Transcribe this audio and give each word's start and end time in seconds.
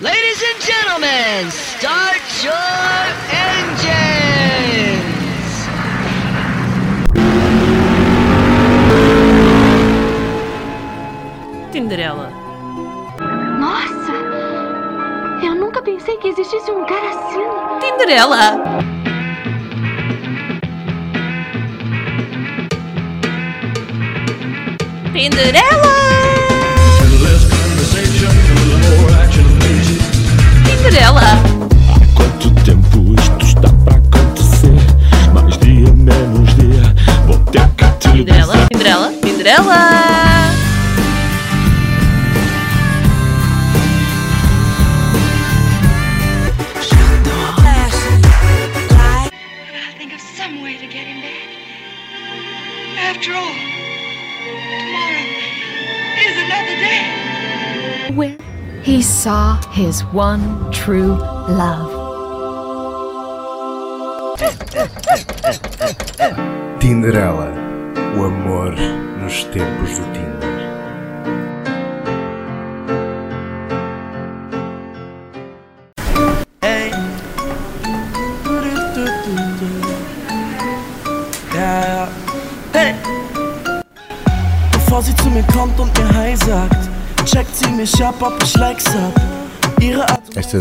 Ladies 0.00 0.42
and 0.42 0.60
gentlemen, 0.60 1.50
start 1.52 2.20
your 2.42 2.52
engines! 3.30 3.84
Tinderela. 11.70 12.28
Nossa! 13.60 14.14
Eu 15.44 15.54
nunca 15.54 15.80
pensei 15.80 16.16
que 16.16 16.26
existisse 16.26 16.72
um 16.72 16.84
cara 16.86 17.10
assim. 17.10 17.44
Tinderela! 17.78 18.58
Tinderela! 25.12 26.03
Tinderela! 30.84 31.22
Quanto 32.14 32.50
tempo 32.62 33.14
isto 33.18 33.46
está 33.46 33.70
para 33.86 33.96
acontecer? 33.96 34.76
Mais 35.32 35.56
dia, 35.56 35.90
menos 35.94 36.54
dia. 36.56 36.94
Vou 37.26 37.38
ter 37.46 37.66
que 37.68 37.86
te 38.00 38.12
Tinderela! 38.12 38.52
dizer. 38.52 39.20
Tinderela! 39.22 40.23
He 58.94 59.02
saw 59.02 59.60
his 59.72 60.04
one 60.12 60.70
true 60.70 61.16
love. 61.48 61.90
Tinderela, 66.78 67.52
o 68.16 68.22
amor 68.22 68.76
nos 69.20 69.42
tempos 69.50 69.98
do 69.98 70.04
Tinder. 70.12 70.33
Erkenn 87.84 88.46
schnell 88.46 88.76
ihre 89.80 90.06
Taktik. 90.06 90.54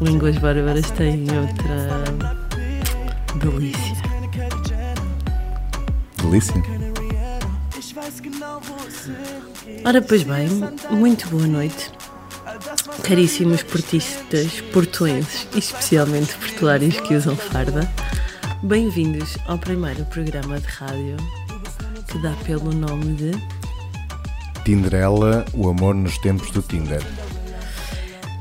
Línguas 0.00 0.38
bárbaras 0.38 0.90
têm 0.90 1.26
outra 1.30 2.04
delícia. 3.36 3.96
Delícia. 6.16 6.62
Ora, 9.84 10.02
pois 10.02 10.24
bem, 10.24 10.48
muito 10.90 11.28
boa 11.28 11.46
noite, 11.46 11.92
caríssimos 13.04 13.62
portistas 13.62 14.60
portuenses 14.72 15.46
especialmente 15.54 16.34
portuários 16.34 16.98
que 17.00 17.14
usam 17.14 17.36
farda. 17.36 17.88
Bem-vindos 18.62 19.38
ao 19.46 19.56
primeiro 19.56 20.04
programa 20.06 20.58
de 20.58 20.66
rádio 20.66 21.39
que 22.10 22.18
dá 22.18 22.32
pelo 22.44 22.72
nome 22.72 23.14
de 23.14 23.30
Tinderela, 24.64 25.44
o 25.54 25.68
amor 25.68 25.94
nos 25.94 26.18
tempos 26.18 26.50
do 26.50 26.60
Tinder. 26.60 27.00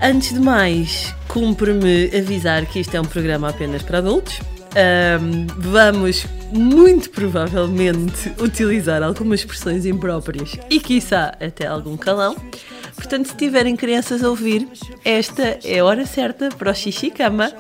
Antes 0.02 0.34
de 0.34 0.40
mais, 0.40 1.14
cumpre-me 1.28 2.06
avisar 2.18 2.66
que 2.66 2.80
isto 2.80 2.96
é 2.96 3.02
um 3.02 3.06
programa 3.06 3.50
apenas 3.50 3.84
para 3.84 4.00
adultos. 4.00 4.40
Ahm, 4.76 5.48
vamos 5.58 6.26
muito 6.52 7.12
provavelmente 7.12 8.34
utilizar 8.40 9.04
algumas 9.04 9.42
expressões 9.42 9.86
impróprias 9.86 10.58
e, 10.70 10.80
quiçá, 10.80 11.36
até 11.40 11.68
algum 11.68 11.96
calão. 11.96 12.36
Portanto, 12.96 13.28
se 13.28 13.36
tiverem 13.36 13.76
crianças 13.76 14.24
a 14.24 14.30
ouvir, 14.30 14.68
esta 15.06 15.60
é 15.64 15.80
a 15.80 15.86
hora 15.86 16.06
certa 16.06 16.50
para 16.50 16.72
o 16.72 16.76
xixi 16.76 17.12
cama 17.12 17.52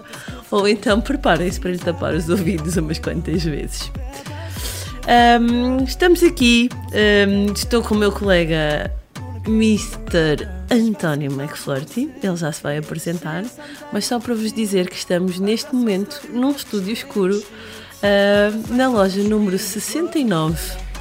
ou 0.49 0.67
então 0.67 0.99
preparem-se 0.99 1.59
para 1.59 1.71
lhe 1.71 1.77
tapar 1.77 2.13
os 2.13 2.29
ouvidos 2.29 2.77
umas 2.77 2.97
quantas 2.97 3.43
vezes. 3.43 3.91
Ahm, 5.09 5.85
estamos 5.85 6.21
aqui, 6.21 6.69
ahm, 6.93 7.51
estou 7.51 7.81
com 7.81 7.95
o 7.95 7.97
meu 7.97 8.11
colega 8.11 8.93
Mr. 9.47 10.47
António 10.69 11.31
McFlurty, 11.31 12.11
ele 12.21 12.37
já 12.37 12.51
se 12.51 12.61
vai 12.61 12.77
apresentar, 12.77 13.43
mas 13.91 14.05
só 14.05 14.19
para 14.19 14.35
vos 14.35 14.53
dizer 14.53 14.87
que 14.87 14.95
estamos 14.95 15.39
neste 15.39 15.73
momento 15.73 16.21
num 16.31 16.51
estúdio 16.51 16.93
escuro 16.93 17.43
ahm, 18.03 18.75
na 18.75 18.87
loja 18.87 19.23
número 19.23 19.57
69 19.57 20.59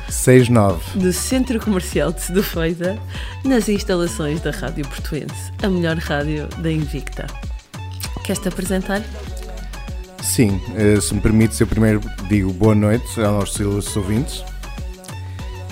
6-9. 0.08 0.78
do 0.94 1.12
Centro 1.12 1.60
Comercial 1.60 2.10
de 2.10 2.22
Sedufeita, 2.22 2.98
nas 3.44 3.68
instalações 3.68 4.40
da 4.40 4.52
Rádio 4.52 4.88
Portuense, 4.88 5.52
a 5.62 5.68
melhor 5.68 5.98
rádio 5.98 6.48
da 6.62 6.72
Invicta. 6.72 7.26
Queres-te 8.24 8.48
apresentar? 8.48 9.02
Sim, 10.22 10.60
eh, 10.76 11.00
se 11.00 11.14
me 11.14 11.20
permites, 11.20 11.60
eu 11.60 11.66
primeiro 11.66 12.00
digo 12.28 12.52
boa 12.52 12.74
noite 12.74 13.20
aos 13.20 13.58
nossos 13.58 13.96
ouvintes 13.96 14.44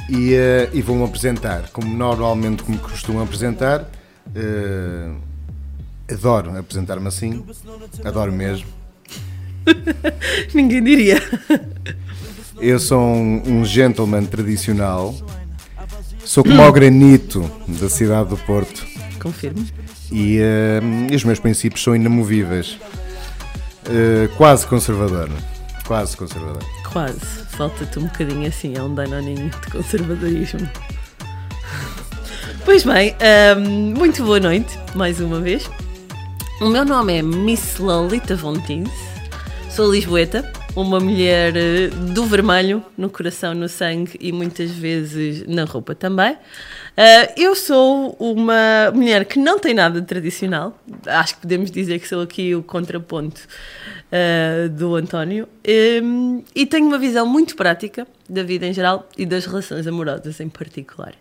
e, 0.08 0.34
eh, 0.34 0.70
e 0.72 0.80
vou-me 0.82 1.04
apresentar, 1.04 1.68
como 1.72 1.94
normalmente 1.94 2.62
como 2.62 2.78
costumo 2.78 3.20
apresentar. 3.22 3.88
eh, 4.34 5.10
adoro 6.10 6.56
apresentar-me 6.58 7.08
assim, 7.08 7.44
adoro 8.04 8.32
mesmo. 8.32 8.66
Ninguém 10.54 10.82
diria. 10.82 11.20
Eu 12.60 12.78
sou 12.78 13.00
um, 13.00 13.42
um 13.46 13.64
gentleman 13.64 14.24
tradicional, 14.24 15.14
sou 16.24 16.44
como 16.44 16.62
ao 16.62 16.72
granito 16.72 17.50
da 17.66 17.88
cidade 17.88 18.30
do 18.30 18.36
Porto 18.36 18.86
Confirmo. 19.20 19.66
e, 20.10 20.38
eh, 20.40 20.80
e 21.10 21.16
os 21.16 21.24
meus 21.24 21.38
princípios 21.40 21.82
são 21.82 21.94
inamovíveis. 21.96 22.78
Eh, 23.88 24.28
quase 24.36 24.66
conservador, 24.66 25.28
quase 25.86 26.16
conservador. 26.16 26.62
Quase. 26.92 27.20
Falta-te 27.50 27.98
um 27.98 28.04
bocadinho 28.04 28.48
assim, 28.48 28.76
é 28.76 28.82
um 28.82 28.94
danoninho 28.94 29.48
de 29.48 29.70
conservadorismo. 29.70 30.68
Pois 32.64 32.82
bem, 32.84 33.14
ahm, 33.20 33.94
muito 33.96 34.24
boa 34.24 34.40
noite, 34.40 34.76
mais 34.94 35.20
uma 35.20 35.40
vez. 35.40 35.70
O 36.60 36.68
meu 36.68 36.84
nome 36.84 37.18
é 37.18 37.22
Miss 37.22 37.78
Lolita 37.78 38.34
Vontis, 38.34 38.90
sou 39.70 39.92
lisboeta, 39.92 40.50
uma 40.76 41.00
mulher 41.00 41.56
eh, 41.56 41.88
do 41.88 42.24
vermelho, 42.26 42.84
no 42.96 43.08
coração, 43.08 43.54
no 43.54 43.68
sangue 43.68 44.12
e 44.20 44.30
muitas 44.30 44.70
vezes 44.70 45.46
na 45.46 45.64
roupa 45.64 45.94
também. 45.94 46.36
Ah, 46.96 47.32
eu 47.36 47.56
sou 47.56 48.14
uma 48.20 48.92
mulher 48.94 49.24
que 49.24 49.38
não 49.38 49.58
tem 49.58 49.74
nada 49.74 50.00
de 50.00 50.06
tradicional, 50.06 50.78
acho 51.06 51.34
que 51.34 51.40
podemos 51.40 51.70
dizer 51.70 51.98
que 51.98 52.06
sou 52.06 52.20
aqui 52.20 52.54
o 52.54 52.62
contraponto 52.62 53.40
ah, 54.12 54.68
do 54.68 54.94
António, 54.94 55.48
Hum, 55.68 56.44
e 56.54 56.64
tenho 56.64 56.86
uma 56.86 56.98
visão 56.98 57.26
muito 57.26 57.56
prática 57.56 58.06
da 58.28 58.44
vida 58.44 58.66
em 58.66 58.72
geral 58.72 59.08
e 59.18 59.26
das 59.26 59.46
relações 59.46 59.84
amorosas 59.84 60.38
em 60.38 60.48
particular. 60.48 61.12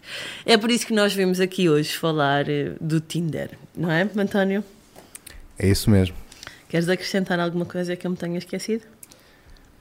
É 0.45 0.55
por 0.55 0.69
isso 0.69 0.85
que 0.85 0.93
nós 0.93 1.13
vimos 1.13 1.39
aqui 1.39 1.67
hoje 1.67 1.97
falar 1.97 2.47
eh, 2.47 2.73
do 2.79 2.99
Tinder, 2.99 3.49
não 3.75 3.89
é, 3.89 4.07
António? 4.15 4.63
É 5.57 5.67
isso 5.67 5.89
mesmo. 5.89 6.15
Queres 6.69 6.87
acrescentar 6.87 7.39
alguma 7.39 7.65
coisa 7.65 7.95
que 7.95 8.05
eu 8.05 8.11
me 8.11 8.17
tenha 8.17 8.37
esquecido? 8.37 8.83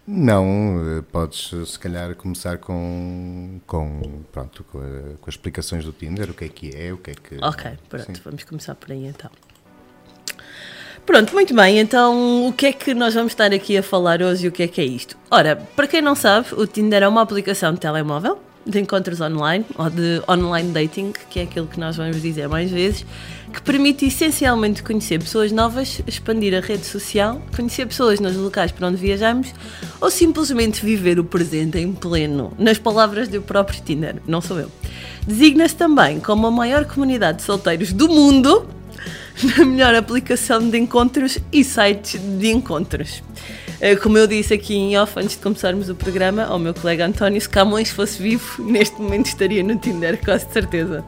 Não, 0.07 0.99
eh, 0.99 1.03
podes 1.11 1.51
eh, 1.55 1.65
se 1.65 1.79
calhar 1.79 2.15
começar 2.15 2.59
com, 2.59 3.59
com, 3.67 4.23
pronto, 4.31 4.63
com, 4.65 4.79
a- 4.79 5.17
com 5.19 5.29
as 5.31 5.35
explicações 5.35 5.85
do 5.85 5.93
Tinder, 5.93 6.31
o 6.31 6.35
que 6.35 6.45
é 6.45 6.49
que 6.49 6.71
é, 6.77 6.93
o 6.93 6.99
que 6.99 7.11
é 7.13 7.15
que. 7.15 7.37
Ok, 7.43 7.71
pronto, 7.89 8.07
Sim. 8.15 8.23
vamos 8.23 8.45
começar 8.45 8.75
por 8.75 8.93
aí 8.93 9.07
então. 9.07 9.31
Pronto, 11.07 11.33
muito 11.35 11.55
bem, 11.55 11.79
então 11.79 12.47
o 12.49 12.53
que 12.53 12.67
é 12.67 12.73
que 12.73 12.95
nós 12.95 13.15
vamos 13.15 13.33
estar 13.33 13.53
aqui 13.53 13.77
a 13.77 13.83
falar 13.83 14.23
hoje 14.23 14.47
e 14.47 14.49
o 14.49 14.53
que 14.53 14.63
é 14.63 14.69
que 14.69 14.81
é 14.81 14.85
isto? 14.85 15.17
Ora, 15.31 15.57
para 15.57 15.87
quem 15.87 16.01
não 16.03 16.15
sabe, 16.15 16.49
o 16.55 16.67
Tinder 16.67 17.03
é 17.03 17.09
uma 17.09 17.21
aplicação 17.23 17.73
de 17.75 17.81
telemóvel, 17.81 18.39
de 18.67 18.81
encontros 18.81 19.21
online, 19.21 19.67
ou 19.77 19.91
de 19.91 20.23
online 20.27 20.73
dating, 20.73 21.13
que 21.29 21.41
é 21.41 21.43
aquilo 21.43 21.67
que 21.67 21.79
nós 21.79 21.97
vamos 21.97 22.23
dizer 22.23 22.49
mais 22.49 22.71
vezes, 22.71 23.05
que 23.55 23.63
permite 23.63 24.05
essencialmente 24.05 24.83
conhecer 24.83 25.21
pessoas 25.21 25.53
novas, 25.53 26.03
expandir 26.09 26.55
a 26.57 26.61
rede 26.61 26.85
social, 26.85 27.41
conhecer 27.55 27.87
pessoas 27.87 28.19
nos 28.19 28.35
locais 28.35 28.73
para 28.73 28.89
onde 28.89 28.97
viajamos, 28.97 29.55
ou 30.01 30.11
simplesmente 30.11 30.85
viver 30.85 31.21
o 31.21 31.25
presente 31.25 31.79
em 31.79 31.93
pleno, 31.93 32.53
nas 32.59 32.79
palavras 32.79 33.29
do 33.29 33.41
próprio 33.41 33.81
Tinder, 33.81 34.17
não 34.27 34.41
sou 34.41 34.59
eu. 34.59 34.71
Designa-se 35.25 35.77
também 35.77 36.19
como 36.19 36.49
a 36.49 36.51
maior 36.51 36.85
comunidade 36.85 37.39
de 37.39 37.45
solteiros 37.45 37.93
do 37.93 38.09
mundo, 38.09 38.67
na 39.57 39.65
melhor 39.65 39.95
aplicação 39.95 40.69
de 40.69 40.77
encontros 40.77 41.39
e 41.53 41.63
sites 41.63 42.21
de 42.21 42.51
encontros. 42.51 43.23
Eh, 43.81 43.95
Como 43.95 44.19
eu 44.19 44.27
disse 44.27 44.53
aqui 44.53 44.75
em 44.75 44.99
off 44.99 45.13
antes 45.17 45.37
de 45.37 45.43
começarmos 45.43 45.89
o 45.89 45.95
programa 45.95 46.45
ao 46.45 46.59
meu 46.59 46.75
colega 46.75 47.07
António, 47.07 47.41
se 47.41 47.49
Camões 47.49 47.91
fosse 47.91 48.21
vivo, 48.21 48.63
neste 48.67 49.01
momento 49.01 49.27
estaria 49.27 49.63
no 49.63 49.77
Tinder, 49.77 50.19
de 50.19 50.53
certeza. 50.53 51.05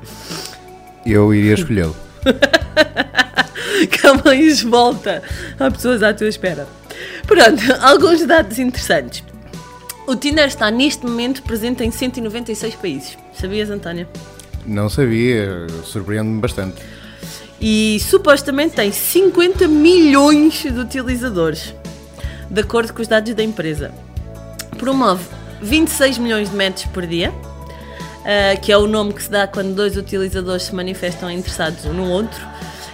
Eu 1.05 1.35
iria 1.35 1.55
escolhê-lo. 1.55 2.06
Camões 4.01 4.63
volta. 4.63 5.23
Há 5.59 5.71
pessoas 5.71 6.03
à 6.03 6.13
tua 6.13 6.29
espera. 6.29 6.67
Pronto, 7.27 7.63
alguns 7.83 8.25
dados 8.25 8.59
interessantes. 8.59 9.23
O 10.07 10.15
Tinder 10.15 10.47
está 10.47 10.71
neste 10.71 11.05
momento 11.05 11.43
presente 11.43 11.83
em 11.83 11.91
196 11.91 12.75
países. 12.77 13.19
Sabias, 13.33 13.71
António? 13.71 14.07
Não 14.65 14.89
sabia, 14.89 15.67
surpreende-me 15.85 16.41
bastante. 16.41 16.77
E 17.61 17.99
supostamente 18.01 18.77
tem 18.77 18.93
50 18.93 19.67
milhões 19.67 20.63
de 20.63 20.79
utilizadores, 20.79 21.75
de 22.51 22.61
acordo 22.61 22.93
com 22.93 23.03
os 23.03 23.09
dados 23.09 23.35
da 23.35 23.43
empresa. 23.43 23.93
Promove 24.79 25.25
26 25.63 26.19
milhões 26.19 26.51
de 26.51 26.57
matches 26.57 26.87
por 26.93 27.07
dia, 27.07 27.33
ah, 28.27 28.57
que 28.57 28.73
é 28.73 28.77
o 28.77 28.89
nome 28.89 29.13
que 29.13 29.23
se 29.23 29.31
dá 29.31 29.47
quando 29.47 29.73
dois 29.73 29.97
utilizadores 29.97 30.65
se 30.65 30.75
manifestam 30.75 31.31
interessados 31.31 31.85
um 31.87 31.93
no 31.93 32.11
outro, 32.11 32.45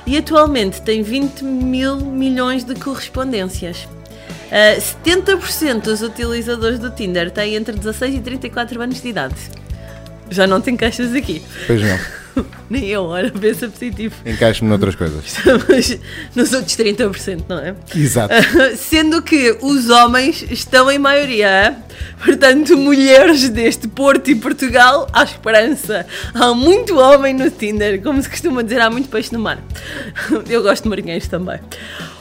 e 0.07 0.19
atualmente 0.19 0.83
tem 0.83 1.03
20 1.03 1.43
mil 1.43 1.97
milhões 1.97 2.65
de 2.65 2.75
correspondências. 2.75 3.89
Ah, 4.51 4.79
70% 4.79 5.81
dos 5.81 6.03
utilizadores 6.03 6.79
do 6.79 6.91
Tinder 6.91 7.31
têm 7.31 7.55
entre 7.55 7.75
16 7.75 8.17
e 8.17 8.21
34 8.21 8.83
anos 8.83 9.01
de 9.01 9.09
idade. 9.09 9.35
Já 10.31 10.47
não 10.47 10.61
te 10.61 10.71
encaixas 10.71 11.15
aqui. 11.15 11.43
Pois 11.67 11.81
não. 11.81 12.22
Nem 12.71 12.87
eu, 12.89 13.05
olha, 13.05 13.31
pensa 13.31 13.69
positivo. 13.69 14.15
Encaixo-me 14.25 14.69
noutras 14.69 14.95
coisas. 14.95 15.25
Estamos 15.27 15.99
nos 16.35 16.53
outros 16.53 16.77
30%, 16.77 17.45
não 17.49 17.59
é? 17.59 17.75
Exato. 17.95 18.35
Sendo 18.77 19.23
que 19.23 19.57
os 19.61 19.91
homens 19.91 20.45
estão 20.51 20.91
em 20.91 20.99
maioria. 20.99 21.47
é? 21.49 21.77
Portanto, 22.25 22.77
mulheres 22.77 23.49
deste 23.49 23.89
Porto 23.89 24.31
e 24.31 24.35
Portugal, 24.35 25.09
à 25.13 25.25
esperança. 25.25 26.07
Há 26.35 26.55
muito 26.55 26.99
homem 26.99 27.35
no 27.35 27.51
Tinder, 27.51 28.01
como 28.03 28.23
se 28.23 28.29
costuma 28.29 28.63
dizer, 28.63 28.81
há 28.81 28.91
muito 28.91 29.09
peixe 29.09 29.33
no 29.33 29.39
mar. 29.39 29.59
Eu 30.49 30.63
gosto 30.63 30.85
de 30.85 30.89
marinheiros 30.89 31.29
também. 31.29 31.59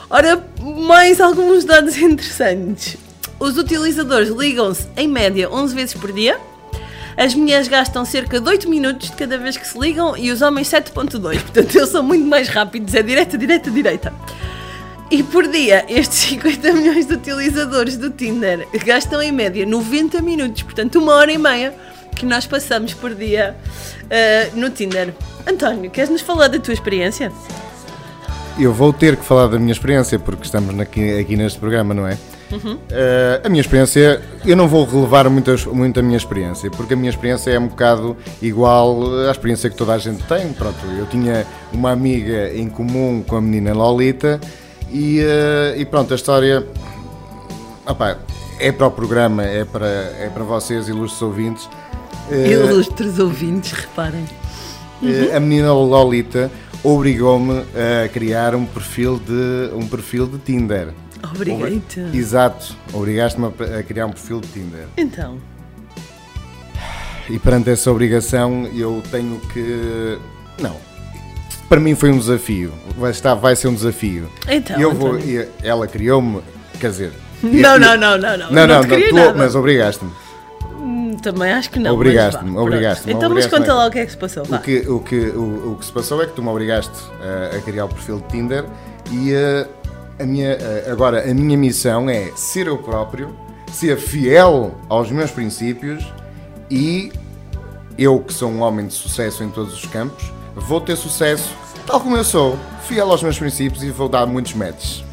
Ora, 0.09 0.43
mais 0.59 1.21
alguns 1.21 1.63
dados 1.63 1.97
interessantes. 1.97 2.97
Os 3.39 3.57
utilizadores 3.57 4.29
ligam-se 4.29 4.87
em 4.97 5.07
média 5.07 5.49
11 5.49 5.73
vezes 5.73 5.93
por 5.93 6.11
dia. 6.11 6.37
As 7.17 7.33
mulheres 7.35 7.67
gastam 7.67 8.05
cerca 8.05 8.39
de 8.39 8.47
8 8.47 8.69
minutos 8.69 9.09
de 9.09 9.15
cada 9.15 9.37
vez 9.37 9.57
que 9.57 9.67
se 9.67 9.77
ligam 9.77 10.17
e 10.17 10.31
os 10.31 10.41
homens 10.41 10.69
7.2. 10.69 11.41
Portanto, 11.41 11.75
eles 11.75 11.89
são 11.89 12.03
muito 12.03 12.25
mais 12.25 12.47
rápidos. 12.47 12.93
É 12.93 13.03
direita, 13.03 13.37
direita, 13.37 13.69
direita. 13.69 14.13
E 15.09 15.21
por 15.23 15.47
dia, 15.47 15.85
estes 15.89 16.19
50 16.39 16.73
milhões 16.73 17.05
de 17.05 17.13
utilizadores 17.13 17.97
do 17.97 18.09
Tinder 18.09 18.67
gastam 18.85 19.21
em 19.21 19.31
média 19.31 19.65
90 19.65 20.21
minutos, 20.21 20.63
portanto, 20.63 20.99
uma 20.99 21.13
hora 21.15 21.31
e 21.31 21.37
meia 21.37 21.73
que 22.15 22.25
nós 22.25 22.45
passamos 22.45 22.93
por 22.93 23.13
dia 23.13 23.55
ah, 24.09 24.49
no 24.55 24.69
Tinder. 24.69 25.13
António, 25.45 25.91
queres 25.91 26.09
nos 26.09 26.21
falar 26.21 26.47
da 26.47 26.59
tua 26.59 26.73
experiência? 26.73 27.31
Eu 28.59 28.73
vou 28.73 28.93
ter 28.93 29.17
que 29.17 29.25
falar 29.25 29.47
da 29.47 29.57
minha 29.57 29.71
experiência, 29.71 30.19
porque 30.19 30.43
estamos 30.43 30.77
aqui, 30.79 31.19
aqui 31.19 31.35
neste 31.35 31.59
programa, 31.59 31.93
não 31.93 32.07
é? 32.07 32.17
Eh, 32.89 33.41
a 33.43 33.49
minha 33.49 33.61
experiência, 33.61 34.21
eu 34.45 34.55
não 34.57 34.67
vou 34.67 34.85
relevar 34.85 35.29
muitas, 35.29 35.65
muito 35.65 35.99
a 35.99 36.03
minha 36.03 36.17
experiência, 36.17 36.69
porque 36.71 36.93
a 36.93 36.97
minha 36.97 37.09
experiência 37.09 37.51
é 37.51 37.59
um 37.59 37.67
bocado 37.67 38.17
igual 38.41 39.27
à 39.27 39.31
experiência 39.31 39.69
que 39.69 39.75
toda 39.75 39.93
a 39.93 39.97
gente 39.97 40.23
tem. 40.23 40.51
Pronto, 40.53 40.77
eu 40.97 41.05
tinha 41.05 41.45
uma 41.71 41.91
amiga 41.91 42.51
em 42.53 42.67
comum 42.69 43.23
com 43.25 43.35
a 43.37 43.41
menina 43.41 43.73
Lolita 43.73 44.39
e, 44.91 45.19
eh, 45.19 45.75
e 45.77 45.85
pronto, 45.85 46.11
a 46.13 46.15
história 46.15 46.65
opá, 47.87 48.17
é 48.59 48.71
para 48.71 48.87
o 48.87 48.91
programa, 48.91 49.43
é 49.43 49.65
para, 49.65 49.87
é 49.87 50.29
para 50.33 50.43
vocês, 50.43 50.87
ilustres 50.87 51.21
ouvintes. 51.21 51.69
Eh, 52.29 52.51
Ilustres 52.51 53.19
ouvintes, 53.19 53.71
reparem. 53.71 54.25
eh, 55.03 55.35
A 55.35 55.39
menina 55.39 55.73
Lolita 55.73 56.51
obrigou-me 56.83 57.63
a 58.05 58.07
criar 58.09 58.55
um 58.55 58.65
perfil 58.65 59.19
de, 59.19 59.73
um 59.75 59.87
perfil 59.87 60.27
de 60.27 60.37
Tinder. 60.39 60.89
Obrigado. 61.23 61.81
Exato, 62.13 62.75
obrigaste-me 62.93 63.45
a, 63.47 63.79
a 63.79 63.83
criar 63.83 64.05
um 64.07 64.11
perfil 64.11 64.41
de 64.41 64.47
Tinder. 64.47 64.85
Então, 64.97 65.37
E 67.29 67.39
perante 67.39 67.69
essa 67.69 67.89
obrigação 67.91 68.67
eu 68.75 69.01
tenho 69.11 69.39
que. 69.53 70.17
Não. 70.59 70.75
Para 71.69 71.79
mim 71.79 71.95
foi 71.95 72.11
um 72.11 72.17
desafio. 72.17 72.73
Vai, 72.97 73.11
estar, 73.11 73.33
vai 73.35 73.55
ser 73.55 73.69
um 73.69 73.73
desafio. 73.73 74.29
Então, 74.49 74.77
eu 74.79 74.93
vou, 74.93 75.13
António. 75.13 75.41
e- 75.43 75.47
ela 75.65 75.87
criou-me, 75.87 76.41
quer 76.79 76.89
dizer. 76.89 77.13
não, 77.41 77.73
eu- 77.75 77.79
não, 77.79 77.97
não, 77.97 78.17
não, 78.17 78.37
não. 78.37 78.51
Não, 78.51 78.67
não, 78.67 78.81
te 78.81 78.87
queria 78.89 79.09
tu- 79.09 79.15
nada. 79.15 79.33
mas 79.35 79.55
obrigaste-me. 79.55 80.11
Hum, 80.73 81.15
Também 81.23 81.51
acho 81.53 81.69
que 81.69 81.77
não. 81.79 81.91
mas 81.91 81.93
Obrigaste-me, 81.93 82.57
obrigaste-me, 82.57 83.13
Então, 83.13 83.29
mas 83.29 83.45
obrigaste-me. 83.45 83.59
conta 83.67 83.73
lá 83.75 83.87
o 83.87 83.91
que 83.91 83.99
é 83.99 84.05
que 84.05 84.11
se 84.11 84.17
passou. 84.17 84.43
vá. 84.43 84.57
O 84.57 84.61
que, 84.61 84.77
o, 84.79 84.99
que, 84.99 85.15
o, 85.29 85.71
o 85.73 85.77
que 85.79 85.85
se 85.85 85.91
passou 85.93 86.21
é 86.21 86.25
que 86.25 86.33
tu 86.33 86.41
me 86.43 86.49
obrigaste 86.49 86.91
a, 87.21 87.55
a 87.55 87.61
criar 87.61 87.85
o 87.85 87.89
perfil 87.89 88.19
de 88.19 88.27
Tinder 88.27 88.65
e 89.11 89.31
eh, 89.31 89.67
a 90.19 90.23
minha, 90.23 90.51
eh, 90.51 90.87
agora 90.91 91.29
a 91.29 91.33
minha 91.33 91.57
missão 91.57 92.09
é 92.09 92.31
ser 92.35 92.67
eu 92.67 92.77
próprio, 92.77 93.35
ser 93.71 93.97
fiel 93.97 94.75
aos 94.89 95.11
meus 95.11 95.31
princípios 95.31 96.03
e 96.69 97.11
eu, 97.97 98.19
que 98.19 98.33
sou 98.33 98.49
um 98.49 98.61
homem 98.61 98.87
de 98.87 98.93
sucesso 98.93 99.43
em 99.43 99.49
todos 99.49 99.73
os 99.73 99.85
campos, 99.85 100.31
vou 100.55 100.81
ter 100.81 100.95
sucesso 100.95 101.53
tal 101.85 101.99
como 101.99 102.15
eu 102.15 102.23
sou, 102.23 102.57
fiel 102.87 103.09
aos 103.11 103.21
meus 103.23 103.37
princípios 103.37 103.83
e 103.83 103.89
vou 103.89 104.07
dar 104.07 104.25
muitos 104.25 104.53
matches. 104.53 105.03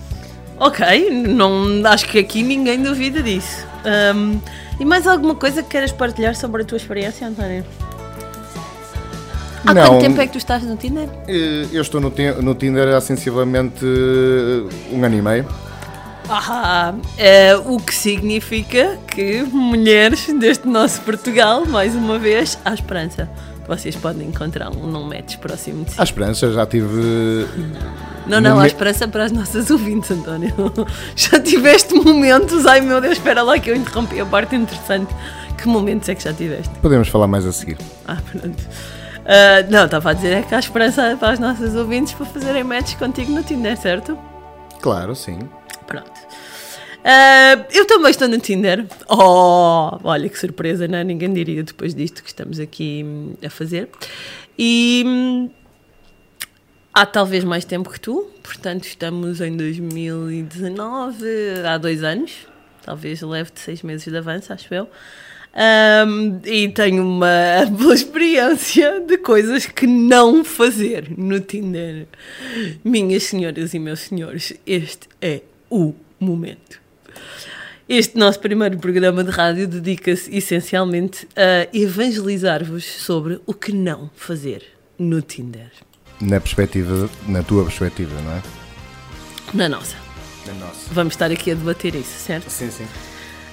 Ok, 0.59 1.11
não, 1.11 1.87
acho 1.87 2.07
que 2.09 2.19
aqui 2.19 2.43
ninguém 2.43 2.83
duvida 2.83 3.23
disso. 3.23 3.67
Hum, 4.15 4.41
e 4.79 4.85
mais 4.85 5.07
alguma 5.07 5.35
coisa 5.35 5.63
que 5.63 5.71
queiras 5.71 5.93
partilhar 5.93 6.35
sobre 6.35 6.63
a 6.63 6.65
tua 6.65 6.77
experiência, 6.77 7.27
António? 7.27 7.65
Há 9.69 9.75
Não. 9.75 9.87
quanto 9.89 10.01
tempo 10.01 10.21
é 10.21 10.27
que 10.27 10.33
tu 10.33 10.39
estás 10.39 10.63
no 10.63 10.77
Tinder? 10.77 11.09
Eh, 11.29 11.67
Eu 11.73 11.83
estou 11.83 12.01
no, 12.01 12.11
no 12.43 12.55
Tinder 12.55 12.89
há 12.95 13.01
sensivelmente 13.01 13.85
eh, 13.85 14.95
um 14.95 15.05
ano 15.05 15.15
e 15.17 15.23
meio. 15.23 15.47
Ah, 16.31 16.95
é, 17.17 17.57
o 17.57 17.79
que 17.79 17.95
significa 17.95 18.99
que 19.07 19.43
mulheres 19.45 20.27
deste 20.39 20.69
nosso 20.69 21.01
Portugal, 21.03 21.65
mais 21.67 21.95
uma 21.95 22.19
vez, 22.19 22.59
há 22.65 22.75
esperança. 22.75 23.29
Vocês 23.67 23.95
podem 23.97 24.29
encontrar 24.29 24.71
um 24.71 24.87
não 24.87 25.03
match 25.05 25.37
próximo 25.37 25.85
de 25.85 25.93
si. 25.93 26.01
À 26.01 26.05
esperança, 26.05 26.51
já 26.53 26.65
tive 26.67 27.47
Não, 28.27 28.41
não, 28.41 28.59
há 28.59 28.67
esperança 28.67 29.07
para 29.07 29.25
as 29.25 29.33
nossas 29.33 29.69
ouvintes, 29.73 30.11
António. 30.11 30.53
Já 31.17 31.39
tiveste 31.41 31.95
momentos, 31.95 32.65
ai 32.67 32.81
meu 32.81 33.01
Deus, 33.01 33.15
espera 33.15 33.43
lá 33.43 33.59
que 33.59 33.71
eu 33.71 33.77
interrompi 33.77 34.21
a 34.21 34.27
parte 34.27 34.55
interessante. 34.57 35.15
Que 35.57 35.67
momentos 35.67 36.09
é 36.09 36.15
que 36.15 36.23
já 36.23 36.33
tiveste? 36.33 36.71
Podemos 36.81 37.09
falar 37.09 37.27
mais 37.27 37.45
a 37.45 37.53
seguir. 37.53 37.77
Ah, 38.07 38.17
pronto. 38.31 38.63
Ah, 39.31 39.63
não, 39.69 39.85
estava 39.85 40.11
a 40.11 40.13
dizer 40.15 40.33
é 40.33 40.43
que 40.43 40.55
há 40.55 40.59
esperança 40.59 41.15
para 41.21 41.33
as 41.35 41.39
nossas 41.39 41.75
ouvintes 41.75 42.15
para 42.15 42.25
fazerem 42.25 42.65
matches 42.65 42.95
contigo 42.95 43.31
no 43.31 43.43
Tinder, 43.43 43.77
certo? 43.77 44.19
Claro, 44.81 45.15
sim. 45.15 45.39
Pronto. 45.87 46.19
Ah, 47.05 47.67
eu 47.71 47.87
também 47.87 48.11
estou 48.11 48.27
no 48.27 48.39
Tinder. 48.39 48.87
Oh, 49.07 49.99
olha 50.03 50.31
que 50.31 50.39
surpresa, 50.39 50.89
não? 50.89 50.97
é? 50.97 51.05
Ninguém 51.05 51.31
diria 51.31 51.63
depois 51.63 51.95
disto 51.95 52.23
que 52.23 52.31
estamos 52.31 52.59
aqui 52.59 53.03
hum, 53.05 53.35
a 53.45 53.51
fazer. 53.51 53.91
E 54.59 55.05
hum, 55.07 55.51
há 56.95 57.05
talvez 57.05 57.45
mais 57.45 57.67
tempo 57.67 57.91
que 57.91 58.01
tu, 58.01 58.31
portanto 58.43 58.85
estamos 58.85 59.43
em 59.43 59.55
2019, 59.55 61.27
há 61.67 61.77
dois 61.77 62.03
anos. 62.03 62.47
Talvez 62.83 63.21
leve-te 63.21 63.61
seis 63.61 63.83
meses 63.83 64.11
de 64.11 64.17
avanço, 64.17 64.55
acho 64.55 64.73
eu. 64.73 64.89
Ahm, 65.61 66.41
e 66.45 66.69
tenho 66.69 67.03
uma 67.05 67.67
boa 67.69 67.93
experiência 67.93 69.01
de 69.01 69.19
coisas 69.19 69.67
que 69.67 69.89
não 69.89 70.45
fazer 70.45 71.11
no 71.19 71.41
Tinder. 71.41 72.07
Minhas 72.85 73.25
senhoras 73.25 73.75
e 73.75 73.81
meus 73.81 73.99
senhores, 74.01 74.53
este 74.65 75.09
é 75.21 75.41
o 75.69 75.95
momento. 76.21 76.81
Este 77.89 78.17
nosso 78.17 78.39
primeiro 78.39 78.79
programa 78.79 79.25
de 79.25 79.31
rádio 79.31 79.67
dedica-se 79.67 80.33
essencialmente 80.37 81.27
a 81.35 81.67
evangelizar-vos 81.77 82.85
sobre 82.85 83.41
o 83.45 83.53
que 83.53 83.73
não 83.73 84.09
fazer 84.15 84.63
no 84.97 85.21
Tinder. 85.23 85.73
Na 86.21 86.39
perspectiva, 86.39 87.11
na 87.27 87.43
tua 87.43 87.65
perspectiva, 87.65 88.15
não 88.23 88.33
é? 88.33 88.43
Na 89.53 89.69
nossa. 89.69 89.97
Na 90.47 90.55
nossa. 90.55 90.93
Vamos 90.93 91.15
estar 91.15 91.33
aqui 91.33 91.51
a 91.51 91.55
debater 91.55 91.97
isso, 91.97 92.27
certo? 92.27 92.49
Sim, 92.49 92.71
sim. 92.71 92.87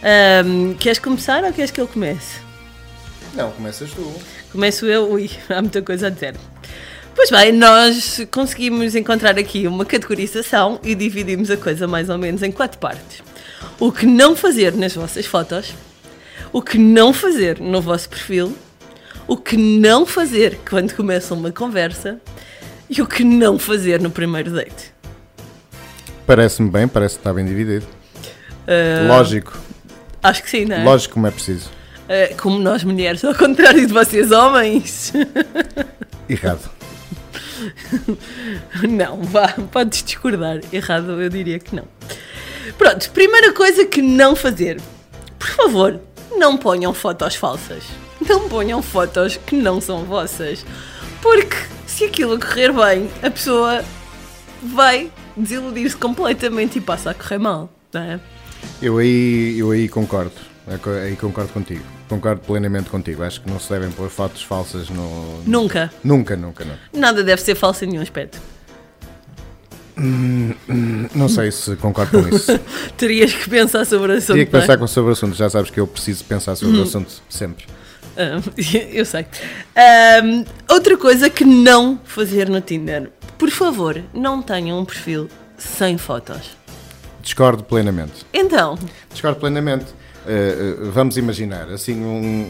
Ahm, 0.07 0.75
queres 0.75 0.99
começar 0.99 1.43
ou 1.43 1.51
queres 1.51 1.71
que 1.71 1.81
eu 1.81 1.87
comece? 1.87 2.39
Não, 3.33 3.49
começas 3.51 3.89
tu. 3.89 4.13
Começo 4.51 4.85
eu, 4.85 5.09
ui, 5.09 5.31
há 5.49 5.59
muita 5.59 5.81
coisa 5.81 6.07
a 6.07 6.09
dizer. 6.11 6.35
Pois 7.15 7.31
bem, 7.31 7.51
nós 7.51 8.21
conseguimos 8.29 8.93
encontrar 8.93 9.39
aqui 9.39 9.65
uma 9.65 9.83
categorização 9.83 10.79
e 10.83 10.93
dividimos 10.93 11.49
a 11.49 11.57
coisa 11.57 11.87
mais 11.87 12.07
ou 12.07 12.19
menos 12.19 12.43
em 12.43 12.51
quatro 12.51 12.77
partes. 12.77 13.23
O 13.79 13.91
que 13.91 14.05
não 14.05 14.35
fazer 14.35 14.73
nas 14.73 14.93
vossas 14.93 15.25
fotos, 15.25 15.73
o 16.53 16.61
que 16.61 16.77
não 16.77 17.11
fazer 17.11 17.59
no 17.59 17.81
vosso 17.81 18.07
perfil, 18.07 18.55
o 19.27 19.35
que 19.35 19.57
não 19.57 20.05
fazer 20.05 20.59
quando 20.69 20.93
começa 20.93 21.33
uma 21.33 21.51
conversa 21.51 22.21
e 22.87 23.01
o 23.01 23.07
que 23.07 23.23
não 23.23 23.57
fazer 23.57 23.99
no 23.99 24.11
primeiro 24.11 24.51
date. 24.51 24.93
Parece-me 26.27 26.69
bem, 26.69 26.87
parece 26.87 27.15
que 27.15 27.21
está 27.21 27.33
bem 27.33 27.45
dividido. 27.45 27.87
Ah, 28.67 29.07
Lógico, 29.07 29.57
Acho 30.25 30.41
que 30.41 30.49
sim, 30.49 30.65
não 30.65 30.75
é? 30.75 30.83
lógico 30.83 31.13
como 31.13 31.27
é 31.27 31.31
preciso. 31.31 31.69
Ah, 32.09 32.33
como 32.41 32.57
nós 32.57 32.83
mulheres, 32.83 33.23
ao 33.23 33.35
contrário 33.35 33.85
de 33.85 33.93
vocês 33.93 34.31
homens. 34.31 35.13
Errado. 36.27 36.67
Não, 38.89 39.21
vá, 39.21 39.49
podes 39.71 40.03
discordar. 40.03 40.61
Errado, 40.73 41.21
eu 41.21 41.29
diria 41.29 41.59
que 41.59 41.75
não. 41.75 41.85
Pronto, 42.75 43.09
primeira 43.11 43.53
coisa 43.53 43.85
que 43.85 44.01
não 44.01 44.35
fazer. 44.35 44.81
Por 45.37 45.47
favor, 45.47 45.99
não 46.35 46.57
ponham 46.57 46.91
fotos 46.91 47.35
falsas. 47.35 47.83
Não 48.27 48.49
ponham 48.49 48.81
fotos 48.81 49.37
que 49.37 49.55
não 49.55 49.79
são 49.79 50.05
vossas. 50.05 50.65
Porque 51.21 51.55
se 51.85 52.05
aquilo 52.05 52.39
correr 52.39 52.71
bem, 52.71 53.09
a 53.21 53.29
pessoa 53.29 53.85
vai 54.63 55.11
desiludir-se 55.37 55.95
completamente 55.95 56.79
e 56.79 56.81
passa 56.81 57.11
a 57.11 57.13
correr 57.13 57.37
mal, 57.37 57.69
não 57.93 58.01
é? 58.01 58.19
Eu 58.81 58.97
aí, 58.97 59.57
eu 59.57 59.71
aí 59.71 59.87
concordo. 59.87 60.31
É 60.67 61.05
Aí 61.05 61.15
concordo 61.15 61.51
contigo. 61.53 61.83
Concordo 62.09 62.41
plenamente 62.41 62.89
contigo. 62.89 63.23
Acho 63.23 63.41
que 63.41 63.49
não 63.49 63.59
se 63.59 63.69
devem 63.69 63.91
pôr 63.91 64.09
fotos 64.09 64.41
falsas 64.41 64.89
no. 64.89 65.41
Nunca. 65.45 65.91
Nunca, 66.03 66.35
nunca, 66.35 66.65
não. 66.65 66.75
Nada 66.99 67.23
deve 67.23 67.41
ser 67.41 67.55
falso 67.55 67.83
em 67.85 67.89
nenhum 67.89 68.01
aspecto. 68.01 68.39
Não 71.15 71.29
sei 71.29 71.51
se 71.51 71.75
concordo 71.77 72.21
com 72.21 72.35
isso. 72.35 72.59
Terias 72.97 73.33
que 73.33 73.49
pensar 73.49 73.85
sobre 73.85 74.11
o 74.11 74.15
assunto. 74.17 74.33
Tinha 74.35 74.45
que 74.45 74.55
é? 74.55 74.59
pensar 74.59 74.77
com- 74.77 74.87
sobre 74.87 75.09
o 75.11 75.13
assunto. 75.13 75.35
Já 75.35 75.49
sabes 75.49 75.71
que 75.71 75.79
eu 75.79 75.87
preciso 75.87 76.23
pensar 76.25 76.55
sobre 76.55 76.77
o 76.79 76.83
assunto 76.83 77.11
sempre. 77.29 77.65
Ah, 78.17 78.41
eu 78.91 79.05
sei. 79.05 79.25
Ahm, 79.75 80.43
outra 80.69 80.97
coisa 80.97 81.29
que 81.29 81.45
não 81.45 81.99
fazer 82.03 82.49
no 82.49 82.59
Tinder. 82.61 83.09
Por 83.37 83.49
favor, 83.49 84.01
não 84.13 84.41
tenham 84.41 84.79
um 84.79 84.85
perfil 84.85 85.29
sem 85.57 85.97
fotos. 85.97 86.57
Discordo 87.25 87.63
plenamente. 87.63 88.23
Então, 88.31 88.77
Discordo 89.09 89.39
plenamente. 89.39 89.85
Uh, 90.25 90.91
vamos 90.91 91.17
imaginar, 91.17 91.67
assim, 91.69 91.95
um, 91.95 92.49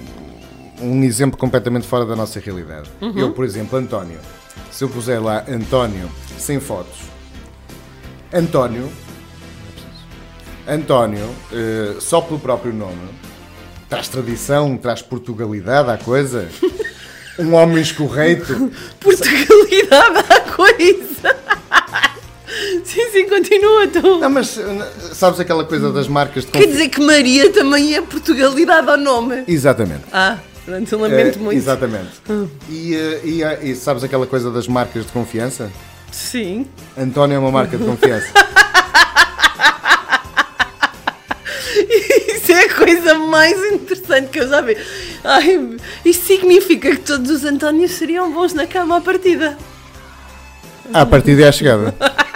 um 0.81 1.01
exemplo 1.01 1.37
completamente 1.37 1.87
fora 1.87 2.05
da 2.05 2.13
nossa 2.13 2.41
realidade. 2.41 2.91
Eu, 3.15 3.31
por 3.31 3.45
exemplo, 3.45 3.79
António. 3.79 4.19
Se 4.69 4.83
eu 4.83 4.89
puser 4.89 5.23
lá 5.23 5.45
António 5.47 6.11
sem 6.37 6.59
fotos, 6.59 6.97
António, 8.33 8.91
António, 10.67 11.23
uh, 11.25 12.01
só 12.01 12.19
pelo 12.19 12.39
próprio 12.39 12.73
nome, 12.73 13.09
traz 13.87 14.09
tradição, 14.09 14.75
traz 14.75 15.01
Portugalidade 15.01 15.89
à 15.89 15.97
coisa. 15.97 16.49
Um 17.37 17.53
homem 17.53 17.81
escorreito. 17.81 18.71
Portugalidade 18.97 20.19
à 20.29 20.39
coisa. 20.53 21.35
sim, 22.83 23.09
sim, 23.11 23.27
continua 23.29 23.87
tu. 23.87 24.19
Não, 24.19 24.29
mas 24.29 24.57
uh, 24.57 24.63
sabes 25.13 25.39
aquela 25.39 25.63
coisa 25.65 25.91
das 25.91 26.07
marcas 26.07 26.45
de 26.45 26.51
Quer 26.51 26.67
dizer 26.67 26.89
que 26.89 27.01
Maria 27.01 27.51
também 27.51 27.95
é 27.95 28.01
Portugalidade 28.01 28.89
ao 28.89 28.97
nome. 28.97 29.43
Exatamente. 29.47 30.03
Ah, 30.11 30.37
pronto, 30.65 30.91
eu 30.91 30.99
lamento 30.99 31.37
Eh, 31.39 31.41
muito. 31.41 31.57
Exatamente. 31.57 32.11
E, 32.69 32.95
eh, 32.95 33.21
e, 33.23 33.43
eh, 33.43 33.59
e 33.63 33.75
sabes 33.75 34.03
aquela 34.03 34.25
coisa 34.27 34.51
das 34.51 34.67
marcas 34.67 35.05
de 35.05 35.11
confiança? 35.11 35.71
Sim. 36.11 36.65
António 36.97 37.35
é 37.35 37.39
uma 37.39 37.51
marca 37.51 37.77
de 37.77 37.83
confiança. 37.83 38.27
Isso 42.35 42.51
é 42.51 42.65
a 42.65 42.73
coisa 42.73 43.13
mais 43.15 43.57
interessante 43.73 44.29
que 44.29 44.39
eu 44.39 44.47
já 44.47 44.61
vi. 44.61 44.77
Ai, 45.23 45.77
isso 46.05 46.25
significa 46.27 46.91
que 46.91 46.97
todos 47.01 47.31
os 47.31 47.43
Antónios 47.43 47.91
seriam 47.91 48.31
bons 48.31 48.53
na 48.53 48.67
cama 48.67 48.97
à 48.97 49.01
partida. 49.01 49.57
À 50.93 51.05
partida 51.05 51.41
é 51.43 51.47
a 51.47 51.51
chegada. 51.51 51.95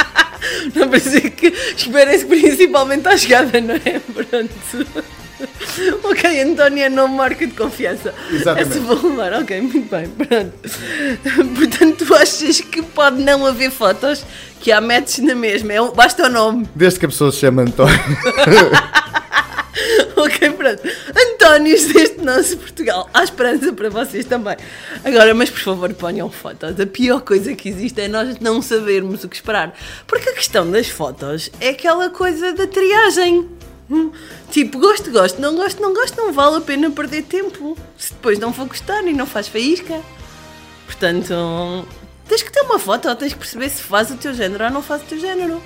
Não 0.76 0.88
precisa 0.90 1.22
que 1.22 1.48
esperem-se 1.76 2.26
principalmente 2.26 3.08
à 3.08 3.18
chegada, 3.18 3.60
não 3.62 3.76
é? 3.76 4.00
Pronto. 4.14 5.10
Ok, 6.04 6.42
António 6.42 6.84
é 6.84 6.90
nome 6.90 7.16
marca 7.16 7.48
de 7.48 7.54
confiança. 7.54 8.14
Exatamente. 8.32 8.80
Vou 8.80 9.10
levar, 9.10 9.34
ok, 9.42 9.62
muito 9.62 9.90
bem, 9.90 10.08
pronto. 10.10 10.52
Portanto, 11.56 12.06
tu 12.06 12.14
achas 12.14 12.60
que 12.60 12.82
pode 12.82 13.24
não 13.24 13.46
haver 13.46 13.72
fotos, 13.72 14.26
que 14.60 14.70
há 14.72 14.82
matches 14.82 15.20
na 15.20 15.34
mesma, 15.36 15.72
é, 15.72 15.82
um- 15.82 15.92
basta 15.94 16.26
o 16.26 16.30
nome. 16.30 16.68
Desde 16.76 17.00
que 17.00 17.06
a 17.06 17.10
pessoa 17.10 17.32
se 17.32 17.38
chama 17.40 17.62
António. 17.62 17.96
Ok, 20.16 20.52
pronto. 20.52 20.82
Antónios 21.16 21.86
deste 21.86 22.20
nosso 22.22 22.58
Portugal. 22.58 23.10
Há 23.14 23.24
esperança 23.24 23.72
para 23.72 23.90
vocês 23.90 24.26
também. 24.26 24.58
Agora, 25.04 25.34
mas 25.34 25.50
por 25.50 25.60
favor, 25.60 25.94
ponham 25.94 26.30
fotos. 26.30 26.80
A 26.80 26.86
pior 26.86 27.22
coisa 27.22 27.56
que 27.56 27.70
existe 27.70 28.02
é 28.02 28.08
nós 28.08 28.40
não 28.40 28.62
sabermos 28.62 29.24
o 29.24 29.30
que 29.30 29.36
esperar. 29.36 29.74
Porque 30.06 30.30
a 30.30 30.34
questão 30.34 30.70
das 30.70 30.90
fotos 30.90 31.50
é 31.62 31.70
aquela 31.70 32.10
coisa 32.10 32.54
da 32.54 32.68
triagem. 32.68 33.50
Hum, 33.90 34.12
Tipo, 34.52 34.80
gosto, 34.80 35.12
gosto, 35.12 35.40
não 35.40 35.56
gosto, 35.56 35.82
não 35.82 35.94
gosto, 35.94 36.18
não 36.18 36.34
vale 36.34 36.58
a 36.58 36.62
pena 36.62 36.90
perder 36.90 37.24
tempo. 37.24 37.78
Se 37.98 38.12
depois 38.14 38.40
não 38.40 38.52
for 38.52 38.66
gostar 38.66 39.04
e 39.04 39.14
não 39.14 39.28
faz 39.28 39.48
faísca. 39.48 40.02
Portanto, 40.88 41.88
tens 42.28 42.42
que 42.42 42.52
ter 42.52 42.62
uma 42.62 42.80
foto, 42.80 43.14
tens 43.16 43.34
que 43.34 43.40
perceber 43.40 43.70
se 43.70 43.84
faz 43.84 44.10
o 44.10 44.16
teu 44.16 44.34
género 44.34 44.66
ou 44.66 44.72
não 44.72 44.82
faz 44.82 45.04
o 45.04 45.06
teu 45.06 45.20
género. 45.20 45.62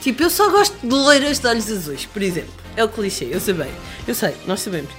Tipo, 0.00 0.22
eu 0.22 0.30
só 0.30 0.48
gosto 0.50 0.76
de 0.82 0.86
loiras 0.94 1.38
de 1.38 1.46
olhos 1.46 1.70
azuis, 1.70 2.04
por 2.06 2.22
exemplo. 2.22 2.50
É 2.76 2.84
o 2.84 2.88
clichê, 2.88 3.28
eu 3.30 3.40
sei 3.40 3.54
bem. 3.54 3.70
Eu 4.06 4.14
sei, 4.14 4.34
nós 4.46 4.60
sabemos. 4.60 4.90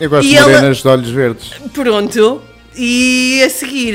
Eu 0.00 0.10
gosto 0.10 0.26
E 0.26 0.30
de 0.30 0.36
ela- 0.36 0.48
morenas 0.52 0.78
de 0.78 0.88
olhos 0.88 1.10
verdes. 1.10 1.50
Pronto. 1.72 2.42
E 2.78 3.42
a 3.42 3.48
seguir, 3.48 3.94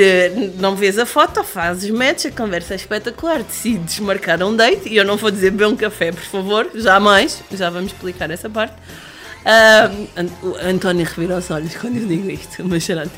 não 0.60 0.76
vês 0.76 0.98
a 0.98 1.06
foto, 1.06 1.44
fazes 1.44 1.92
match, 1.92 2.26
a 2.26 2.32
conversa 2.32 2.74
é 2.74 2.78
espetacular, 2.78 3.44
decides 3.44 4.00
marcar 4.00 4.42
um 4.42 4.56
date, 4.56 4.90
e 4.90 4.98
eu 4.98 5.06
não 5.06 5.18
vou 5.18 5.30
dizer 5.30 5.52
beber 5.52 5.68
um 5.68 5.76
café, 5.76 6.12
por 6.12 6.24
favor, 6.24 6.68
jamais, 6.74 7.44
já 7.54 7.70
vamos 7.70 7.92
explicar 7.92 8.32
essa 8.32 8.50
parte. 8.50 8.74
O 10.42 10.56
António 10.68 11.06
revira 11.06 11.38
os 11.38 11.52
olhos 11.52 11.76
quando 11.76 11.98
eu 11.98 12.08
digo 12.08 12.30
isto, 12.32 12.64
mas 12.68 12.82
charante. 12.84 13.14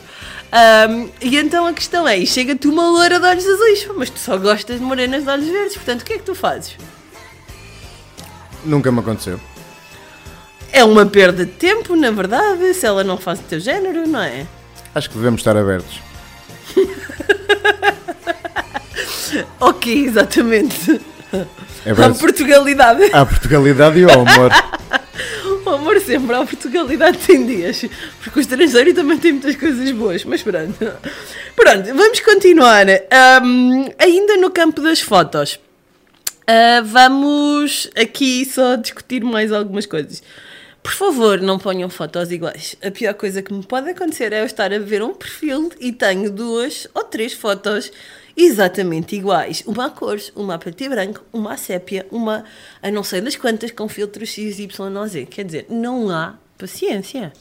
Ahm, 0.51 1.07
e 1.21 1.37
então 1.37 1.65
a 1.65 1.73
questão 1.73 2.05
é, 2.07 2.23
chega-te 2.25 2.67
uma 2.67 2.89
loira 2.89 3.19
de 3.19 3.25
olhos 3.25 3.45
azuis, 3.47 3.87
mas 3.95 4.09
tu 4.09 4.19
só 4.19 4.37
gostas 4.37 4.79
de 4.79 4.83
morenas 4.83 5.23
de 5.23 5.29
olhos 5.29 5.47
verdes, 5.47 5.75
portanto 5.75 6.01
o 6.01 6.05
que 6.05 6.13
é 6.13 6.17
que 6.17 6.23
tu 6.23 6.35
fazes? 6.35 6.75
Nunca 8.65 8.91
me 8.91 8.99
aconteceu. 8.99 9.39
É 10.71 10.83
uma 10.83 11.05
perda 11.05 11.45
de 11.45 11.51
tempo, 11.51 11.95
na 11.95 12.09
verdade, 12.11 12.73
se 12.73 12.85
ela 12.85 13.03
não 13.03 13.17
faz 13.17 13.39
o 13.39 13.43
teu 13.43 13.59
género, 13.59 14.07
não 14.07 14.21
é? 14.21 14.47
Acho 14.95 15.09
que 15.09 15.17
devemos 15.17 15.41
estar 15.41 15.55
abertos. 15.57 15.99
Ok, 19.59 20.05
exatamente. 20.05 21.01
A 21.85 21.89
Abertos 21.91 22.19
Portugalidade. 22.19 23.03
à 23.11 23.25
Portugalidade 23.25 23.99
e 23.99 24.03
ao 24.03 24.21
amor. 24.21 24.51
O 25.65 25.69
amor 25.69 25.99
sempre, 26.01 26.35
a 26.35 26.43
Portugalidade 26.45 27.17
tem 27.19 27.45
dias. 27.45 27.85
Porque 28.21 28.37
o 28.37 28.41
estrangeiro 28.41 28.93
também 28.93 29.17
tem 29.17 29.31
muitas 29.31 29.55
coisas 29.55 29.89
boas, 29.91 30.23
mas 30.25 30.43
pronto. 30.43 30.77
Pronto, 31.55 31.85
vamos 31.95 32.19
continuar. 32.19 32.85
Ahm, 33.09 33.89
ainda 33.97 34.35
no 34.37 34.51
campo 34.51 34.81
das 34.81 34.99
fotos. 34.99 35.57
Ah, 36.45 36.81
vamos 36.83 37.89
aqui 37.95 38.43
só 38.45 38.75
discutir 38.75 39.23
mais 39.23 39.51
algumas 39.51 39.85
coisas. 39.85 40.21
Por 40.81 40.91
favor, 40.91 41.39
não 41.39 41.57
ponham 41.57 41.89
fotos 41.89 42.29
iguais. 42.29 42.75
A 42.83 42.91
pior 42.91 43.13
coisa 43.13 43.41
que 43.41 43.53
me 43.53 43.63
pode 43.63 43.89
acontecer 43.89 44.33
é 44.33 44.41
eu 44.41 44.45
estar 44.45 44.73
a 44.73 44.79
ver 44.79 45.01
um 45.01 45.13
perfil 45.13 45.71
e 45.79 45.93
tenho 45.93 46.29
duas 46.29 46.87
ou 46.93 47.05
três 47.05 47.31
fotos 47.31 47.89
exatamente 48.35 49.15
iguais. 49.15 49.63
Uma 49.65 49.85
a 49.85 49.89
cores, 49.89 50.33
uma 50.35 50.55
a 50.55 50.57
preto 50.57 50.83
e 50.83 50.89
branco, 50.89 51.23
uma 51.31 51.53
a 51.53 51.57
sépia, 51.57 52.05
uma 52.11 52.43
a 52.81 52.91
não 52.91 53.03
sei 53.03 53.21
das 53.21 53.37
quantas 53.37 53.71
com 53.71 53.87
filtros 53.87 54.29
X, 54.29 54.59
Y 54.59 54.97
ou 54.97 55.07
Z. 55.07 55.25
Quer 55.27 55.45
dizer, 55.45 55.67
não 55.69 56.09
há 56.09 56.35
paciência. 56.57 57.31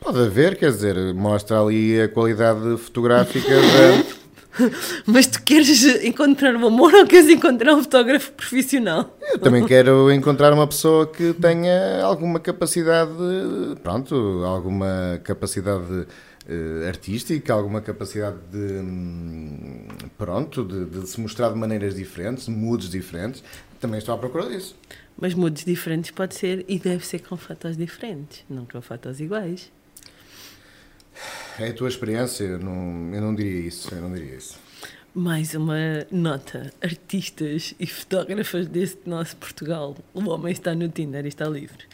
Pode 0.00 0.18
haver, 0.20 0.56
quer 0.56 0.70
dizer, 0.70 1.12
mostra 1.12 1.60
ali 1.60 2.00
a 2.00 2.08
qualidade 2.08 2.78
fotográfica 2.78 3.54
da. 3.54 4.19
Mas 5.06 5.26
tu 5.26 5.42
queres 5.42 5.84
encontrar 6.04 6.54
o 6.54 6.66
amor 6.66 6.92
ou 6.94 7.06
queres 7.06 7.28
encontrar 7.28 7.74
um 7.74 7.82
fotógrafo 7.82 8.32
profissional? 8.32 9.16
Eu 9.32 9.38
também 9.38 9.64
quero 9.66 10.12
encontrar 10.12 10.52
uma 10.52 10.66
pessoa 10.66 11.06
que 11.06 11.32
tenha 11.34 12.02
alguma 12.02 12.40
capacidade, 12.40 13.12
pronto, 13.82 14.14
alguma 14.44 15.20
capacidade 15.24 16.06
eh, 16.48 16.88
artística, 16.88 17.52
alguma 17.52 17.80
capacidade 17.80 18.38
de, 18.50 18.58
hum, 18.58 19.86
pronto, 20.18 20.64
de, 20.64 20.84
de 20.86 21.08
se 21.08 21.20
mostrar 21.20 21.50
de 21.50 21.56
maneiras 21.56 21.94
diferentes, 21.94 22.48
moods 22.48 22.90
diferentes. 22.90 23.42
Também 23.80 23.98
estou 23.98 24.14
à 24.14 24.18
procura 24.18 24.48
disso. 24.48 24.76
Mas 25.18 25.34
moods 25.34 25.64
diferentes 25.64 26.10
pode 26.10 26.34
ser 26.34 26.64
e 26.66 26.78
deve 26.78 27.04
ser 27.06 27.20
com 27.20 27.36
fotos 27.36 27.76
diferentes, 27.76 28.44
não 28.48 28.64
com 28.64 28.80
fotos 28.80 29.20
iguais. 29.20 29.70
É 31.60 31.68
a 31.68 31.74
tua 31.74 31.88
experiência, 31.88 32.44
eu 32.44 32.58
não, 32.58 33.14
eu 33.14 33.20
não 33.20 33.34
diria 33.34 33.68
isso, 33.68 33.94
eu 33.94 34.00
não 34.00 34.10
diria 34.14 34.34
isso. 34.34 34.58
Mais 35.14 35.54
uma 35.54 36.06
nota: 36.10 36.72
artistas 36.82 37.74
e 37.78 37.86
fotógrafas 37.86 38.66
deste 38.66 39.00
nosso 39.04 39.36
Portugal. 39.36 39.94
O 40.14 40.26
homem 40.30 40.52
está 40.52 40.74
no 40.74 40.88
Tinder 40.88 41.26
e 41.26 41.28
está 41.28 41.44
livre. 41.44 41.84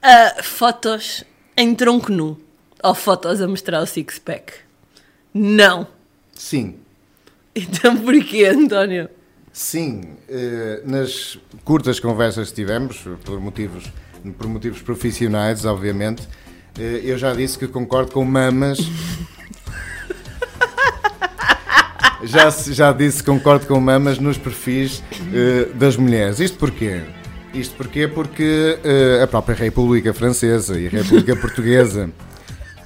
Ah, 0.00 0.42
fotos 0.42 1.22
em 1.54 1.74
tronco 1.74 2.10
nu 2.10 2.40
ou 2.82 2.94
fotos 2.94 3.42
a 3.42 3.46
mostrar 3.46 3.82
o 3.82 3.86
six-pack? 3.86 4.54
Não. 5.34 5.86
Sim, 6.32 6.76
Então 7.54 7.96
porquê, 7.98 8.46
António? 8.46 9.10
Sim, 9.52 10.16
eh, 10.28 10.80
nas 10.84 11.38
curtas 11.62 12.00
conversas 12.00 12.48
que 12.48 12.54
tivemos, 12.54 13.04
por 13.24 13.38
motivos, 13.38 13.84
por 14.38 14.48
motivos 14.48 14.80
profissionais, 14.80 15.64
obviamente, 15.66 16.26
eu 16.78 17.16
já 17.18 17.32
disse 17.32 17.58
que 17.58 17.66
concordo 17.68 18.12
com 18.12 18.24
mamas. 18.24 18.78
Já, 22.24 22.48
já 22.50 22.90
disse 22.92 23.18
que 23.18 23.24
concordo 23.30 23.66
com 23.66 23.78
mamas 23.78 24.18
nos 24.18 24.38
perfis 24.38 25.02
eh, 25.32 25.68
das 25.74 25.96
mulheres. 25.96 26.40
Isto 26.40 26.56
porquê? 26.56 27.02
Isto 27.52 27.76
porquê? 27.76 28.08
Porque 28.08 28.78
eh, 28.82 29.20
a 29.22 29.26
própria 29.26 29.54
República 29.54 30.14
Francesa 30.14 30.78
e 30.80 30.86
a 30.86 30.90
República 30.90 31.36
Portuguesa 31.36 32.10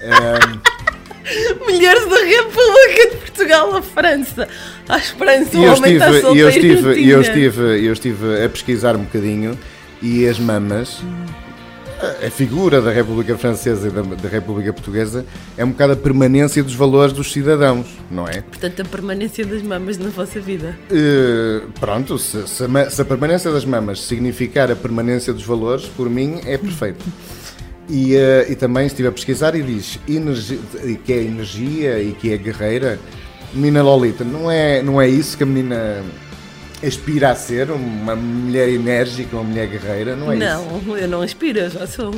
Mulheres 1.67 2.05
da 2.09 2.17
República 2.17 3.11
de 3.11 3.17
Portugal 3.17 3.77
a 3.77 3.83
França. 3.83 4.49
À 4.89 4.99
França, 4.99 5.57
E 5.57 5.61
o 5.61 5.65
eu 5.65 5.73
homem 5.75 5.93
está 5.95 6.11
estive, 6.11 6.19
e 6.19 6.21
solteiro 6.23 6.41
eu 6.41 6.49
estive, 6.49 7.11
eu 7.11 7.21
estive, 7.21 7.63
eu 7.87 7.93
estive 7.93 8.45
a 8.45 8.49
pesquisar 8.49 8.97
um 8.97 9.05
bocadinho 9.05 9.57
e 10.03 10.27
as 10.27 10.39
mamas, 10.39 11.01
a- 11.01 11.38
a 12.27 12.31
figura 12.31 12.81
da 12.81 12.91
República 12.93 13.37
Francesa 13.37 13.89
e 13.89 13.91
da, 13.91 14.03
da 14.03 14.29
República 14.29 14.73
Portuguesa 14.73 15.27
é 15.57 15.65
um 15.65 15.71
bocado 15.71 15.95
a 15.95 15.97
permanência 15.97 16.63
dos 16.63 16.75
valores 16.75 17.13
dos 17.13 17.33
cidadãos, 17.33 17.87
não 18.11 18.27
é? 18.27 18.41
Portanto, 18.41 18.83
a 18.83 18.85
permanência 18.85 19.45
das 19.45 19.63
mamas 19.63 19.99
na 19.99 20.09
vossa 20.09 20.41
vida. 20.41 20.79
Eh, 20.91 21.63
pronto, 21.81 22.19
se, 22.19 22.47
se 22.47 22.65
a, 22.65 22.91
se 22.91 23.03
a 23.03 23.05
permanência 23.05 23.51
das 23.51 23.65
mamas 23.65 24.01
significar 24.01 24.71
a 24.71 24.77
permanência 24.77 25.33
dos 25.33 25.45
valores, 25.45 25.87
por 25.87 26.09
mim 26.09 26.41
é 26.45 26.57
perfeito. 26.57 27.05
E, 27.91 28.15
eh, 28.15 28.47
e 28.51 28.55
também 28.55 28.87
estive 28.87 29.09
a 29.09 29.13
pesquisar 29.13 29.55
e 29.55 29.63
diz 29.63 29.99
que 31.07 31.11
é 31.11 31.23
energia 31.23 31.99
e 32.03 32.13
que 32.13 32.31
é 32.31 32.37
guerreira. 32.37 32.99
Menina 33.55 33.83
Lolita, 33.83 34.25
não 34.25 34.51
é, 34.51 34.83
não 34.83 35.01
é 35.01 35.09
isso 35.09 35.39
que 35.39 35.43
a 35.43 35.47
menina 35.47 36.05
aspira 36.87 37.31
a 37.31 37.35
ser? 37.35 37.71
Uma 37.71 38.15
mulher 38.17 38.69
enérgica, 38.69 39.37
uma 39.37 39.45
mulher 39.45 39.67
guerreira? 39.69 40.17
Não 40.17 40.33
é 40.33 40.37
isso? 40.37 40.47
não, 40.47 40.97
eu 40.97 41.09
não 41.09 41.23
aspiro, 41.23 41.59
eu 41.59 41.71
já 41.71 41.87
sou. 41.87 42.15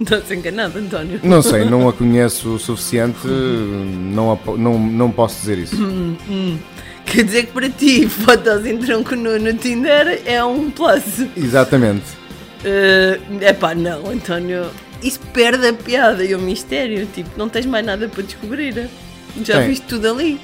Estás 0.00 0.30
enganado, 0.30 0.78
António. 0.78 1.20
Não 1.22 1.42
sei, 1.42 1.64
não 1.64 1.88
a 1.88 1.92
conheço 1.92 2.54
o 2.54 2.58
suficiente, 2.58 3.26
não, 3.26 4.32
a 4.32 4.38
não, 4.56 4.78
não 4.78 5.10
posso 5.12 5.40
dizer 5.40 5.58
isso. 5.58 5.76
Quer 7.04 7.24
dizer 7.24 7.46
que 7.46 7.52
para 7.52 7.68
ti, 7.68 8.08
fotos 8.08 8.64
em 8.66 8.78
tronco 8.78 9.14
nu 9.14 9.38
no 9.38 9.52
Tinder 9.54 10.22
é 10.24 10.42
um 10.42 10.70
plus. 10.70 11.26
Exatamente. 11.36 12.04
É 12.64 13.18
epá, 13.50 13.74
não, 13.74 14.08
António. 14.08 14.66
Isso 15.02 15.20
perde 15.32 15.66
a 15.66 15.72
piada 15.72 16.24
e 16.24 16.34
o 16.34 16.38
mistério. 16.38 17.06
Tipo, 17.06 17.30
não 17.36 17.48
tens 17.48 17.66
mais 17.66 17.84
nada 17.84 18.08
para 18.08 18.22
descobrir. 18.22 18.88
Já 19.44 19.58
Tem. 19.58 19.68
viste 19.68 19.86
tudo 19.86 20.08
ali. 20.10 20.40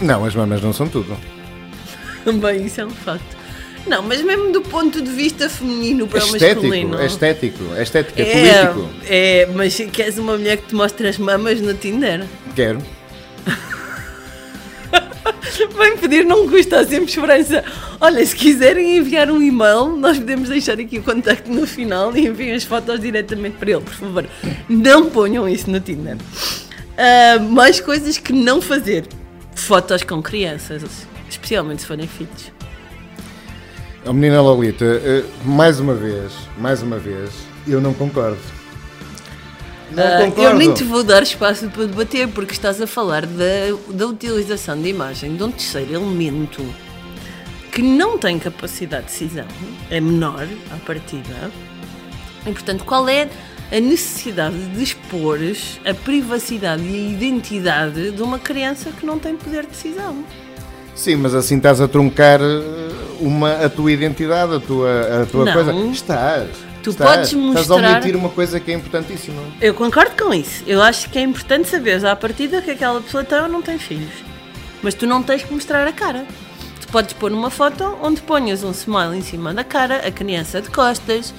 Não, 0.00 0.24
as 0.24 0.34
mamas 0.34 0.60
não 0.62 0.72
são 0.72 0.86
tudo. 0.88 1.16
Bem, 2.32 2.66
isso 2.66 2.80
é 2.80 2.86
um 2.86 2.90
facto. 2.90 3.36
Não, 3.86 4.02
mas 4.02 4.20
mesmo 4.20 4.50
do 4.50 4.62
ponto 4.62 5.00
de 5.00 5.10
vista 5.10 5.48
feminino 5.48 6.08
para 6.08 6.24
o 6.24 6.26
estético, 6.26 6.62
masculino. 6.62 7.00
é 7.00 7.06
estético, 7.06 7.74
é 7.74 7.82
estético, 7.82 8.20
é, 8.20 8.22
é, 8.22 8.66
político. 8.66 8.90
é, 9.08 9.46
mas 9.54 9.76
queres 9.92 10.18
uma 10.18 10.36
mulher 10.36 10.56
que 10.56 10.66
te 10.68 10.74
mostre 10.74 11.06
as 11.06 11.18
mamas 11.18 11.60
no 11.60 11.72
Tinder? 11.72 12.24
Quero. 12.56 12.82
Vem 15.78 15.96
pedir, 15.98 16.24
não 16.24 16.48
custa, 16.48 16.80
há 16.80 16.84
sempre 16.84 17.04
esperança. 17.04 17.62
Olha, 18.00 18.26
se 18.26 18.34
quiserem 18.34 18.96
enviar 18.96 19.30
um 19.30 19.40
e-mail, 19.40 19.96
nós 19.96 20.18
podemos 20.18 20.48
deixar 20.48 20.80
aqui 20.80 20.98
o 20.98 21.02
contacto 21.02 21.48
no 21.50 21.64
final 21.64 22.14
e 22.16 22.26
enviem 22.26 22.54
as 22.54 22.64
fotos 22.64 22.98
diretamente 22.98 23.56
para 23.56 23.70
ele, 23.70 23.80
por 23.80 23.94
favor. 23.94 24.26
Não 24.68 25.08
ponham 25.08 25.48
isso 25.48 25.70
no 25.70 25.78
Tinder. 25.78 26.16
Ah, 26.96 27.38
mais 27.38 27.80
coisas 27.80 28.18
que 28.18 28.32
não 28.32 28.60
fazer. 28.60 29.06
Fotos 29.54 30.02
com 30.02 30.20
crianças, 30.22 30.82
especialmente 31.28 31.82
se 31.82 31.88
forem 31.88 32.06
filhos. 32.06 32.52
A 34.04 34.12
menina 34.12 34.40
Lolita, 34.40 34.84
eh, 34.84 35.24
mais 35.44 35.80
uma 35.80 35.94
vez, 35.94 36.32
mais 36.58 36.80
uma 36.82 36.96
vez, 36.98 37.30
eu 37.66 37.80
não 37.80 37.92
concordo. 37.92 38.38
Não 39.90 40.02
Ah, 40.02 40.18
concordo. 40.26 40.42
eu 40.42 40.54
nem 40.54 40.72
te 40.72 40.84
vou 40.84 41.02
dar 41.02 41.22
espaço 41.22 41.68
para 41.70 41.86
debater, 41.86 42.28
porque 42.28 42.52
estás 42.52 42.80
a 42.80 42.86
falar 42.86 43.26
da, 43.26 43.44
da 43.90 44.06
utilização 44.06 44.80
de 44.80 44.88
imagem 44.88 45.36
de 45.36 45.42
um 45.42 45.50
terceiro 45.50 45.94
elemento 45.94 46.64
que 47.72 47.82
não 47.82 48.16
tem 48.16 48.38
capacidade 48.38 49.06
de 49.06 49.12
decisão, 49.12 49.46
é 49.90 50.00
menor 50.00 50.46
à 50.72 50.76
partida. 50.86 51.50
E, 52.46 52.52
portanto, 52.52 52.84
qual 52.84 53.08
é 53.08 53.28
a 53.72 53.80
necessidade 53.80 54.56
de 54.68 54.82
expor 54.82 55.38
a 55.84 55.92
privacidade 55.92 56.82
e 56.84 56.94
a 56.94 57.10
identidade 57.12 58.12
de 58.12 58.22
uma 58.22 58.38
criança 58.38 58.90
que 58.92 59.04
não 59.04 59.18
tem 59.18 59.36
poder 59.36 59.62
de 59.64 59.70
decisão? 59.72 60.24
Sim, 60.96 61.16
mas 61.16 61.34
assim 61.34 61.58
estás 61.58 61.80
a 61.80 61.86
truncar 61.86 62.40
eh, 62.40 62.88
uma, 63.20 63.52
a 63.64 63.68
tua 63.68 63.92
identidade, 63.92 64.54
a 64.54 64.60
tua, 64.60 65.22
a 65.22 65.26
tua 65.26 65.44
Não. 65.44 65.52
coisa. 65.52 65.72
Estás. 65.92 66.48
Tu 66.82 66.90
estás, 66.90 67.10
podes 67.10 67.32
Estás 67.32 67.70
a 67.70 67.74
mostrar- 67.74 67.92
omitir 67.92 68.16
uma 68.16 68.28
coisa 68.30 68.58
que 68.60 68.70
é 68.70 68.74
importantíssima. 68.74 69.42
Eu 69.60 69.74
concordo 69.74 70.12
com 70.22 70.32
isso. 70.32 70.62
Eu 70.66 70.80
acho 70.80 71.10
que 71.10 71.18
é 71.18 71.22
importante 71.22 71.68
saberes 71.68 72.02
à 72.04 72.14
partida 72.16 72.62
que 72.62 72.70
aquela 72.70 73.00
pessoa 73.00 73.24
tem 73.24 73.40
ou 73.40 73.48
não 73.48 73.60
tem 73.60 73.78
filhos. 73.78 74.12
Mas 74.82 74.94
tu 74.94 75.06
não 75.06 75.22
tens 75.22 75.42
que 75.42 75.52
mostrar 75.52 75.86
a 75.86 75.92
cara. 75.92 76.24
Tu 76.80 76.86
podes 76.88 77.12
pôr 77.14 77.30
numa 77.30 77.50
foto 77.50 77.96
onde 78.02 78.20
ponhas 78.22 78.62
um 78.62 78.70
smile 78.70 79.16
em 79.18 79.22
cima 79.22 79.52
da 79.52 79.64
cara, 79.64 80.06
a 80.06 80.10
criança 80.12 80.62
de 80.62 80.70
costas, 80.70 81.34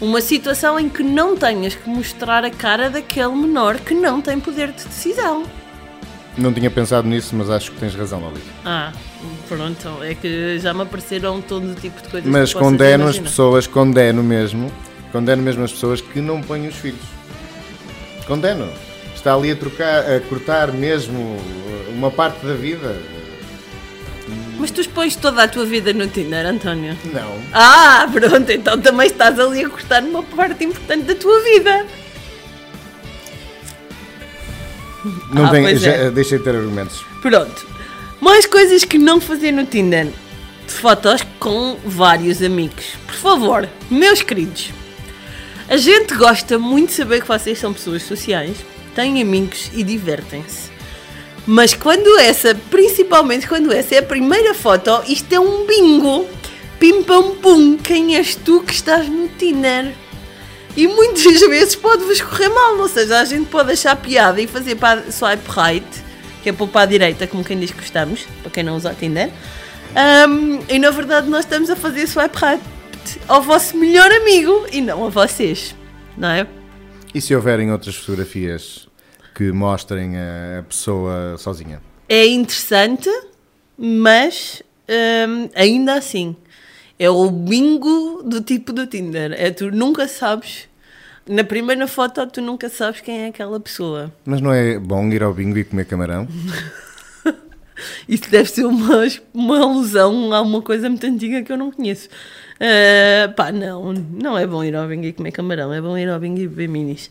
uma 0.00 0.20
situação 0.20 0.78
em 0.78 0.88
que 0.88 1.02
não 1.02 1.36
tenhas 1.36 1.74
que 1.74 1.88
mostrar 1.90 2.44
a 2.44 2.50
cara 2.50 2.88
daquele 2.88 3.34
menor 3.34 3.76
que 3.80 3.94
não 3.94 4.20
tem 4.20 4.38
poder 4.38 4.68
de 4.72 4.84
decisão. 4.84 5.42
Não 6.36 6.52
tinha 6.52 6.70
pensado 6.70 7.06
nisso, 7.08 7.34
mas 7.36 7.48
acho 7.48 7.70
que 7.70 7.78
tens 7.78 7.94
razão, 7.94 8.20
Lolita. 8.20 8.46
Ah, 8.64 8.92
pronto, 9.48 10.02
é 10.02 10.14
que 10.14 10.58
já 10.58 10.74
me 10.74 10.82
apareceram 10.82 11.40
todo 11.40 11.70
o 11.70 11.74
tipo 11.74 12.02
de 12.02 12.08
coisas 12.08 12.28
Mas 12.28 12.52
que 12.52 12.58
condeno 12.58 13.06
as 13.06 13.18
pessoas, 13.18 13.66
condeno 13.66 14.22
mesmo, 14.22 14.70
condeno 15.12 15.42
mesmo 15.42 15.62
as 15.64 15.72
pessoas 15.72 16.00
que 16.00 16.20
não 16.20 16.42
põem 16.42 16.66
os 16.66 16.74
filhos. 16.74 17.00
Condeno. 18.26 18.68
Está 19.14 19.34
ali 19.34 19.52
a 19.52 19.56
trocar, 19.56 20.00
a 20.10 20.20
cortar 20.20 20.72
mesmo 20.72 21.38
uma 21.90 22.10
parte 22.10 22.44
da 22.44 22.54
vida. 22.54 23.00
Mas 24.58 24.70
tu 24.70 24.80
expões 24.80 25.14
toda 25.16 25.42
a 25.42 25.48
tua 25.48 25.64
vida 25.64 25.92
no 25.92 26.06
Tinder, 26.08 26.46
António. 26.46 26.96
Não. 27.12 27.38
Ah, 27.52 28.08
pronto, 28.12 28.50
então 28.50 28.80
também 28.80 29.06
estás 29.06 29.38
ali 29.38 29.64
a 29.64 29.68
cortar 29.68 30.02
uma 30.02 30.22
parte 30.22 30.64
importante 30.64 31.04
da 31.04 31.14
tua 31.14 31.42
vida. 31.42 31.86
Não 35.32 35.46
Ah, 35.46 35.50
pois 35.50 35.80
já, 35.80 35.92
é. 35.92 36.10
deixei 36.10 36.38
de 36.38 36.44
ter 36.44 36.54
argumentos. 36.56 37.04
Pronto. 37.20 37.66
Mais 38.20 38.46
coisas 38.46 38.84
que 38.84 38.98
não 38.98 39.20
fazer 39.20 39.52
no 39.52 39.64
Tinder. 39.66 40.08
Fotos 40.66 41.22
com 41.38 41.76
vários 41.84 42.42
amigos. 42.42 42.84
Por 43.06 43.14
favor, 43.14 43.68
meus 43.90 44.22
queridos. 44.22 44.70
A 45.68 45.76
gente 45.76 46.14
gosta 46.14 46.58
muito 46.58 46.88
de 46.90 46.94
saber 46.96 47.20
que 47.22 47.28
vocês 47.28 47.58
são 47.58 47.72
pessoas 47.72 48.02
sociais, 48.02 48.56
têm 48.94 49.20
amigos 49.20 49.70
e 49.74 49.82
divertem-se. 49.82 50.70
Mas 51.46 51.74
quando 51.74 52.18
essa, 52.18 52.54
principalmente 52.70 53.46
quando 53.46 53.70
essa 53.72 53.94
é 53.94 53.98
a 53.98 54.02
primeira 54.02 54.54
foto, 54.54 55.02
isto 55.06 55.32
é 55.34 55.38
um 55.40 55.66
bingo. 55.66 56.26
Pim 56.80 57.02
pam 57.02 57.34
pum, 57.36 57.76
quem 57.76 58.16
és 58.16 58.34
tu 58.34 58.60
que 58.62 58.72
estás 58.72 59.08
no 59.08 59.28
Tinder? 59.28 59.92
E 60.76 60.88
muitas 60.88 61.40
vezes 61.40 61.76
pode-vos 61.76 62.20
correr 62.20 62.48
mal, 62.48 62.76
ou 62.78 62.88
seja, 62.88 63.20
a 63.20 63.24
gente 63.24 63.48
pode 63.48 63.72
achar 63.72 63.94
piada 63.96 64.40
e 64.40 64.46
fazer 64.46 64.74
para 64.74 65.10
swipe 65.10 65.48
right, 65.48 65.86
que 66.42 66.48
é 66.48 66.52
pôr 66.52 66.68
para 66.68 66.82
a 66.82 66.86
direita, 66.86 67.26
como 67.26 67.44
quem 67.44 67.58
diz 67.58 67.70
que 67.70 67.78
gostamos, 67.78 68.26
para 68.42 68.50
quem 68.50 68.64
não 68.64 68.76
usa 68.76 68.90
o 68.90 68.94
Tinder. 68.94 69.30
Ahm, 69.94 70.60
e 70.68 70.78
na 70.78 70.90
verdade 70.90 71.28
nós 71.30 71.44
estamos 71.44 71.70
a 71.70 71.76
fazer 71.76 72.06
swipe 72.08 72.36
right 72.36 72.62
ao 73.28 73.42
vosso 73.42 73.76
melhor 73.76 74.10
amigo 74.10 74.66
e 74.72 74.80
não 74.80 75.04
a 75.04 75.08
vocês, 75.08 75.76
não 76.16 76.28
é? 76.28 76.46
E 77.14 77.20
se 77.20 77.34
houverem 77.34 77.70
outras 77.70 77.94
fotografias 77.94 78.88
que 79.34 79.52
mostrem 79.52 80.16
a 80.16 80.62
pessoa 80.64 81.36
sozinha? 81.38 81.80
É 82.08 82.26
interessante, 82.26 83.08
mas 83.78 84.62
hum, 85.28 85.48
ainda 85.54 85.94
assim 85.94 86.34
é 86.98 87.10
o 87.10 87.30
bingo 87.30 88.22
do 88.22 88.40
tipo 88.40 88.72
do 88.72 88.86
Tinder. 88.86 89.32
É 89.36 89.50
tu 89.50 89.70
nunca 89.70 90.06
sabes, 90.08 90.68
na 91.28 91.44
primeira 91.44 91.86
foto 91.86 92.26
tu 92.26 92.40
nunca 92.40 92.68
sabes 92.68 93.00
quem 93.00 93.22
é 93.22 93.26
aquela 93.28 93.58
pessoa. 93.60 94.12
Mas 94.24 94.40
não 94.40 94.52
é 94.52 94.78
bom 94.78 95.06
ir 95.08 95.22
ao 95.22 95.34
bingo 95.34 95.58
e 95.58 95.64
comer 95.64 95.86
camarão? 95.86 96.28
Isso 98.08 98.30
deve 98.30 98.48
ser 98.48 98.64
uma, 98.64 99.02
uma 99.32 99.58
alusão 99.60 100.32
a 100.32 100.40
uma 100.40 100.62
coisa 100.62 100.88
muito 100.88 101.04
antiga 101.06 101.42
que 101.42 101.52
eu 101.52 101.56
não 101.56 101.70
conheço. 101.70 102.08
Ah, 102.60 103.28
pá, 103.34 103.50
não, 103.50 103.92
não 103.92 104.38
é 104.38 104.46
bom 104.46 104.62
ir 104.62 104.76
ao 104.76 104.86
bingo 104.86 105.04
e 105.04 105.12
comer 105.12 105.32
camarão, 105.32 105.72
é 105.72 105.80
bom 105.80 105.98
ir 105.98 106.08
ao 106.08 106.20
bingo 106.20 106.40
e 106.40 106.48
beber 106.48 106.68
minis. 106.68 107.10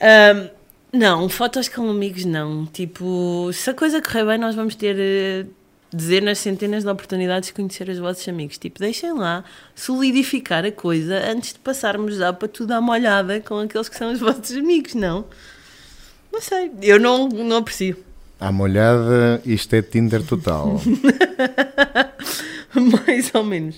Ah, 0.00 0.50
não, 0.92 1.28
fotos 1.28 1.68
com 1.68 1.88
amigos 1.88 2.24
não. 2.24 2.66
Tipo, 2.66 3.50
se 3.52 3.70
a 3.70 3.74
coisa 3.74 4.00
correr 4.02 4.24
bem, 4.24 4.38
nós 4.38 4.54
vamos 4.54 4.74
ter 4.74 5.46
eh, 5.94 5.96
dezenas, 5.96 6.38
centenas 6.38 6.82
de 6.84 6.90
oportunidades 6.90 7.48
de 7.48 7.54
conhecer 7.54 7.88
os 7.88 7.98
vossos 7.98 8.26
amigos. 8.28 8.58
Tipo, 8.58 8.78
deixem 8.80 9.12
lá 9.12 9.44
solidificar 9.74 10.64
a 10.64 10.72
coisa 10.72 11.16
antes 11.30 11.52
de 11.52 11.58
passarmos 11.58 12.16
já 12.16 12.32
para 12.32 12.48
tudo 12.48 12.72
à 12.72 12.80
molhada 12.80 13.40
com 13.40 13.58
aqueles 13.60 13.88
que 13.88 13.96
são 13.96 14.12
os 14.12 14.20
vossos 14.20 14.56
amigos, 14.56 14.94
não? 14.94 15.24
Não 16.32 16.40
sei, 16.40 16.70
eu 16.82 16.98
não, 16.98 17.28
não 17.28 17.58
aprecio. 17.58 17.96
À 18.40 18.50
molhada, 18.50 19.40
isto 19.46 19.74
é 19.74 19.80
Tinder 19.82 20.22
total. 20.22 20.80
Mais 22.74 23.30
ou 23.34 23.44
menos. 23.44 23.76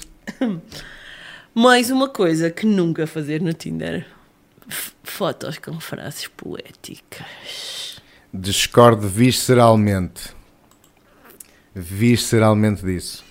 Mais 1.55 1.91
uma 1.91 2.09
coisa 2.09 2.51
que 2.51 2.67
nunca 2.67 3.07
fazer 3.07 3.41
no 3.43 3.53
Tinder: 3.53 4.07
F- 4.69 4.93
fotos 5.05 5.59
com 5.59 5.79
frases 5.81 6.29
poéticas. 6.29 8.01
Discordo 8.33 9.07
visceralmente. 9.09 10.35
Visceralmente 11.79 12.83
disso. 12.83 13.23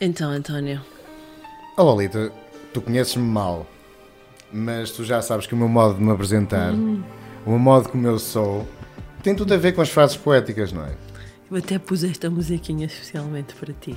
Então, 0.00 0.30
António, 0.32 0.80
Oh, 1.76 1.84
Lolita, 1.84 2.32
tu 2.74 2.80
conheces-me 2.82 3.22
mal, 3.22 3.64
mas 4.52 4.90
tu 4.90 5.04
já 5.04 5.22
sabes 5.22 5.46
que 5.46 5.54
o 5.54 5.56
meu 5.56 5.68
modo 5.68 5.96
de 5.96 6.02
me 6.02 6.10
apresentar, 6.10 6.72
o 6.74 7.50
meu 7.50 7.58
modo 7.58 7.88
como 7.88 8.04
eu 8.04 8.18
sou, 8.18 8.66
tem 9.22 9.32
tudo 9.32 9.54
a 9.54 9.56
ver 9.56 9.72
com 9.76 9.80
as 9.80 9.88
frases 9.88 10.16
poéticas, 10.16 10.72
não 10.72 10.84
é? 10.84 10.96
eu 11.48 11.56
até 11.56 11.78
pus 11.78 12.02
esta 12.02 12.28
musiquinha 12.28 12.86
especialmente 12.86 13.54
para 13.54 13.72
ti. 13.72 13.96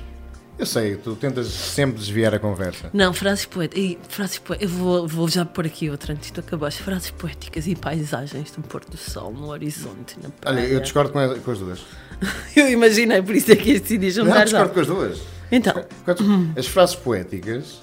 Eu 0.62 0.66
sei, 0.66 0.94
tu 0.94 1.16
tentas 1.16 1.48
sempre 1.48 1.98
desviar 1.98 2.32
a 2.32 2.38
conversa. 2.38 2.88
Não, 2.92 3.12
frases 3.12 3.44
poéticas. 3.46 3.82
e 3.84 3.98
Frases 4.08 4.38
poéticas. 4.38 4.72
Eu 4.72 4.78
vou, 4.78 5.08
vou 5.08 5.28
já 5.28 5.44
pôr 5.44 5.66
aqui 5.66 5.90
outra 5.90 6.12
antes 6.12 6.28
de 6.28 6.34
tu 6.34 6.38
acabares. 6.38 6.76
Frases 6.76 7.10
poéticas 7.10 7.66
e 7.66 7.74
paisagens 7.74 8.56
no 8.56 8.62
pôr 8.62 8.84
do 8.84 8.96
sol, 8.96 9.32
no 9.32 9.48
horizonte, 9.48 10.16
na 10.22 10.28
praia. 10.30 10.56
Olha, 10.60 10.66
eu 10.68 10.78
discordo 10.78 11.10
com, 11.10 11.18
a- 11.18 11.36
com 11.36 11.50
as 11.50 11.58
duas. 11.58 11.80
Eu 12.54 12.70
imaginei, 12.70 13.20
por 13.20 13.34
isso 13.34 13.50
é 13.50 13.56
que 13.56 13.76
decidi 13.80 14.06
Não, 14.06 14.12
juntar 14.26 14.44
discordo 14.44 14.72
com 14.72 14.78
as 14.80 14.86
duas. 14.86 15.20
Então, 15.50 15.84
As 16.56 16.66
frases 16.68 16.94
poéticas 16.94 17.82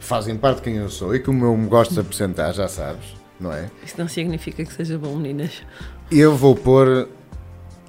fazem 0.00 0.38
parte 0.38 0.56
de 0.56 0.62
quem 0.62 0.76
eu 0.76 0.88
sou 0.88 1.14
e 1.14 1.20
como 1.20 1.44
eu 1.44 1.54
me 1.54 1.68
gosto 1.68 1.92
de 1.92 2.00
apresentar, 2.00 2.52
já 2.54 2.66
sabes, 2.66 3.04
não 3.38 3.52
é? 3.52 3.70
isso 3.84 3.94
não 3.98 4.08
significa 4.08 4.64
que 4.64 4.72
seja 4.72 4.96
bom, 4.96 5.14
meninas. 5.16 5.50
Eu 6.10 6.34
vou 6.34 6.56
pôr. 6.56 7.10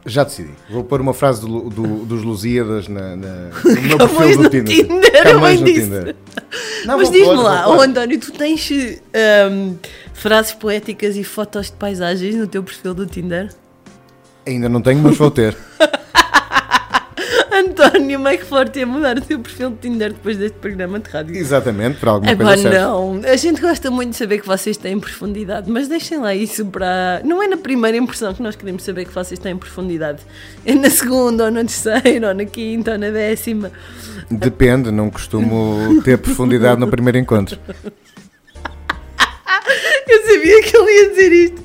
Já 0.09 0.23
decidi. 0.23 0.51
Vou 0.69 0.83
pôr 0.85 1.01
uma 1.01 1.13
frase 1.13 1.41
do, 1.41 1.69
do- 1.69 2.05
dos 2.05 2.23
Lusíadas 2.23 2.87
na, 2.87 3.15
na, 3.17 3.49
no 3.63 3.81
meu 3.81 3.97
perfil 4.09 4.37
do 4.43 4.49
Tinder. 4.49 4.75
Tinder, 4.75 5.23
Camões 5.23 5.41
bem 5.41 5.59
no 5.59 5.65
disse. 5.65 5.81
Tinder. 5.81 6.15
Não, 6.85 6.97
Mas 6.97 7.11
diz-me 7.11 7.35
lá, 7.35 7.67
oh. 7.69 7.81
António, 7.81 8.17
tu 8.19 8.31
tens 8.31 8.69
hum, 9.51 9.75
frases 10.13 10.53
poéticas 10.53 11.17
e 11.17 11.23
fotos 11.25 11.65
de 11.67 11.73
paisagens 11.73 12.35
no 12.35 12.47
teu 12.47 12.63
perfil 12.63 12.93
do 12.93 13.05
Tinder? 13.05 13.49
Ainda 14.45 14.69
não 14.69 14.81
tenho, 14.81 14.99
mas 14.99 15.17
vou 15.17 15.29
ter. 15.29 15.57
António 17.59 18.19
McForte 18.19 18.79
ia 18.79 18.85
mudar 18.85 19.17
o 19.17 19.21
teu 19.21 19.39
perfil 19.39 19.71
de 19.71 19.77
Tinder 19.77 20.13
depois 20.13 20.37
deste 20.37 20.57
programa 20.57 20.99
de 20.99 21.09
rádio. 21.09 21.35
Exatamente, 21.35 21.97
para 21.99 22.11
alguma 22.11 22.31
É 22.31 22.35
coisa 22.35 22.69
não. 22.69 23.21
A 23.23 23.35
gente 23.35 23.59
gosta 23.61 23.89
muito 23.91 24.11
de 24.11 24.17
saber 24.17 24.39
que 24.39 24.47
vocês 24.47 24.77
têm 24.77 24.99
profundidade, 24.99 25.69
mas 25.69 25.87
deixem 25.87 26.19
lá 26.19 26.33
isso 26.35 26.65
para. 26.65 27.21
Não 27.23 27.41
é 27.41 27.47
na 27.47 27.57
primeira 27.57 27.97
impressão 27.97 28.33
que 28.33 28.41
nós 28.41 28.55
queremos 28.55 28.83
saber 28.83 29.05
que 29.05 29.13
vocês 29.13 29.39
têm 29.39 29.57
profundidade. 29.57 30.21
É 30.65 30.73
na 30.73 30.89
segunda, 30.89 31.45
ou 31.45 31.51
na 31.51 31.61
terceira, 31.63 32.29
ou 32.29 32.33
na 32.33 32.45
quinta, 32.45 32.91
ou 32.93 32.97
na 32.97 33.09
décima. 33.09 33.71
Depende, 34.29 34.91
não 34.91 35.09
costumo 35.09 36.01
ter 36.03 36.17
profundidade 36.17 36.79
no 36.79 36.87
primeiro 36.87 37.17
encontro. 37.17 37.57
Eu 40.09 40.21
sabia 40.25 40.61
que 40.61 40.77
ele 40.77 40.91
ia 40.91 41.09
dizer 41.09 41.31
isto. 41.33 41.63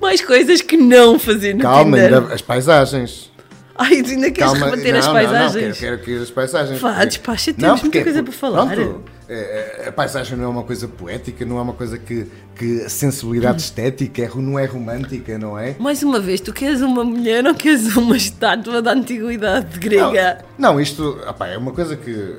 Mais 0.00 0.20
coisas 0.20 0.60
que 0.60 0.76
não 0.76 1.18
fazer 1.18 1.54
no 1.54 1.60
Calma, 1.62 1.96
Tinder. 1.96 2.14
ainda, 2.20 2.34
as 2.34 2.40
paisagens. 2.40 3.31
Ai, 3.76 4.02
tu 4.02 4.10
ainda 4.10 4.30
queres 4.30 4.52
Calma, 4.52 4.66
rebater 4.70 4.92
não, 4.92 4.98
as 5.00 5.06
não, 5.06 5.14
não, 5.14 5.20
paisagens? 5.22 5.78
quero, 5.78 5.96
quero 5.98 6.04
que 6.18 6.22
as 6.22 6.30
paisagens. 6.30 6.80
Vá, 6.80 6.90
porque- 6.92 7.06
despacha, 7.06 7.50
Não, 7.52 7.56
temos 7.56 7.70
muita 7.82 7.82
porque- 7.98 8.04
coisa 8.04 8.22
para 8.22 8.32
falar. 8.32 8.74
Pronto, 8.74 9.02
é, 9.28 9.82
é, 9.84 9.88
a 9.88 9.92
paisagem 9.92 10.36
não 10.36 10.44
é 10.44 10.48
uma 10.48 10.62
coisa 10.62 10.86
poética, 10.86 11.44
não 11.46 11.58
é 11.58 11.62
uma 11.62 11.72
coisa 11.72 11.96
que, 11.96 12.26
que 12.54 12.88
sensibilidade 12.90 13.62
estética 13.62 14.22
é, 14.22 14.30
não 14.36 14.58
é 14.58 14.66
romântica, 14.66 15.38
não 15.38 15.58
é? 15.58 15.74
Mais 15.78 16.02
uma 16.02 16.20
vez, 16.20 16.40
tu 16.40 16.52
queres 16.52 16.82
uma 16.82 17.02
mulher 17.02 17.46
ou 17.46 17.54
queres 17.54 17.96
uma 17.96 18.16
estátua 18.16 18.82
da 18.82 18.92
antiguidade 18.92 19.78
grega? 19.78 20.44
Não, 20.58 20.78
isto 20.78 21.18
opá, 21.26 21.48
é 21.48 21.56
uma 21.56 21.72
coisa 21.72 21.96
que 21.96 22.10
eh, 22.10 22.36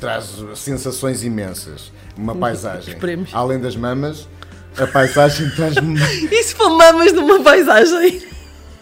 traz 0.00 0.42
sensações 0.56 1.22
imensas. 1.22 1.92
Uma 2.16 2.34
paisagem. 2.34 2.94
Esperemos. 2.94 3.30
Além 3.32 3.60
das 3.60 3.76
mamas, 3.76 4.28
a 4.76 4.86
paisagem 4.88 5.48
traz-me. 5.54 6.00
E 6.30 6.42
se 6.42 6.54
for 6.54 6.68
mamas 6.70 7.12
de 7.12 7.18
uma 7.20 7.40
paisagem? 7.44 8.22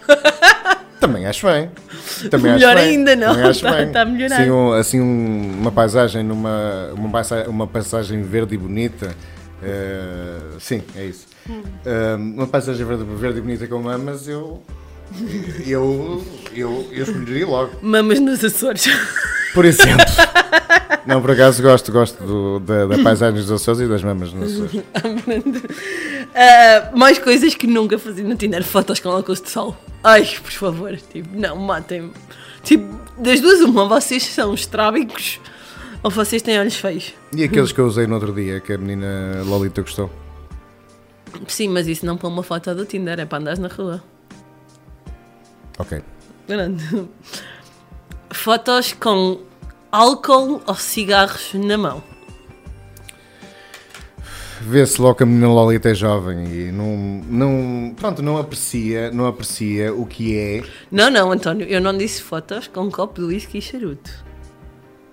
Também 1.00 1.26
acho 1.26 1.46
bem. 1.46 1.70
Também 2.30 2.52
Melhor 2.54 2.76
acho 2.76 2.84
bem. 2.86 2.96
ainda 2.96 3.16
não, 3.16 3.28
Também 3.34 3.50
acho 3.50 3.62
tá- 3.64 3.72
bem. 3.72 3.90
tá 3.92 4.02
a 4.02 4.04
melhorar. 4.04 4.36
Assim, 4.36 4.50
um- 4.50 4.72
assim 4.72 5.00
um- 5.00 5.52
uma 5.60 5.72
paisagem 5.72 6.22
numa 6.22 6.90
uma, 6.94 7.22
uma 7.48 7.66
paisagem 7.66 8.22
verde 8.22 8.54
e 8.54 8.58
bonita. 8.58 9.14
eh, 9.62 10.38
sim, 10.58 10.82
é 10.96 11.04
isso. 11.04 11.26
Hum. 11.48 11.62
Eh, 11.84 12.14
uma 12.16 12.46
paisagem 12.46 12.84
verde, 12.86 13.04
verde 13.16 13.38
e 13.38 13.42
bonita 13.42 13.66
com 13.66 13.78
mamas, 13.82 14.28
eu. 14.28 14.62
Eu, 15.66 16.24
eu, 16.54 16.88
eu 16.92 17.02
escolheria 17.02 17.46
logo. 17.46 17.72
Mamas 17.82 18.18
nos 18.20 18.44
Açores. 18.44 18.86
Por 19.54 19.64
exemplo. 19.64 20.04
Não, 21.06 21.20
por 21.20 21.30
acaso 21.32 21.62
gosto, 21.62 21.90
gosto 21.90 22.22
do- 22.24 22.60
da, 22.60 22.86
da 22.86 22.98
paisagem 23.02 23.40
dos 23.40 23.50
Açores 23.50 23.80
e 23.80 23.86
das 23.88 24.02
mamas 24.02 24.32
nos 24.32 24.52
Açores. 24.60 24.82
Ah, 26.34 26.90
mais 26.96 27.18
coisas 27.18 27.54
que 27.54 27.66
nunca 27.66 27.98
fazia 27.98 28.24
no 28.24 28.36
Tinder. 28.36 28.62
Fotos 28.62 29.00
com 29.00 29.08
óculos 29.08 29.40
de 29.40 29.50
sol. 29.50 29.76
Ai, 30.04 30.24
por 30.42 30.52
favor. 30.52 30.96
Tipo, 30.96 31.28
não, 31.36 31.56
matem-me. 31.56 32.12
Tipo, 32.62 32.86
das 33.18 33.40
duas, 33.40 33.60
uma, 33.60 33.86
vocês 33.88 34.24
são 34.26 34.54
estrábicos 34.54 35.40
ou 36.02 36.10
vocês 36.10 36.40
têm 36.42 36.58
olhos 36.58 36.76
feios. 36.76 37.12
E 37.34 37.42
aqueles 37.44 37.72
que 37.72 37.80
eu 37.80 37.86
usei 37.86 38.06
no 38.06 38.14
outro 38.14 38.32
dia, 38.32 38.60
que 38.60 38.72
a 38.72 38.78
menina 38.78 39.42
Lolita 39.44 39.82
gostou. 39.82 40.10
Sim, 41.48 41.68
mas 41.68 41.86
isso 41.86 42.04
não 42.06 42.16
para 42.16 42.28
uma 42.28 42.42
foto 42.42 42.74
do 42.74 42.84
Tinder, 42.84 43.18
é 43.20 43.24
para 43.24 43.38
andares 43.38 43.58
na 43.58 43.68
rua. 43.68 44.02
Ok. 45.80 46.02
Pronto. 46.46 47.08
Fotos 48.30 48.92
com 48.92 49.40
álcool 49.90 50.60
ou 50.66 50.74
cigarros 50.74 51.54
na 51.54 51.78
mão. 51.78 52.02
Vê-se 54.60 55.00
logo 55.00 55.14
que 55.14 55.22
a 55.22 55.26
menina 55.26 55.48
Lolita 55.48 55.88
é 55.88 55.94
jovem 55.94 56.44
e 56.44 56.70
não, 56.70 56.96
não, 57.26 57.94
pronto, 57.94 58.22
não 58.22 58.36
aprecia, 58.36 59.10
não 59.10 59.26
aprecia 59.26 59.92
o 59.94 60.04
que 60.04 60.36
é. 60.36 60.62
Não, 60.92 61.10
não, 61.10 61.32
António, 61.32 61.66
eu 61.66 61.80
não 61.80 61.96
disse 61.96 62.20
fotos 62.20 62.68
com 62.68 62.82
um 62.82 62.90
copo 62.90 63.22
de 63.22 63.26
whisky 63.26 63.56
e 63.58 63.62
charuto. 63.62 64.10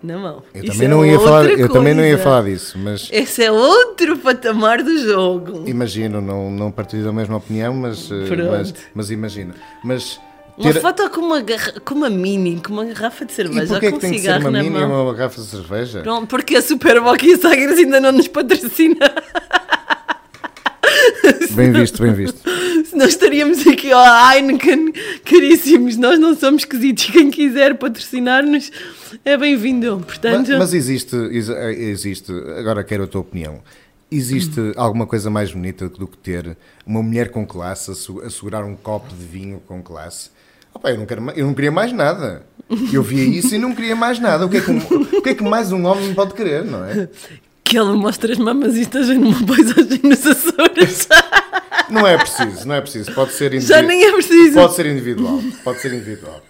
Na 0.04 0.18
mão. 0.18 0.44
Eu 0.54 0.64
Isso 0.66 0.74
também 0.74 0.86
é 0.86 0.90
não 0.90 1.06
ia 1.06 1.20
falar, 1.20 1.46
eu 1.46 1.70
também 1.70 1.94
não 1.94 2.04
ia 2.04 2.18
falar 2.18 2.44
disso, 2.44 2.78
mas 2.78 3.10
Esse 3.12 3.46
é 3.46 3.52
outro 3.52 4.18
patamar 4.18 4.84
do 4.84 4.96
jogo. 5.00 5.64
imagino, 5.66 6.22
não, 6.22 6.52
não 6.52 6.70
partilho 6.70 7.06
da 7.06 7.14
mesma 7.14 7.38
opinião, 7.38 7.74
mas, 7.74 8.12
eh, 8.12 8.36
mas, 8.52 8.74
mas 8.94 9.10
imagino. 9.12 9.54
Mas 9.84 10.20
Uma 10.58 10.74
ter- 10.74 10.82
foto 10.82 11.10
com 11.12 11.22
uma, 11.22 11.42
garra- 11.42 11.74
com 11.86 11.94
uma 11.96 12.10
mini, 12.10 12.60
com 12.60 12.74
uma 12.74 12.86
garrafa 12.86 13.26
de 13.26 13.32
e 13.32 13.36
cerveja 13.36 13.68
porquê 13.68 13.86
ou 13.86 13.92
é 13.92 13.94
que 13.94 14.00
tem 14.00 14.12
que 14.14 14.20
ser 14.20 14.40
uma 14.40 14.52
mini 14.52 14.76
e 14.80 14.84
uma 14.84 15.14
garrafa 15.14 15.40
de 15.42 15.48
cerveja? 15.48 16.02
Pronto, 16.02 16.28
porque 16.28 16.56
a 16.56 16.62
Superboc 16.62 17.22
e 17.24 17.34
a 17.34 17.38
Sagres 17.38 17.78
ainda 17.78 18.00
não 18.00 18.12
nos 18.12 18.28
patrocina. 18.28 18.98
Bem 21.52 21.72
visto, 21.72 22.02
bem 22.02 22.14
visto. 22.14 22.40
Senão 22.90 23.08
estaríamos 23.08 23.66
aqui 23.68 23.92
ao 23.92 24.04
Heineken, 24.34 24.92
caríssimos. 25.26 25.98
Nós 25.98 26.20
não 26.20 26.36
somos 26.36 26.62
esquisitos. 26.62 27.06
Quem 27.12 27.30
quiser 27.32 27.76
patrocinar-nos 27.78 28.72
é 29.26 29.36
bem-vindo. 29.38 30.02
Portanto, 30.06 30.50
Mas, 30.50 30.60
mas 30.60 30.74
existe, 30.74 31.16
ex- 31.32 31.50
existe, 31.50 32.32
agora 32.58 32.84
quero 32.84 33.04
a 33.04 33.08
tua 33.08 33.22
opinião. 33.22 33.62
Existe 34.12 34.60
Hum. 34.60 34.72
alguma 34.78 35.06
coisa 35.06 35.30
mais 35.30 35.52
bonita 35.52 35.90
do 35.90 36.08
que 36.08 36.18
ter 36.18 36.56
uma 36.86 37.02
mulher 37.04 37.30
com 37.30 37.46
classe 37.46 37.92
a 37.92 38.30
segurar 38.30 38.64
um 38.64 38.76
copo 38.76 39.14
de 39.14 39.26
vinho 39.26 39.62
com 39.68 39.82
classe? 39.82 40.30
Opa, 40.78 40.92
eu, 40.92 40.98
não 40.98 41.06
quero, 41.08 41.32
eu 41.36 41.46
não 41.48 41.54
queria 41.56 41.72
mais 41.72 41.92
nada. 41.92 42.44
Eu 42.94 43.02
via 43.02 43.24
isso 43.24 43.56
e 43.56 43.58
não 43.58 43.74
queria 43.74 43.96
mais 43.96 44.20
nada. 44.20 44.46
O 44.46 44.50
que, 44.50 44.58
é 44.58 44.62
que, 44.62 44.70
um- 44.72 44.78
o 45.18 45.22
que 45.22 45.30
é 45.30 45.34
que 45.36 45.44
mais 45.44 45.72
um 45.72 45.84
homem 45.86 46.14
pode 46.14 46.34
querer, 46.34 46.64
não 46.64 46.86
é? 46.86 47.10
que 47.64 47.78
ela 47.78 47.94
mostra 47.98 48.32
as 48.32 48.38
mamas 48.38 48.76
e 48.76 48.82
esteja 48.82 49.14
numa 49.14 49.46
paisagem 49.46 50.00
nos 50.04 50.26
Açores. 50.26 51.08
Não 51.90 52.08
é 52.08 52.18
preciso, 52.18 52.66
não 52.68 52.76
é 52.76 52.80
preciso. 52.82 53.12
Pode 53.14 53.34
ser 53.34 53.52
Já 53.60 53.82
individual. 53.82 53.84
nem 53.84 54.04
é 54.06 54.12
preciso. 54.14 54.54
Pode 54.54 54.74
ser 54.76 54.86
individual. 54.86 55.44
Pode 55.66 55.82
ser 55.82 55.94
individual. 55.94 56.44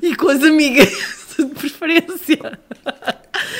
E 0.00 0.14
com 0.16 0.28
as 0.28 0.42
amigas, 0.42 0.88
de 1.38 1.44
preferência. 1.46 2.58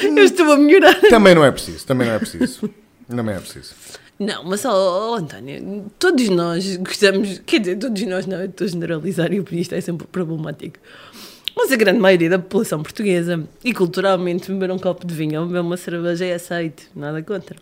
Eu 0.02 0.24
estou 0.24 0.52
a 0.52 0.56
melhorar. 0.56 0.94
Também 1.11 1.35
não 1.35 1.44
é 1.44 1.50
preciso, 1.50 1.85
também 1.87 2.06
não 2.06 2.14
é 2.14 2.18
preciso. 2.18 2.70
Também 3.08 3.35
é 3.35 3.40
preciso. 3.40 3.74
Não, 4.22 4.44
mas, 4.44 4.64
ó 4.64 4.70
ó, 4.72 5.16
António, 5.16 5.90
todos 5.98 6.28
nós 6.28 6.76
gostamos, 6.76 7.40
quer 7.44 7.58
dizer, 7.58 7.76
todos 7.76 8.02
nós 8.02 8.24
não, 8.24 8.38
eu 8.38 8.46
estou 8.46 8.64
a 8.64 8.70
generalizar 8.70 9.32
e 9.32 9.42
isto 9.61 9.74
é 9.74 9.80
sempre 9.80 10.06
problemático. 10.06 10.78
Mas 11.56 11.72
a 11.72 11.76
grande 11.76 11.98
maioria 11.98 12.30
da 12.30 12.38
população 12.38 12.82
portuguesa, 12.82 13.46
e 13.64 13.74
culturalmente, 13.74 14.50
beber 14.52 14.70
um 14.70 14.78
copo 14.78 15.04
de 15.04 15.12
vinho 15.12 15.40
ou 15.40 15.46
beber 15.46 15.61
uma 15.61 15.76
cerveja 15.76 16.24
é 16.24 16.35
aceito, 16.35 16.85
nada 16.94 17.20
contra. 17.20 17.56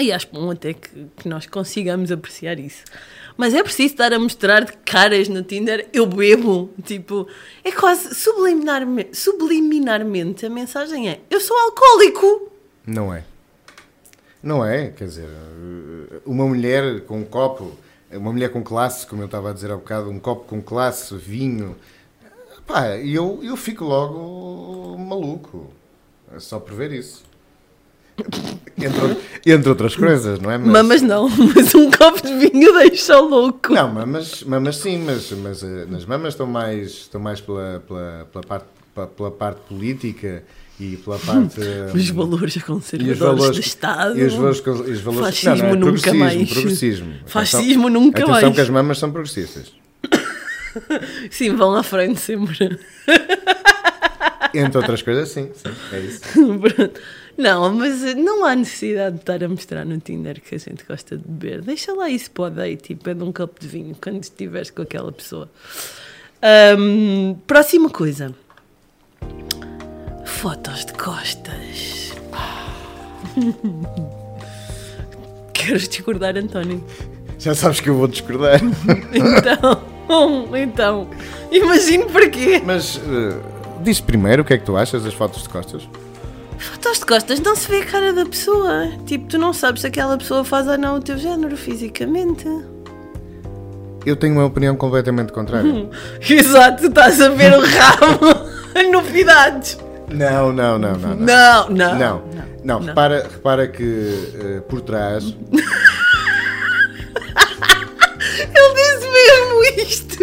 E 0.00 0.10
acho 0.10 0.28
bom 0.32 0.50
até 0.50 0.72
que, 0.72 0.88
que 1.16 1.28
nós 1.28 1.46
consigamos 1.46 2.10
apreciar 2.10 2.58
isso. 2.58 2.84
Mas 3.36 3.52
é 3.52 3.62
preciso 3.62 3.92
estar 3.92 4.12
a 4.12 4.18
mostrar 4.18 4.64
de 4.64 4.72
caras 4.84 5.28
no 5.28 5.42
Tinder, 5.42 5.86
eu 5.92 6.06
bebo. 6.06 6.70
Tipo, 6.84 7.28
é 7.62 7.70
quase 7.72 8.14
subliminarmente, 8.14 9.16
subliminarmente 9.16 10.46
a 10.46 10.50
mensagem 10.50 11.10
é: 11.10 11.20
eu 11.30 11.40
sou 11.40 11.56
alcoólico. 11.56 12.52
Não 12.86 13.12
é. 13.12 13.24
Não 14.42 14.64
é, 14.64 14.88
quer 14.88 15.06
dizer, 15.06 15.28
uma 16.24 16.46
mulher 16.46 17.00
com 17.02 17.18
um 17.18 17.24
copo, 17.24 17.72
uma 18.12 18.32
mulher 18.32 18.50
com 18.50 18.62
classe, 18.62 19.06
como 19.06 19.22
eu 19.22 19.26
estava 19.26 19.50
a 19.50 19.52
dizer 19.52 19.70
há 19.70 19.76
bocado, 19.76 20.10
um 20.10 20.18
copo 20.20 20.44
com 20.44 20.62
classe, 20.62 21.16
vinho, 21.16 21.76
pá, 22.66 22.96
eu, 22.98 23.40
eu 23.42 23.56
fico 23.56 23.84
logo 23.84 24.96
maluco. 24.98 25.72
É 26.34 26.38
só 26.38 26.60
por 26.60 26.74
ver 26.74 26.92
isso. 26.92 27.24
Entre, 28.76 29.16
entre 29.46 29.68
outras 29.68 29.96
coisas, 29.96 30.38
não 30.40 30.50
é? 30.50 30.58
Mamas 30.58 31.02
não, 31.02 31.28
mas 31.54 31.74
um 31.74 31.90
copo 31.90 32.20
de 32.20 32.34
vinho 32.34 32.72
deixa 32.74 33.18
louco. 33.18 33.72
Não, 33.72 33.92
mamas, 33.92 34.42
mamas 34.42 34.76
sim, 34.76 34.98
mas, 34.98 35.30
mas 35.32 35.62
eh, 35.62 35.86
nas 35.88 36.04
mamas 36.04 36.34
estão 36.34 36.46
mais, 36.46 36.90
estão 36.90 37.20
mais 37.20 37.40
pela, 37.40 37.82
pela, 37.86 38.28
pela, 38.32 38.44
parte, 38.44 38.66
pela 39.16 39.30
parte 39.30 39.60
política 39.68 40.44
e 40.80 40.96
pela 40.96 41.18
parte. 41.18 41.60
Os 41.94 42.10
valores 42.10 42.62
conservadores 42.62 43.18
valores, 43.18 43.56
do 43.56 43.60
Estado. 43.60 44.18
E 44.18 44.24
os 44.24 44.34
valores, 44.34 44.62
e 44.64 44.70
os 44.70 45.00
valores 45.00 45.40
Fascismo 45.40 45.56
não, 45.56 45.74
não, 45.74 45.88
é 45.88 45.90
nunca 45.90 46.10
progressismo, 46.10 46.18
mais. 46.18 46.50
Progressismo. 46.50 47.14
Fascismo 47.26 47.86
atenção, 47.86 47.90
nunca 47.90 48.22
atenção 48.22 48.42
mais. 48.42 48.54
que 48.54 48.60
as 48.60 48.70
mamas 48.70 48.98
são 48.98 49.10
progressistas. 49.10 49.72
Sim, 51.30 51.56
vão 51.56 51.74
à 51.74 51.82
frente 51.82 52.20
sempre. 52.20 52.78
Entre 54.54 54.78
outras 54.78 55.02
coisas, 55.02 55.28
sim, 55.28 55.50
sim 55.54 55.70
é 55.92 56.00
isso. 56.00 56.20
Não, 57.36 57.72
mas 57.72 58.02
eh, 58.02 58.14
não 58.14 58.44
há 58.44 58.56
necessidade 58.56 59.14
de 59.14 59.22
estar 59.22 59.44
a 59.44 59.48
mostrar 59.48 59.84
no 59.84 59.96
Tinder 59.98 60.40
que 60.40 60.56
a 60.56 60.58
gente 60.58 60.84
gosta 60.84 61.16
de 61.16 61.22
beber. 61.24 61.62
Deixa 61.62 61.92
lá 61.92 62.10
isso 62.10 62.32
para 62.32 62.44
o 62.44 62.50
date, 62.50 62.82
tipo, 62.82 63.04
pede 63.04 63.22
um 63.22 63.32
copo 63.32 63.60
de 63.60 63.68
vinho 63.68 63.96
quando 64.02 64.20
estiveres 64.20 64.70
com 64.70 64.82
aquela 64.82 65.12
pessoa. 65.12 65.48
Ahm, 66.42 67.36
próxima 67.46 67.90
coisa. 67.90 68.34
Fotos 70.38 70.84
de 70.84 70.92
costas. 70.92 72.14
Queres 75.52 75.88
discordar, 75.88 76.36
António? 76.36 76.84
Já 77.40 77.56
sabes 77.56 77.80
que 77.80 77.90
eu 77.90 77.96
vou 77.96 78.06
discordar. 78.06 78.60
Então, 80.08 80.56
então, 80.56 81.08
imagino 81.50 82.06
para 82.06 82.30
quê. 82.30 82.62
Mas 82.64 82.98
eh, 82.98 83.36
diz 83.82 84.00
primeiro 84.00 84.42
o 84.42 84.44
que 84.44 84.54
é 84.54 84.58
que 84.58 84.64
tu 84.64 84.76
achas 84.76 85.02
das 85.02 85.12
fotos 85.12 85.42
de 85.42 85.48
costas. 85.48 85.88
Fotos 86.56 87.00
de 87.00 87.04
costas 87.04 87.40
não 87.40 87.56
se 87.56 87.68
vê 87.68 87.78
a 87.78 87.84
cara 87.84 88.12
da 88.12 88.24
pessoa. 88.24 88.92
Tipo, 89.06 89.26
tu 89.26 89.38
não 89.38 89.52
sabes 89.52 89.80
se 89.80 89.88
aquela 89.88 90.16
pessoa 90.16 90.44
faz 90.44 90.68
ou 90.68 90.78
não 90.78 90.98
o 90.98 91.00
teu 91.00 91.18
género 91.18 91.56
fisicamente. 91.56 92.46
Eu 94.06 94.14
tenho 94.14 94.34
uma 94.34 94.44
opinião 94.44 94.76
completamente 94.76 95.32
contrária. 95.32 95.90
Exato, 96.30 96.82
tu 96.82 96.88
estás 96.88 97.20
a 97.20 97.28
ver 97.28 97.58
o 97.58 97.60
rabo. 97.60 98.48
Novidades. 98.92 99.76
Não, 100.10 100.52
não, 100.52 100.78
não, 100.78 100.92
não. 100.96 101.14
Não, 101.14 101.68
Não, 101.68 101.70
não. 101.70 101.98
não. 101.98 102.22
não, 102.64 102.80
Repara, 102.80 103.26
repara 103.30 103.68
que 103.68 104.32
eh, 104.34 104.60
por 104.68 104.80
trás. 104.80 105.24
Ele 108.38 108.74
disse 108.74 109.08
mesmo 109.10 109.64
isto. 109.86 110.18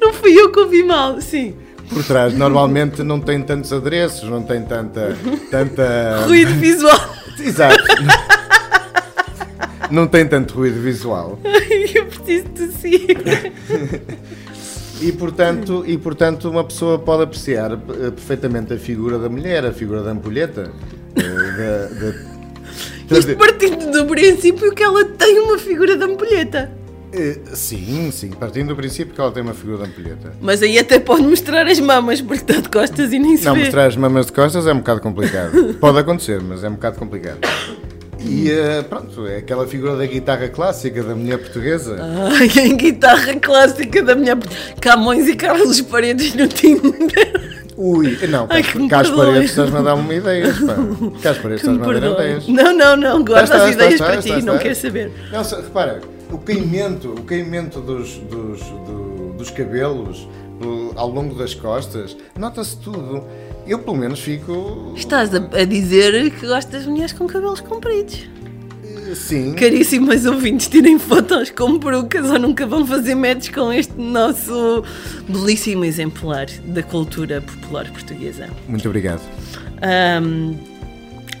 Não 0.00 0.12
fui 0.12 0.32
eu 0.38 0.50
que 0.52 0.60
ouvi 0.60 0.82
mal. 0.82 1.20
Sim. 1.20 1.56
Por 1.88 2.04
trás 2.04 2.34
normalmente 2.34 3.02
não 3.02 3.18
tem 3.20 3.40
tantos 3.42 3.72
adereços, 3.72 4.28
não 4.28 4.42
tem 4.42 4.62
tanta. 4.62 5.16
tanta... 5.50 6.24
Ruído 6.26 6.52
visual. 6.54 7.16
Exato. 7.38 7.82
Não 9.90 10.06
tem 10.06 10.26
tanto 10.26 10.54
ruído 10.54 10.80
visual. 10.82 11.38
eu 11.94 12.06
preciso 12.06 12.44
tossir. 12.50 13.16
E 15.00 15.12
portanto, 15.12 15.84
e 15.86 15.96
portanto 15.96 16.50
uma 16.50 16.64
pessoa 16.64 16.98
pode 16.98 17.22
apreciar 17.22 17.72
eh, 17.72 18.10
perfeitamente 18.10 18.72
a 18.72 18.78
figura 18.78 19.18
da 19.18 19.28
mulher, 19.28 19.64
a 19.64 19.72
figura 19.72 20.02
da 20.02 20.10
ampulheta. 20.10 20.72
eh, 21.16 21.22
da- 21.22 22.10
da- 22.10 22.38
Isto 23.18 23.36
partindo 23.36 23.90
do 23.90 24.04
princípio 24.06 24.74
que 24.74 24.82
ela 24.82 25.04
tem 25.04 25.38
uma 25.38 25.58
figura 25.58 25.96
de 25.96 26.04
ampulheta. 26.04 26.70
Eh, 27.12 27.38
sim, 27.54 28.10
sim, 28.10 28.30
partindo 28.30 28.68
do 28.68 28.76
princípio 28.76 29.14
que 29.14 29.20
ela 29.20 29.30
tem 29.30 29.42
uma 29.42 29.54
figura 29.54 29.84
de 29.84 29.90
ampulheta. 29.90 30.34
Mas 30.42 30.62
aí 30.62 30.78
até 30.78 30.98
pode 30.98 31.22
mostrar 31.22 31.66
as 31.66 31.80
mamas, 31.80 32.20
porque 32.20 32.42
está 32.42 32.60
de 32.60 32.68
costas 32.68 33.10
e 33.12 33.18
nem 33.18 33.36
se 33.36 33.46
Não, 33.46 33.54
vê. 33.54 33.60
mostrar 33.60 33.86
as 33.86 33.96
mamas 33.96 34.26
de 34.26 34.32
costas 34.32 34.66
é 34.66 34.72
um 34.74 34.78
bocado 34.78 35.00
complicado. 35.00 35.74
Pode 35.80 35.98
acontecer, 35.98 36.42
mas 36.42 36.62
é 36.62 36.68
um 36.68 36.72
bocado 36.74 36.98
complicado. 36.98 37.38
E 38.20 38.50
eh, 38.50 38.82
pronto, 38.82 39.26
é 39.26 39.36
aquela 39.38 39.66
figura 39.66 39.96
da 39.96 40.04
guitarra 40.06 40.48
clássica 40.48 41.02
da 41.02 41.14
mulher 41.14 41.38
portuguesa. 41.38 41.96
Ai, 42.00 42.50
em 42.66 42.76
guitarra 42.76 43.34
clássica 43.36 44.02
da 44.02 44.14
minha. 44.14 44.36
Camões 44.80 45.28
e 45.28 45.36
Carlos 45.36 45.80
Paredes 45.82 46.34
no 46.34 46.48
Tinder. 46.48 47.58
Ui, 47.76 48.18
não, 48.26 48.48
Ai, 48.50 48.62
perdoe. 48.64 49.16
paredes 49.16 49.50
estás-me 49.50 49.76
a 49.78 49.82
dar 49.82 49.94
uma 49.94 50.12
ideia. 50.12 50.46
Pá. 50.52 50.74
Cá 51.22 51.30
as 51.30 51.38
paredes 51.38 51.62
estás-me 51.62 51.96
a 51.96 52.00
dar 52.00 52.10
ideias. 52.12 52.48
Não, 52.48 52.72
não, 52.76 52.96
não, 52.96 53.24
guarda 53.24 53.44
Estás, 53.44 53.62
as 53.62 53.74
ideias 53.74 53.92
estás, 53.94 54.26
para 54.26 54.36
ti, 54.40 54.44
não 54.44 54.58
quero 54.58 54.74
saber. 54.74 55.12
Não, 55.30 55.42
repara, 55.44 56.00
o 56.32 56.38
caimento, 56.38 57.08
o 57.10 57.22
caimento 57.22 57.80
dos, 57.80 58.14
dos, 58.16 58.60
do- 58.62 59.32
dos 59.38 59.50
cabelos 59.50 60.28
do- 60.60 60.92
ao 60.96 61.08
longo 61.08 61.36
das 61.36 61.54
costas, 61.54 62.16
nota-se 62.36 62.76
tudo. 62.78 63.22
Eu 63.68 63.78
pelo 63.80 63.96
menos 63.96 64.20
fico. 64.20 64.94
Estás 64.96 65.34
a, 65.34 65.38
a 65.38 65.64
dizer 65.64 66.30
que 66.30 66.46
gostas 66.46 66.84
de 66.84 66.88
mulheres 66.88 67.12
com 67.12 67.26
cabelos 67.26 67.60
compridos. 67.60 68.26
eh, 69.10 69.14
Sim. 69.14 69.52
Caríssimas 69.54 70.24
ouvintes, 70.24 70.68
tirem 70.68 70.98
fotos 70.98 71.50
com 71.50 71.78
perucas 71.78 72.30
ou 72.30 72.38
nunca 72.38 72.66
vão 72.66 72.86
fazer 72.86 73.14
matches 73.14 73.50
com 73.50 73.70
este 73.72 73.92
nosso 74.00 74.82
belíssimo 75.28 75.84
exemplar 75.84 76.46
da 76.64 76.82
cultura 76.82 77.42
popular 77.42 77.90
portuguesa. 77.90 78.48
Muito 78.66 78.86
obrigado. 78.88 79.20
Ahm, 79.82 80.54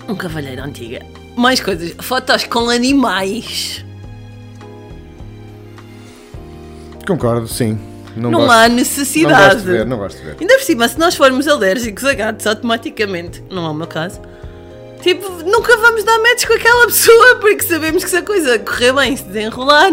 um 0.06 0.14
cavalheiro 0.14 0.62
antiga. 0.62 1.00
Mais 1.34 1.60
coisas. 1.60 1.94
Fotos 2.00 2.44
com 2.44 2.68
animais. 2.68 3.84
Concordo, 7.06 7.48
sim. 7.48 7.78
Não, 8.18 8.30
Não 8.30 8.40
gosto, 8.40 8.52
há 8.52 8.68
Não 8.68 8.76
necessidade. 8.76 9.54
gosto 9.54 9.66
de 9.66 9.72
ver, 9.72 9.86
não 9.86 9.96
gosto 9.98 10.18
de 10.18 10.24
ver. 10.24 10.36
Ainda 10.40 10.54
por 10.54 10.62
cima, 10.64 10.88
se 10.88 10.98
nós 10.98 11.14
formos 11.14 11.46
alérgicos 11.48 12.04
a 12.04 12.14
gatos 12.14 12.46
automaticamente, 12.46 13.42
não 13.50 13.66
é 13.66 13.70
o 13.70 13.74
meu 13.74 13.86
caso, 13.86 14.20
tipo, 15.02 15.30
nunca 15.44 15.76
vamos 15.76 16.04
dar 16.04 16.18
match 16.18 16.46
com 16.46 16.52
aquela 16.54 16.86
pessoa 16.86 17.36
porque 17.40 17.62
sabemos 17.62 18.02
que 18.04 18.10
se 18.10 18.16
a 18.16 18.22
coisa 18.22 18.58
correr 18.58 18.92
bem 18.92 19.16
se 19.16 19.24
desenrolar, 19.24 19.90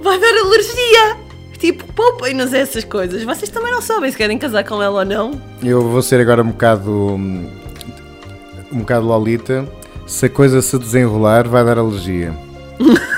vai 0.00 0.18
dar 0.20 0.38
alergia. 0.38 1.16
Tipo, 1.58 1.90
poupem-nos 1.94 2.52
essas 2.52 2.84
coisas. 2.84 3.22
Vocês 3.24 3.48
também 3.50 3.72
não 3.72 3.80
sabem 3.80 4.10
se 4.10 4.16
querem 4.16 4.36
casar 4.36 4.62
com 4.62 4.82
ela 4.82 4.98
ou 5.00 5.04
não. 5.06 5.40
Eu 5.62 5.80
vou 5.88 6.02
ser 6.02 6.20
agora 6.20 6.42
um 6.42 6.48
bocado. 6.50 6.90
um 6.92 7.48
bocado 8.80 9.06
lolita. 9.06 9.66
Se 10.06 10.26
a 10.26 10.28
coisa 10.28 10.60
se 10.60 10.78
desenrolar, 10.78 11.48
vai 11.48 11.64
dar 11.64 11.78
alergia. 11.78 12.34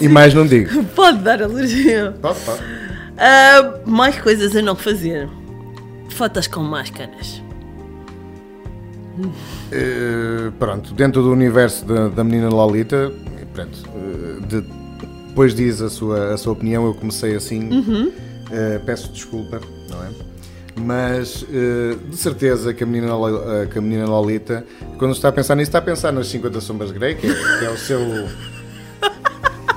E 0.00 0.08
mais 0.08 0.32
não 0.34 0.46
digo. 0.46 0.84
Pode 0.94 1.18
dar 1.18 1.42
alergia. 1.42 2.14
Pode, 2.20 2.38
pode. 2.40 2.60
Ah, 3.18 3.74
mais 3.86 4.18
coisas 4.20 4.54
a 4.56 4.62
não 4.62 4.76
fazer. 4.76 5.28
Fotos 6.10 6.46
com 6.46 6.60
máscaras. 6.60 7.42
Eh, 9.72 10.50
pronto, 10.58 10.92
dentro 10.94 11.22
do 11.22 11.32
universo 11.32 11.84
da, 11.86 12.08
da 12.08 12.22
menina 12.22 12.48
Lolita, 12.48 13.10
pronto, 13.54 13.78
eh, 13.94 14.46
de- 14.46 14.64
depois 15.28 15.54
diz 15.54 15.80
a 15.82 15.88
sua, 15.90 16.34
a 16.34 16.36
sua 16.36 16.52
opinião, 16.52 16.86
eu 16.86 16.94
comecei 16.94 17.34
assim, 17.34 17.68
eh, 18.50 18.78
peço 18.84 19.10
desculpa, 19.12 19.60
não 19.90 20.02
é? 20.04 20.08
Mas 20.78 21.44
de 21.48 22.16
certeza 22.16 22.74
que 22.74 22.84
a, 22.84 22.86
menina, 22.86 23.12
que 23.72 23.78
a 23.78 23.80
menina 23.82 24.04
Lolita, 24.06 24.62
quando 24.98 25.12
está 25.12 25.28
a 25.30 25.32
pensar 25.32 25.54
nisso, 25.56 25.70
está 25.70 25.78
a 25.78 25.82
pensar 25.82 26.12
nas 26.12 26.26
50 26.28 26.60
Sombras 26.60 26.90
Grey, 26.90 27.14
que 27.14 27.26
é, 27.26 27.58
que 27.58 27.64
é 27.64 27.70
o 27.70 27.78
seu. 27.78 27.98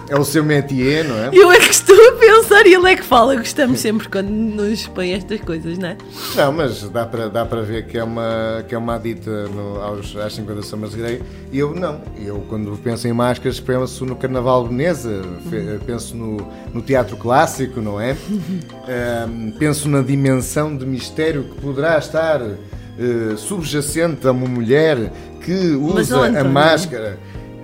É 0.10 0.16
o 0.20 0.26
seu 0.26 0.44
métier, 0.44 1.06
não 1.08 1.16
é? 1.16 1.30
Eu 1.32 1.52
é 1.52 1.60
que 1.60 1.70
estou 1.72 1.96
a 1.96 2.14
pensar 2.14 2.66
e 2.66 2.74
ele 2.74 2.90
é 2.92 2.96
que 2.96 3.04
fala. 3.04 3.36
Gostamos 3.36 3.80
sempre 3.80 4.10
quando 4.10 4.30
nos 4.30 4.88
põe 4.88 5.14
estas 5.14 5.40
coisas, 5.42 5.78
não 5.78 5.90
é? 5.90 5.98
Não, 6.36 6.52
mas 6.52 6.82
dá 6.90 7.06
para, 7.06 7.30
dá 7.30 7.46
para 7.46 7.62
ver 7.62 7.86
que 7.86 7.98
é 7.98 8.04
uma, 8.04 8.66
que 8.68 8.74
é 8.74 8.78
uma 8.78 8.96
adita 8.96 9.48
no, 9.50 9.80
aos, 9.82 10.16
às 10.16 10.34
50 10.34 10.64
Sombras 10.64 10.92
de 10.92 10.98
Grey. 10.98 11.22
E 11.52 11.60
eu 11.60 11.76
não. 11.76 12.02
Eu, 12.18 12.44
quando 12.50 12.76
penso 12.84 13.08
em 13.08 13.14
máscaras, 13.14 13.60
penso 13.60 14.04
no 14.06 14.16
Carnaval 14.16 14.68
Veneza, 14.68 15.22
fe- 15.50 15.80
penso 15.86 16.16
no, 16.18 16.38
no 16.74 16.82
teatro 16.82 17.16
clássico, 17.16 17.80
não 17.80 18.02
é? 18.02 18.16
Ahm, 18.90 19.52
penso 19.60 19.88
na 19.88 20.02
dimensão 20.02 20.76
de 20.76 20.86
mistério 20.86 21.44
que 21.44 21.62
poderá 21.62 21.98
estar 22.00 22.42
eh, 22.42 23.36
subjacente 23.38 24.28
a 24.28 24.32
uma 24.32 24.48
mulher 24.48 25.12
que 25.46 25.54
usa 25.76 26.26
a 26.40 26.44
máscara. 26.44 27.20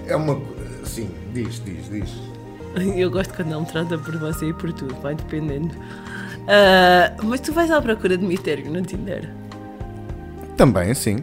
É 0.08 0.16
uma. 0.16 0.40
Sim, 0.84 1.10
diz, 1.34 1.60
diz, 1.66 1.90
diz. 1.90 2.25
Eu 2.96 3.10
gosto 3.10 3.34
quando 3.34 3.52
ele 3.52 3.62
me 3.62 3.66
trata 3.66 3.98
por 3.98 4.16
você 4.18 4.50
e 4.50 4.54
por 4.54 4.72
tudo, 4.74 4.94
vai 5.02 5.16
dependendo. 5.16 5.74
Ah, 6.48 7.16
mas 7.24 7.42
tu 7.42 7.52
vais 7.52 7.72
à 7.72 7.82
procura 7.82 8.16
de 8.18 8.24
mistério 8.24 8.72
no 8.72 8.80
Tinder 8.84 9.28
Também, 10.56 10.94
sim. 10.94 11.18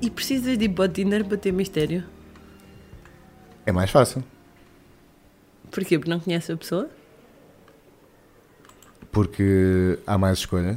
e 0.00 0.08
precisas 0.10 0.56
de 0.56 0.64
ir 0.64 0.68
para 0.70 0.84
o 0.84 0.88
Tinder 0.88 1.24
para 1.24 1.36
ter 1.36 1.52
mistério. 1.52 2.02
É 3.66 3.72
mais 3.72 3.90
fácil. 3.90 4.24
Porquê? 5.70 5.98
Porque 5.98 6.10
não 6.10 6.18
conheces 6.18 6.50
a 6.50 6.56
pessoa? 6.56 6.88
Porque 9.10 9.98
há 10.06 10.16
mais 10.18 10.38
escolha. 10.38 10.74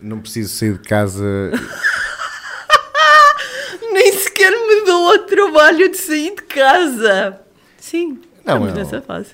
Não 0.00 0.20
preciso 0.20 0.54
sair 0.54 0.74
de 0.74 0.80
casa 0.88 1.50
Nem 3.92 4.12
sequer 4.12 4.50
me 4.52 4.84
dou 4.84 5.10
ao 5.10 5.18
trabalho 5.20 5.90
de 5.90 5.96
sair 5.96 6.34
de 6.36 6.42
casa. 6.42 7.40
Sim, 7.88 8.20
Não, 8.44 8.66
estamos 8.66 8.74
nessa 8.74 9.00
fase. 9.00 9.30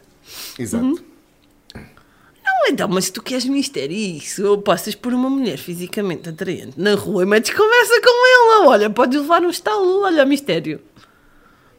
Exato. 0.56 0.84
Não 0.84 2.68
Então, 2.68 2.88
mas 2.88 3.06
se 3.06 3.12
tu 3.12 3.20
queres 3.20 3.44
mistério 3.46 3.92
e 3.92 4.18
isso, 4.18 4.46
ou 4.46 4.62
passas 4.62 4.94
por 4.94 5.12
uma 5.12 5.28
mulher 5.28 5.58
fisicamente 5.58 6.28
atraente 6.28 6.80
na 6.80 6.94
rua 6.94 7.24
e 7.24 7.26
metes 7.26 7.52
conversa 7.52 8.00
com 8.00 8.26
ela, 8.26 8.68
olha, 8.68 8.88
podes 8.88 9.20
levar 9.20 9.42
um 9.42 9.50
estalo, 9.50 10.02
olha, 10.02 10.24
mistério. 10.24 10.80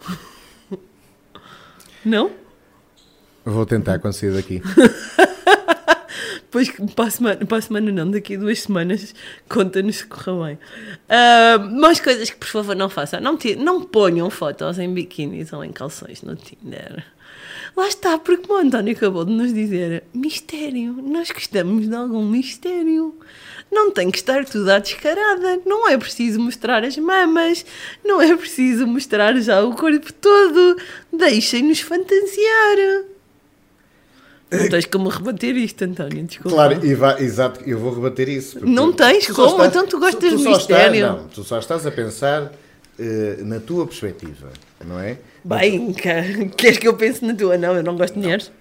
Não? 2.04 2.30
Vou 3.46 3.66
tentar 3.66 4.02
sair 4.12 4.34
daqui. 4.34 4.62
Depois, 6.56 6.72
para 6.96 7.06
a 7.06 7.12
semana, 7.12 7.46
para 7.46 7.58
a 7.58 7.62
semana 7.62 7.92
não, 7.92 8.10
daqui 8.12 8.36
a 8.36 8.40
duas 8.40 8.62
semanas, 8.62 9.14
conta-nos 9.50 9.98
se 9.98 10.06
correu 10.06 10.44
bem. 10.46 10.58
Ah, 11.10 11.58
mais 11.60 12.00
coisas 12.00 12.30
que, 12.30 12.38
por 12.38 12.48
favor, 12.48 12.76
não 12.76 12.90
façam. 12.90 13.20
Não, 13.20 13.36
ti- 13.36 13.56
não 13.56 13.82
ponham 13.82 14.30
fotos 14.30 14.80
em 14.80 14.94
biquínis 14.94 15.52
ou 15.52 15.64
em 15.66 15.72
calções 15.74 16.22
no 16.22 16.36
Tinder. 16.36 17.04
Lá 17.76 17.88
está, 17.90 18.18
porque 18.18 18.50
o 18.50 18.56
António 18.56 18.94
acabou 18.96 19.26
de 19.26 19.34
nos 19.34 19.54
dizer 19.54 20.06
mistério. 20.14 20.94
Nós 21.04 21.30
gostamos 21.30 21.90
de 21.90 21.96
algum 21.96 22.24
mistério. 22.26 23.14
Não 23.70 23.92
tem 23.92 24.10
que 24.10 24.18
estar 24.18 24.46
tudo 24.46 24.70
à 24.72 24.80
descarada. 24.80 25.60
Não 25.66 25.90
é 25.90 25.98
preciso 25.98 26.40
mostrar 26.40 26.86
as 26.86 26.98
mamas. 26.98 27.66
Não 28.02 28.22
é 28.22 28.34
preciso 28.34 28.88
mostrar 28.88 29.36
já 29.42 29.62
o 29.62 29.76
corpo 29.76 30.14
todo. 30.14 30.78
Deixem-nos 31.12 31.82
fantasiar. 31.82 33.04
Não 34.52 34.70
tens 34.70 34.86
como 34.86 35.10
rebater 35.10 35.56
isto, 35.58 35.84
António. 35.84 36.24
Desculpa. 36.24 36.56
Claro, 36.56 36.86
e 36.86 36.94
vai, 36.96 37.22
exato, 37.22 37.62
eu 37.68 37.78
vou 37.80 37.94
rebater 37.94 38.30
isso. 38.30 38.64
Não 38.66 38.94
tens 38.94 39.28
como, 39.28 39.64
então 39.64 39.86
tu 39.88 40.00
gostas 40.00 40.38
de 40.38 40.44
mistério. 40.44 40.96
Estás, 40.96 41.22
não, 41.22 41.28
tu 41.28 41.44
só 41.44 41.60
estás 41.60 41.86
a 41.86 41.92
pensar 41.92 42.52
eh, 43.00 43.38
na 43.42 43.60
tua 43.60 43.86
perspectiva, 43.88 44.50
não 44.86 45.00
é? 45.00 45.18
Bem, 45.44 45.92
que- 45.94 46.50
queres 46.56 46.78
que 46.78 46.88
eu 46.88 46.94
pense 46.96 47.26
na 47.26 47.34
tua? 47.34 47.58
Não, 47.58 47.76
eu 47.76 47.84
não 47.84 47.98
gosto 47.98 48.14
de 48.14 48.20
mulheres. 48.22 48.52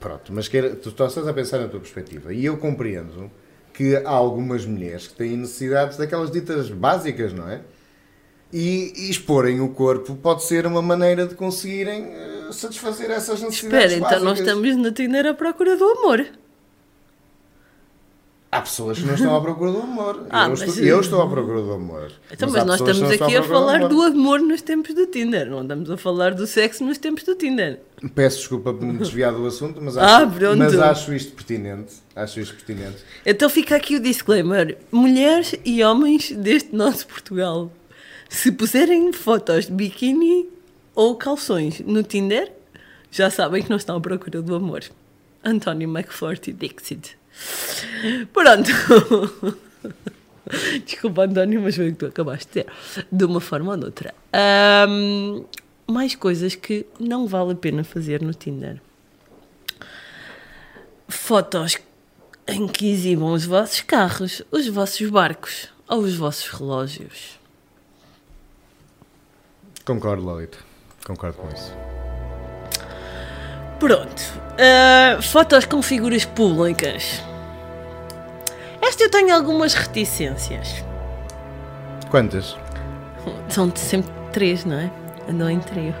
Pronto, 0.00 0.32
mas 0.32 0.48
quer, 0.48 0.76
tu 0.76 0.92
só 0.96 1.06
estás 1.06 1.26
a 1.26 1.32
pensar 1.34 1.58
na 1.58 1.68
tua 1.68 1.80
perspectiva. 1.80 2.32
E 2.32 2.44
eu 2.44 2.56
compreendo 2.56 3.30
que 3.74 3.96
há 3.96 4.08
algumas 4.10 4.64
mulheres 4.64 5.08
que 5.08 5.14
têm 5.14 5.36
necessidades 5.36 5.96
daquelas 5.98 6.30
ditas 6.30 6.70
básicas, 6.70 7.32
não 7.32 7.48
é? 7.48 7.60
E, 8.52 8.92
e 8.96 9.10
exporem 9.10 9.60
o 9.60 9.68
corpo 9.70 10.14
pode 10.16 10.44
ser 10.44 10.66
uma 10.66 10.82
maneira 10.82 11.26
de 11.26 11.34
conseguirem 11.34 12.04
eh, 12.04 12.48
satisfazer 12.52 13.10
essas 13.10 13.40
necessidades 13.40 13.92
Espera, 13.92 13.94
então 13.94 14.24
nós 14.24 14.38
básicas. 14.40 14.48
estamos 14.48 14.76
na 14.76 14.92
Tinder 14.92 15.26
à 15.26 15.32
procura 15.34 15.76
do 15.76 15.84
amor. 15.84 16.26
Há 18.50 18.60
pessoas 18.60 18.98
que 18.98 19.06
não 19.06 19.14
estão 19.14 19.34
à 19.34 19.40
procura 19.40 19.72
do 19.72 19.80
amor. 19.80 20.26
Ah, 20.28 20.44
eu, 20.44 20.50
mas- 20.50 20.60
estou, 20.60 20.84
eu 20.84 21.00
estou 21.00 21.22
à 21.22 21.26
procura 21.30 21.62
do 21.62 21.72
amor. 21.72 22.12
Então, 22.30 22.50
há 22.50 22.52
mas, 22.52 22.66
nós 22.66 22.80
estamos 22.82 23.10
aqui 23.22 23.34
a 23.34 23.42
falar 23.42 23.76
amor. 23.76 23.88
do 23.88 24.02
amor 24.02 24.40
nos 24.40 24.60
tempos 24.60 24.94
do 24.94 25.06
Tinder. 25.06 25.48
Não 25.48 25.62
estamos 25.62 25.90
a 25.90 25.96
falar 25.96 26.34
do 26.34 26.46
sexo 26.46 26.84
nos 26.84 26.98
tempos 26.98 27.24
do 27.24 27.34
Tinder. 27.34 27.80
Peço 28.14 28.36
desculpa 28.40 28.74
por 28.74 28.84
me 28.84 28.98
desviar 28.98 29.32
do 29.32 29.46
assunto, 29.46 29.80
mas 29.80 29.96
Ah, 29.96 30.18
acho, 30.18 30.32
pronto. 30.32 30.58
mas 30.58 30.78
acho 30.78 31.14
isto 31.14 31.32
pertinente. 31.32 31.94
Acho 32.14 32.40
isto 32.40 32.54
pertinente. 32.54 32.98
Então 33.24 33.48
fica 33.48 33.74
aqui 33.74 33.96
o 33.96 34.00
disclaimer: 34.00 34.76
mulheres 34.90 35.54
e 35.64 35.82
homens 35.82 36.30
deste 36.32 36.76
nosso 36.76 37.06
Portugal, 37.06 37.72
se 38.32 38.50
puserem 38.50 39.12
fotos 39.12 39.66
de 39.66 39.72
biquíni 39.72 40.48
ou 40.94 41.14
calções 41.16 41.80
no 41.80 42.02
Tinder, 42.02 42.50
já 43.10 43.28
sabem 43.28 43.62
que 43.62 43.68
não 43.68 43.76
estão 43.76 43.96
à 43.96 44.00
procura 44.00 44.40
do 44.40 44.54
amor. 44.54 44.82
António 45.44 45.86
McForty 45.86 46.50
Dixit. 46.50 47.18
Pronto. 48.32 48.70
Desculpa, 50.86 51.26
António, 51.26 51.60
mas 51.60 51.76
foi 51.76 51.90
o 51.90 51.92
que 51.92 51.98
tu 51.98 52.06
acabaste 52.06 52.46
de 52.46 52.64
dizer. 52.64 53.06
De 53.12 53.24
uma 53.24 53.38
forma 53.38 53.72
ou 53.72 53.76
de 53.76 53.84
outra. 53.84 54.14
Ahm, 54.32 55.44
mais 55.86 56.14
coisas 56.14 56.54
que 56.54 56.86
não 56.98 57.26
vale 57.26 57.52
a 57.52 57.56
pena 57.56 57.84
fazer 57.84 58.22
no 58.22 58.32
Tinder. 58.32 58.80
Fotos 61.06 61.76
em 62.48 62.66
que 62.66 62.90
exibam 62.90 63.34
os 63.34 63.44
vossos 63.44 63.82
carros, 63.82 64.42
os 64.50 64.66
vossos 64.68 65.08
barcos 65.10 65.68
ou 65.86 65.98
os 65.98 66.16
vossos 66.16 66.48
relógios. 66.48 67.41
Concordo, 69.84 70.22
Lolita. 70.22 70.58
Concordo 71.04 71.38
com 71.38 71.48
isso. 71.48 71.74
Pronto. 73.80 74.22
Ah, 74.58 75.20
fotos 75.20 75.64
com 75.64 75.82
figuras 75.82 76.24
públicas. 76.24 77.20
Esta 78.80 79.04
eu 79.04 79.10
tenho 79.10 79.34
algumas 79.34 79.74
reticências. 79.74 80.84
Quantas? 82.10 82.56
São 83.48 83.74
sempre 83.74 84.12
três, 84.32 84.64
não 84.64 84.78
é? 84.78 84.90
Andam 85.28 85.50
em 85.50 85.60
trio. 85.60 85.94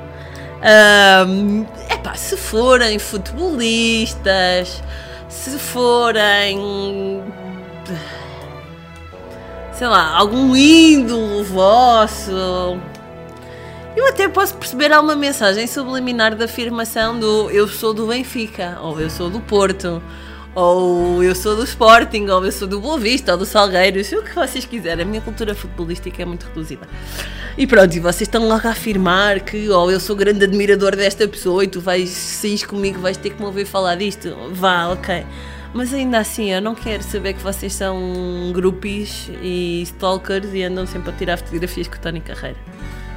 Ahm, 0.62 1.66
epá, 1.90 2.14
se 2.14 2.36
forem 2.36 2.98
futebolistas, 2.98 4.82
se 5.28 5.58
forem. 5.58 7.20
sei 9.72 9.88
lá, 9.88 10.16
algum 10.16 10.54
ídolo 10.54 11.42
vosso. 11.42 12.80
Eu 13.94 14.08
até 14.08 14.26
posso 14.26 14.56
perceber 14.56 14.90
alguma 14.90 15.14
mensagem 15.14 15.66
subliminar 15.66 16.34
da 16.34 16.46
afirmação 16.46 17.18
do 17.18 17.50
eu 17.50 17.68
sou 17.68 17.92
do 17.92 18.06
Benfica, 18.06 18.78
ou 18.80 18.98
eu 18.98 19.10
sou 19.10 19.28
do 19.28 19.38
Porto, 19.38 20.02
ou 20.54 21.22
eu 21.22 21.34
sou 21.34 21.54
do 21.54 21.62
Sporting, 21.64 22.26
ou 22.28 22.42
eu 22.42 22.50
sou 22.50 22.66
do 22.66 22.80
Boa 22.80 22.98
Vista, 22.98 23.32
ou 23.32 23.38
do 23.38 23.44
Salgueiros, 23.44 24.10
o 24.12 24.22
que 24.22 24.34
vocês 24.34 24.64
quiserem. 24.64 25.04
A 25.04 25.06
minha 25.06 25.20
cultura 25.20 25.54
futebolística 25.54 26.22
é 26.22 26.24
muito 26.24 26.46
reduzida. 26.46 26.88
E 27.56 27.66
pronto, 27.66 27.94
e 27.94 28.00
vocês 28.00 28.22
estão 28.22 28.48
logo 28.48 28.66
a 28.66 28.70
afirmar 28.70 29.40
que 29.40 29.68
ou 29.68 29.90
eu 29.90 30.00
sou 30.00 30.16
grande 30.16 30.44
admirador 30.44 30.96
desta 30.96 31.28
pessoa 31.28 31.62
e 31.62 31.68
tu 31.68 31.78
vais 31.78 32.08
sair 32.08 32.66
comigo, 32.66 32.98
vais 32.98 33.18
ter 33.18 33.28
que 33.30 33.40
me 33.40 33.46
ouvir 33.46 33.66
falar 33.66 33.96
disto. 33.96 34.34
Vá, 34.52 34.88
ok. 34.88 35.26
Mas 35.74 35.92
ainda 35.92 36.18
assim, 36.18 36.50
eu 36.50 36.62
não 36.62 36.74
quero 36.74 37.02
saber 37.02 37.34
que 37.34 37.42
vocês 37.42 37.74
são 37.74 38.50
grupis 38.54 39.30
e 39.42 39.82
stalkers 39.82 40.48
e 40.54 40.62
andam 40.62 40.86
sempre 40.86 41.10
a 41.10 41.12
tirar 41.12 41.36
fotografias 41.36 41.88
com 41.88 41.96
o 41.96 41.98
Tony 41.98 42.20
Carreira. 42.20 42.58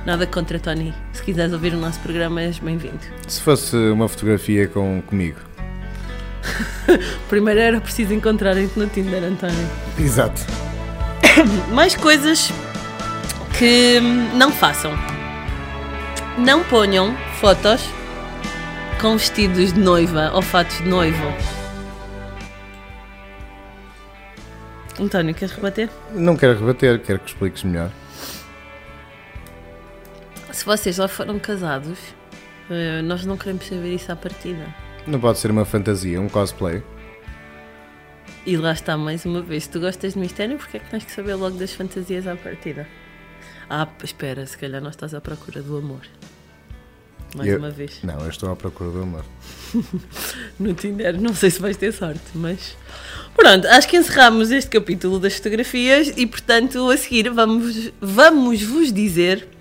Nada 0.06 0.28
contra 0.28 0.60
Tony. 0.60 0.94
Se 1.14 1.24
quiseres 1.24 1.52
ouvir 1.52 1.74
o 1.74 1.78
nosso 1.78 2.00
programa, 2.00 2.40
és 2.40 2.60
bem-vindo. 2.60 3.00
Se 3.28 3.42
fosse 3.42 3.76
uma 3.76 4.08
fotografia 4.08 4.68
com, 4.68 5.02
comigo. 5.02 5.40
Primeiro 7.28 7.60
era 7.60 7.82
preciso 7.82 8.14
encontrarem-te 8.14 8.78
no 8.78 8.88
Tinder, 8.88 9.24
António. 9.24 9.68
Exato. 9.98 10.42
Mais 11.74 11.96
coisas 11.96 12.52
que 13.58 14.00
não 14.36 14.52
façam. 14.52 14.94
Não 16.38 16.64
ponham 16.66 17.16
fotos 17.40 17.82
com 19.02 19.18
vestidos 19.18 19.74
de 19.74 19.80
noiva 19.80 20.32
ou 20.36 20.42
fatos 20.44 20.78
de 20.78 20.88
noivo. 20.88 21.34
António, 25.00 25.34
queres 25.34 25.56
rebater? 25.56 25.90
Não 26.14 26.38
quero 26.38 26.60
rebater, 26.60 27.02
quero 27.02 27.20
que 27.20 27.30
expliques 27.30 27.64
melhor. 27.64 27.90
Se 30.66 30.68
vocês 30.68 30.96
já 30.96 31.08
foram 31.08 31.38
casados, 31.38 32.00
eh, 32.72 33.00
nós 33.04 33.24
não 33.24 33.38
queremos 33.38 33.68
saber 33.68 33.94
isso 33.94 34.12
à 34.12 34.16
partida. 34.16 34.66
Não 35.06 35.20
pode 35.20 35.38
ser 35.38 35.52
uma 35.52 35.64
fantasia, 35.64 36.20
um 36.20 36.28
cosplay. 36.28 36.82
E 38.48 38.58
lá 38.58 38.72
está 38.72 38.98
mais 38.98 39.26
uma 39.26 39.44
vez. 39.44 39.66
Se 39.66 39.70
tu 39.70 39.80
gostas 39.80 40.14
de 40.14 40.20
mistério, 40.20 40.58
porque 40.58 40.78
é 40.78 40.80
que 40.80 40.90
tens 40.90 41.06
que 41.06 41.12
saber 41.12 41.36
logo 41.36 41.56
das 41.60 41.72
fantasias 41.72 42.26
à 42.26 42.36
partida? 42.36 42.88
Ah, 43.70 43.88
espera, 44.04 44.44
se 44.48 44.58
calhar 44.58 44.82
não 44.82 44.90
estás 44.90 45.14
à 45.14 45.22
procura 45.22 45.62
do 45.62 45.78
amor. 45.78 46.02
Mais 47.36 47.48
Eu- 47.48 47.60
uma 47.60 47.70
vez. 47.70 48.00
Não, 48.02 48.20
eu 48.22 48.30
estou 48.32 48.52
à 48.52 48.56
procura 48.56 48.90
do 48.90 49.04
amor. 49.04 49.24
No 50.60 50.74
Tinder, 50.74 51.22
não 51.22 51.36
sei 51.36 51.52
se 51.52 51.62
vais 51.62 51.78
ter 51.78 51.94
sorte, 51.94 52.24
mas. 52.34 52.76
Pronto, 53.36 53.68
acho 53.68 53.88
que 53.88 53.98
encerramos 53.98 54.50
este 54.50 54.72
capítulo 54.72 55.20
das 55.20 55.36
fotografias 55.36 56.12
e, 56.18 56.26
portanto, 56.26 56.90
a 56.90 56.98
seguir 56.98 57.30
vamos, 57.30 57.92
vamos 58.02 58.64
vos 58.64 58.92
dizer. 58.92 59.54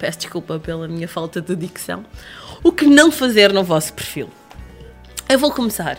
Peço 0.00 0.18
desculpa 0.20 0.58
pela 0.58 0.88
minha 0.88 1.06
falta 1.06 1.42
de 1.42 1.54
dicção. 1.54 2.06
O 2.64 2.72
que 2.72 2.86
não 2.86 3.12
fazer 3.12 3.52
no 3.52 3.62
vosso 3.62 3.92
perfil. 3.92 4.30
Eu 5.28 5.38
vou 5.38 5.52
começar. 5.52 5.98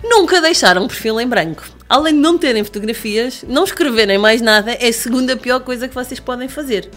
Nunca 0.00 0.40
deixar 0.40 0.78
um 0.78 0.86
perfil 0.86 1.20
em 1.20 1.26
branco. 1.26 1.64
Além 1.88 2.14
de 2.14 2.20
não 2.20 2.38
terem 2.38 2.62
fotografias, 2.62 3.44
não 3.48 3.64
escreverem 3.64 4.16
mais 4.16 4.40
nada 4.40 4.72
é 4.72 4.86
a 4.86 4.92
segunda 4.92 5.36
pior 5.36 5.58
coisa 5.60 5.88
que 5.88 5.94
vocês 5.94 6.20
podem 6.20 6.48
fazer. 6.48 6.88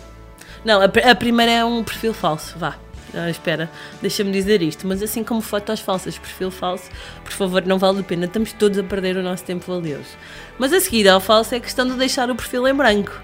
Não, 0.63 0.79
a, 0.81 0.85
a 0.85 1.15
primeira 1.15 1.52
é 1.52 1.65
um 1.65 1.83
perfil 1.83 2.13
falso, 2.13 2.58
vá. 2.60 2.77
Ah, 3.12 3.29
espera, 3.29 3.69
deixa-me 4.00 4.31
dizer 4.31 4.62
isto. 4.62 4.85
Mas 4.85 5.02
assim 5.02 5.23
como 5.23 5.41
fotos 5.41 5.79
falsas, 5.79 6.15
perfil 6.15 6.52
falso, 6.52 6.91
por 7.23 7.33
favor, 7.33 7.65
não 7.65 7.79
vale 7.79 8.02
a 8.02 8.04
pena. 8.04 8.25
Estamos 8.25 8.54
todos 8.54 8.77
a 8.77 8.83
perder 8.83 9.17
o 9.17 9.23
nosso 9.23 9.43
tempo 9.43 9.65
valioso. 9.65 10.15
Mas 10.60 10.71
a 10.71 10.79
seguir 10.79 11.10
ao 11.10 11.19
falso 11.19 11.56
é 11.56 11.60
questão 11.60 11.87
de 11.87 11.96
deixar 11.96 12.29
o 12.29 12.35
perfil 12.35 12.67
em 12.67 12.73
branco. 12.75 13.19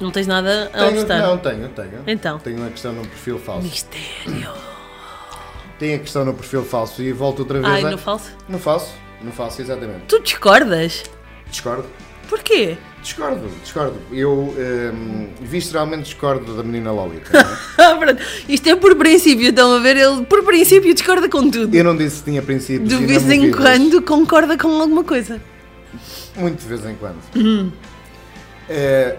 Não 0.00 0.10
tens 0.10 0.26
nada 0.26 0.70
a 0.72 0.86
Tenho, 0.90 1.06
não, 1.06 1.38
tenho, 1.38 1.68
tenho. 1.68 2.02
Então. 2.06 2.38
Tenho 2.38 2.66
a 2.66 2.70
questão 2.70 2.92
no 2.92 3.02
perfil 3.02 3.38
falso. 3.38 3.62
Mistério. 3.68 4.52
Tenho 5.78 5.96
a 5.96 5.98
questão 5.98 6.24
no 6.24 6.34
perfil 6.34 6.64
falso 6.64 7.02
e 7.02 7.12
volto 7.12 7.40
outra 7.40 7.60
vez. 7.60 7.72
Ai, 7.72 7.84
a- 7.84 7.90
no 7.90 7.98
falso? 7.98 8.30
No 8.48 8.58
falso? 8.58 8.92
No 9.22 9.32
falso, 9.32 9.60
exatamente. 9.60 10.02
Tu 10.08 10.20
discordas? 10.22 11.04
Discordo. 11.50 11.86
Porquê? 12.28 12.76
Discordo, 13.02 13.48
discordo. 13.62 13.96
Eu 14.12 14.32
hum, 14.32 15.28
visceralmente 15.40 16.04
discordo 16.04 16.54
da 16.54 16.62
menina 16.62 16.92
Lolita. 16.92 17.30
é? 17.38 18.16
Isto 18.52 18.68
é 18.68 18.76
por 18.76 18.94
princípio, 18.94 19.48
estão 19.48 19.74
a 19.74 19.78
ver? 19.78 19.96
Ele, 19.96 20.24
por 20.26 20.44
princípio, 20.44 20.92
discorda 20.94 21.28
com 21.28 21.50
tudo. 21.50 21.74
Eu 21.74 21.82
não 21.82 21.96
disse 21.96 22.18
que 22.18 22.30
tinha 22.30 22.42
princípios 22.42 22.88
De 22.88 22.96
vez 23.04 23.28
em 23.30 23.50
quando 23.50 24.00
concorda 24.02 24.56
com 24.56 24.68
alguma 24.80 25.02
coisa. 25.02 25.40
Muito 26.36 26.60
de 26.60 26.68
vez 26.68 26.84
em 26.86 26.94
quando. 26.94 27.18
Uhum. 27.34 27.72
Eh, 28.68 29.16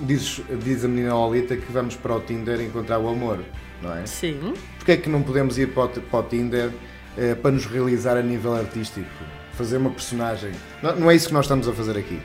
diz, 0.00 0.40
diz 0.62 0.84
a 0.84 0.88
menina 0.88 1.14
Lolita 1.14 1.56
que 1.56 1.70
vamos 1.72 1.96
para 1.96 2.14
o 2.14 2.20
Tinder 2.20 2.60
encontrar 2.60 2.98
o 2.98 3.08
amor, 3.08 3.40
não 3.82 3.94
é? 3.96 4.06
Sim. 4.06 4.54
Porquê 4.78 4.92
é 4.92 4.96
que 4.96 5.08
não 5.08 5.22
podemos 5.22 5.58
ir 5.58 5.68
para 5.72 5.84
o, 5.84 5.88
para 5.88 6.18
o 6.20 6.22
Tinder 6.22 6.70
eh, 7.16 7.34
para 7.34 7.50
nos 7.50 7.66
realizar 7.66 8.16
a 8.16 8.22
nível 8.22 8.54
artístico? 8.54 9.06
Fazer 9.54 9.78
uma 9.78 9.90
personagem. 9.90 10.50
Não, 10.82 10.96
não 10.96 11.10
é 11.10 11.14
isso 11.14 11.28
que 11.28 11.34
nós 11.34 11.44
estamos 11.46 11.66
a 11.66 11.72
fazer 11.72 11.96
aqui. 11.96 12.20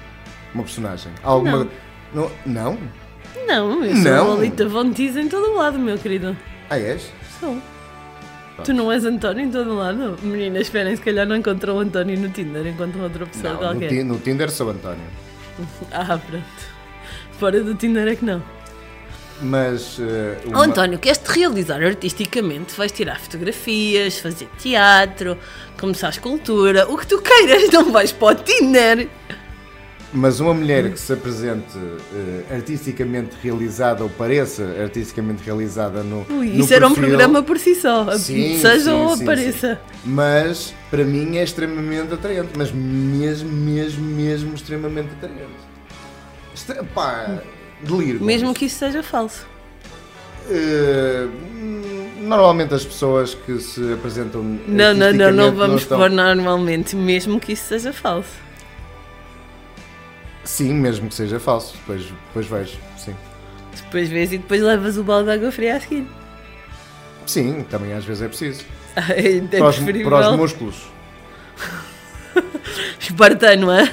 Uma 0.54 0.64
personagem. 0.64 1.12
Alguma. 1.24 1.68
Não? 2.14 2.30
Não? 2.46 2.78
Não, 3.48 3.86
eu 3.86 3.96
sou 3.96 4.04
Não. 4.04 4.28
Lolita 4.36 4.68
Von 4.68 4.92
Teese 4.92 5.22
em 5.22 5.30
todo 5.30 5.52
o 5.52 5.56
lado, 5.56 5.80
meu 5.80 5.98
querido. 5.98 6.36
Ah, 6.70 6.78
és? 6.78 7.10
Sou. 7.40 7.58
Tu 8.66 8.74
não 8.74 8.92
és 8.92 9.04
António 9.06 9.46
em 9.46 9.50
todo 9.50 9.72
o 9.72 9.76
lado? 9.76 10.18
Meninas, 10.22 10.64
esperem, 10.64 10.96
se 10.96 11.02
calhar 11.02 11.26
não 11.26 11.36
encontram 11.36 11.78
o 11.78 11.80
António 11.80 12.20
no 12.20 12.30
Tinder, 12.30 12.68
encontram 12.68 13.04
outra 13.04 13.26
pessoa 13.26 13.54
Não, 13.54 13.62
no, 13.62 13.68
qualquer. 13.70 13.88
Ti- 13.90 14.04
no 14.04 14.20
Tinder 14.20 14.52
sou 14.52 14.70
António. 14.70 15.02
Ah, 15.92 16.18
pronto. 16.18 16.46
Fora 17.42 17.60
do 17.64 17.74
Tinder 17.74 18.08
é 18.08 18.16
que 18.16 18.24
não. 18.24 18.40
Mas. 19.42 19.98
Oh, 20.46 20.50
uma- 20.50 20.66
António, 20.66 21.00
queres-te 21.00 21.26
realizar 21.28 21.82
artisticamente? 21.82 22.76
Vais 22.78 22.92
tirar 22.92 23.20
fotografias, 23.20 24.20
fazer 24.20 24.48
teatro, 24.60 25.36
começar 25.80 26.06
a 26.06 26.10
escultura, 26.12 26.88
o 26.88 26.96
que 27.00 27.08
tu 27.08 27.20
queiras, 27.20 27.68
não 27.72 27.92
vais 27.92 28.12
para 28.12 28.28
o 28.28 28.44
Tinder. 28.44 29.08
Mas 30.14 30.40
uma 30.40 30.54
mulher 30.54 30.92
que 30.92 31.00
se 31.00 31.14
apresente 31.14 31.76
eh, 32.14 32.54
artisticamente 32.54 33.36
realizada 33.42 34.04
ou 34.04 34.10
pareça 34.12 34.64
artisticamente 34.80 35.42
realizada 35.44 36.04
no. 36.04 36.24
Ui, 36.30 36.46
no 36.46 36.64
isso 36.64 36.72
era 36.72 36.88
um 36.88 36.94
programa 36.94 37.42
por 37.42 37.58
si 37.58 37.74
só, 37.74 38.12
Sim, 38.20 38.60
seja 38.60 38.84
sim, 38.84 38.92
ou 38.92 39.18
sim, 39.18 39.24
apareça. 39.24 39.82
Mas 40.06 40.76
para 40.92 41.04
mim 41.04 41.38
é 41.38 41.44
extremamente 41.44 42.14
atraente. 42.14 42.50
Mas 42.56 42.72
mesmo, 42.72 43.50
mesmo, 43.52 44.04
mesmo 44.06 44.54
extremamente 44.54 45.10
atraente. 45.14 45.71
Extre- 46.62 46.84
pá, 46.94 47.40
delírio. 47.82 48.22
Mesmo 48.24 48.54
que 48.54 48.66
isso 48.66 48.78
seja 48.78 49.02
falso. 49.02 49.46
Eh, 50.50 51.28
normalmente 52.20 52.74
as 52.74 52.86
pessoas 52.86 53.34
que 53.34 53.60
se 53.60 53.94
apresentam. 53.94 54.44
Não, 54.44 54.94
não, 54.94 55.14
não, 55.14 55.32
não 55.32 55.56
vamos 55.56 55.82
estão- 55.84 55.98
pôr 56.00 56.10
normalmente, 56.10 56.96
mesmo 56.96 57.40
que 57.40 57.54
isso 57.54 57.66
seja 57.68 57.92
falso. 57.94 58.30
Sim, 60.44 60.74
mesmo 60.74 61.08
que 61.10 61.16
seja 61.16 61.40
falso. 61.40 61.76
Depois, 61.78 62.04
depois 62.28 62.48
vejo. 62.48 62.78
Sim. 62.98 63.16
Depois 63.76 64.10
vês 64.10 64.34
e 64.34 64.38
depois 64.38 64.62
levas 64.62 64.98
o 64.98 65.04
balde 65.04 65.26
de 65.26 65.32
água 65.36 65.52
fria 65.52 65.78
a 65.78 65.80
seguir. 65.80 66.08
Sim, 67.26 67.64
também 67.70 67.94
às 67.94 68.04
vezes 68.06 68.24
é 68.24 68.28
preciso. 68.28 68.64
É 68.94 69.40
Para 69.58 69.68
os, 69.70 69.80
para 69.80 70.32
os 70.32 70.38
músculos. 70.38 70.76
Espartano, 73.00 73.72
é? 73.72 73.84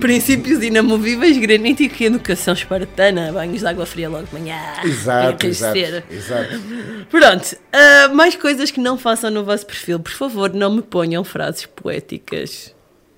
Princípios 0.00 0.62
inamovíveis, 0.62 1.38
granítico 1.38 1.94
e 2.02 2.06
educação 2.06 2.54
espartana. 2.54 3.32
Banhos 3.32 3.60
de 3.60 3.66
água 3.66 3.86
fria 3.86 4.08
logo 4.08 4.26
de 4.26 4.34
manhã. 4.34 4.58
Exato, 4.84 5.46
exato, 5.46 5.78
exato. 6.10 6.60
Pronto, 7.10 7.56
ah, 7.72 8.08
mais 8.12 8.36
coisas 8.36 8.70
que 8.70 8.80
não 8.80 8.98
façam 8.98 9.30
no 9.30 9.44
vosso 9.44 9.66
perfil. 9.66 9.98
Por 9.98 10.12
favor, 10.12 10.52
não 10.52 10.74
me 10.74 10.82
ponham 10.82 11.24
frases 11.24 11.66
poéticas. 11.66 12.75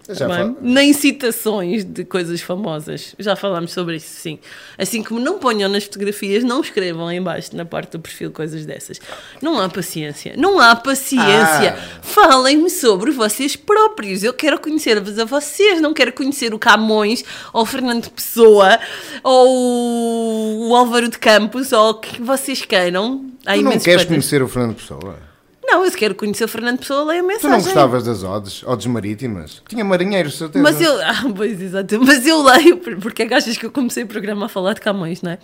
Bem, 0.09 0.56
Nem 0.62 0.92
citações 0.94 1.84
de 1.84 2.02
coisas 2.02 2.40
famosas. 2.40 3.14
Já 3.18 3.36
falámos 3.36 3.72
sobre 3.72 3.96
isso, 3.96 4.09
sim. 4.09 4.38
Assim 4.78 5.02
como 5.02 5.20
não 5.20 5.38
ponham 5.38 5.68
nas 5.68 5.84
fotografias, 5.84 6.42
não 6.42 6.62
escrevam 6.62 7.12
em 7.12 7.22
baixo 7.22 7.54
na 7.54 7.66
parte 7.66 7.92
do 7.92 8.00
perfil 8.00 8.30
coisas 8.30 8.64
dessas. 8.64 8.98
Não 9.42 9.61
há 9.61 9.68
paciência. 9.68 10.32
Não 10.36 10.59
há 10.59 10.74
paciência. 10.74 11.76
Ah. 11.76 12.00
Falem-me 12.00 12.70
sobre 12.70 13.11
vocês 13.11 13.54
próprios. 13.54 14.24
Eu 14.24 14.32
quero 14.32 14.59
conhecer-vos 14.59 15.18
a 15.18 15.26
vocês. 15.26 15.80
Não 15.80 15.92
quero 15.92 16.12
conhecer 16.12 16.54
o 16.54 16.59
Camões, 16.59 17.22
ou 17.52 17.62
o 17.62 17.66
Fernando 17.66 18.09
Pessoa, 18.11 18.78
ou 19.22 20.68
o 20.70 20.74
Álvaro 20.74 21.09
de 21.09 21.18
Campos, 21.18 21.70
ou 21.72 21.90
o 21.90 21.94
que 21.94 22.22
vocês 22.22 22.64
queiram. 22.64 23.26
Há 23.44 23.54
Tu 23.54 23.62
não 23.62 23.78
queres 23.78 24.04
conhecer 24.06 24.42
o 24.42 24.48
Fernando 24.48 24.76
Pessoa? 24.76 25.27
Não, 25.70 25.84
eu 25.84 25.90
se 25.90 25.96
quero 25.98 26.14
conhecer 26.14 26.44
o 26.44 26.48
Fernando 26.48 26.78
Pessoa, 26.78 27.04
leio 27.04 27.20
a 27.20 27.22
Tu 27.24 27.26
mensagem. 27.26 27.50
não 27.58 27.62
gostavas 27.62 28.04
das 28.04 28.22
odes, 28.24 28.62
odes 28.64 28.86
marítimas? 28.86 29.62
Tinha 29.68 29.84
marinheiros, 29.84 30.38
certeza. 30.38 30.62
Mas 30.62 30.80
eu, 30.80 30.92
ah, 31.04 31.24
pois, 31.36 31.60
exato. 31.60 32.00
Mas 32.02 32.26
eu 32.26 32.42
leio, 32.42 32.78
por- 32.78 32.96
porque 32.96 33.22
é 33.22 33.26
que 33.26 33.34
achas 33.34 33.56
que 33.58 33.66
eu 33.66 33.70
comecei 33.70 34.02
o 34.02 34.06
programa 34.06 34.46
a 34.46 34.48
falar 34.48 34.72
de 34.74 34.80
Camões, 34.80 35.20
não 35.20 35.32
é? 35.32 35.38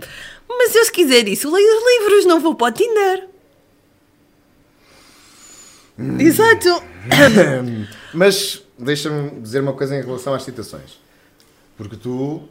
Mas 0.49 0.75
eu, 0.75 0.85
se 0.85 0.93
quiser 0.93 1.29
isso, 1.29 1.53
leio 1.53 1.67
os 1.67 1.85
livros, 2.03 2.27
não 2.27 2.41
vou 2.41 2.55
para 2.55 2.69
o 2.69 2.73
Tinder. 2.73 3.29
Hum. 5.99 6.19
Exato. 6.21 6.83
Mas 8.13 8.63
deixa-me 8.79 9.41
dizer 9.41 9.61
uma 9.61 9.73
coisa 9.75 9.97
em 9.97 10.03
relação 10.03 10.35
às 10.35 10.43
citações. 10.43 10.99
Porque 11.77 11.97
tu, 11.97 12.43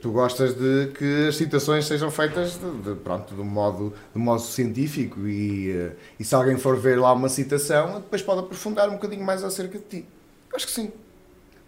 tu 0.00 0.12
gostas 0.12 0.54
de 0.54 0.92
que 0.96 1.28
as 1.28 1.36
citações 1.36 1.86
sejam 1.86 2.10
feitas 2.10 2.58
de, 2.58 2.70
de, 2.82 2.94
pronto, 3.00 3.34
de, 3.34 3.40
um 3.40 3.44
modo, 3.44 3.92
de 4.14 4.20
um 4.20 4.22
modo 4.22 4.40
científico 4.40 5.26
e, 5.26 5.70
eh, 5.70 5.92
e 6.18 6.24
se 6.24 6.34
alguém 6.34 6.56
for 6.56 6.76
ver 6.76 6.98
lá 6.98 7.12
uma 7.12 7.28
citação, 7.28 8.00
depois 8.00 8.22
pode 8.22 8.40
aprofundar 8.40 8.88
um 8.88 8.92
bocadinho 8.92 9.24
mais 9.24 9.42
acerca 9.42 9.78
de 9.78 9.84
ti. 9.84 10.06
Acho 10.54 10.66
que 10.66 10.72
sim. 10.72 10.92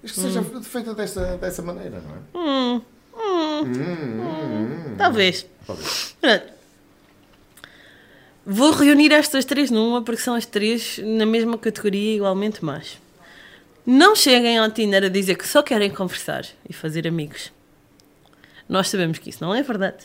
Acho 0.02 0.14
que 0.14 0.20
seja 0.20 0.40
Hum. 0.40 0.62
feita 0.62 0.94
dessa, 0.94 1.36
dessa 1.36 1.62
maneira, 1.62 2.00
não 2.00 2.14
é? 2.76 2.80
Talvez. 4.98 5.46
Talvez. 5.66 6.16
Pronto. 6.20 6.54
Vou 8.46 8.72
reunir 8.72 9.10
estas 9.10 9.44
três 9.46 9.70
numa, 9.70 10.02
porque 10.02 10.20
são 10.20 10.34
as 10.34 10.44
três 10.44 10.98
na 10.98 11.24
mesma 11.24 11.56
categoria, 11.56 12.16
igualmente 12.16 12.62
más. 12.62 12.98
Não 13.86 14.14
cheguem 14.14 14.58
ao 14.58 14.70
Tinder 14.70 15.04
a 15.04 15.08
dizer 15.08 15.36
que 15.36 15.48
só 15.48 15.62
querem 15.62 15.90
conversar 15.90 16.44
e 16.68 16.72
fazer 16.72 17.08
amigos. 17.08 17.53
Nós 18.68 18.88
sabemos 18.88 19.18
que 19.18 19.30
isso 19.30 19.42
não 19.42 19.54
é 19.54 19.62
verdade. 19.62 20.04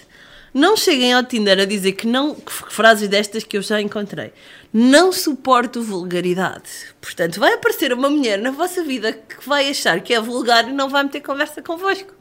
Não 0.53 0.75
cheguem 0.75 1.13
ao 1.13 1.23
Tinder 1.23 1.59
a 1.59 1.65
dizer 1.65 1.91
que 1.91 2.07
não, 2.07 2.33
que 2.33 2.51
frases 2.51 3.07
destas 3.07 3.43
que 3.43 3.55
eu 3.55 3.61
já 3.61 3.79
encontrei. 3.79 4.33
Não 4.73 5.11
suporto 5.11 5.81
vulgaridade. 5.81 6.69
Portanto, 6.99 7.39
vai 7.39 7.53
aparecer 7.53 7.93
uma 7.93 8.09
mulher 8.09 8.39
na 8.39 8.49
vossa 8.49 8.83
vida 8.83 9.13
que 9.13 9.47
vai 9.47 9.69
achar 9.69 10.01
que 10.01 10.13
é 10.13 10.19
vulgar 10.19 10.67
e 10.67 10.71
não 10.71 10.89
vai 10.89 11.03
meter 11.03 11.21
conversa 11.21 11.61
convosco. 11.61 12.13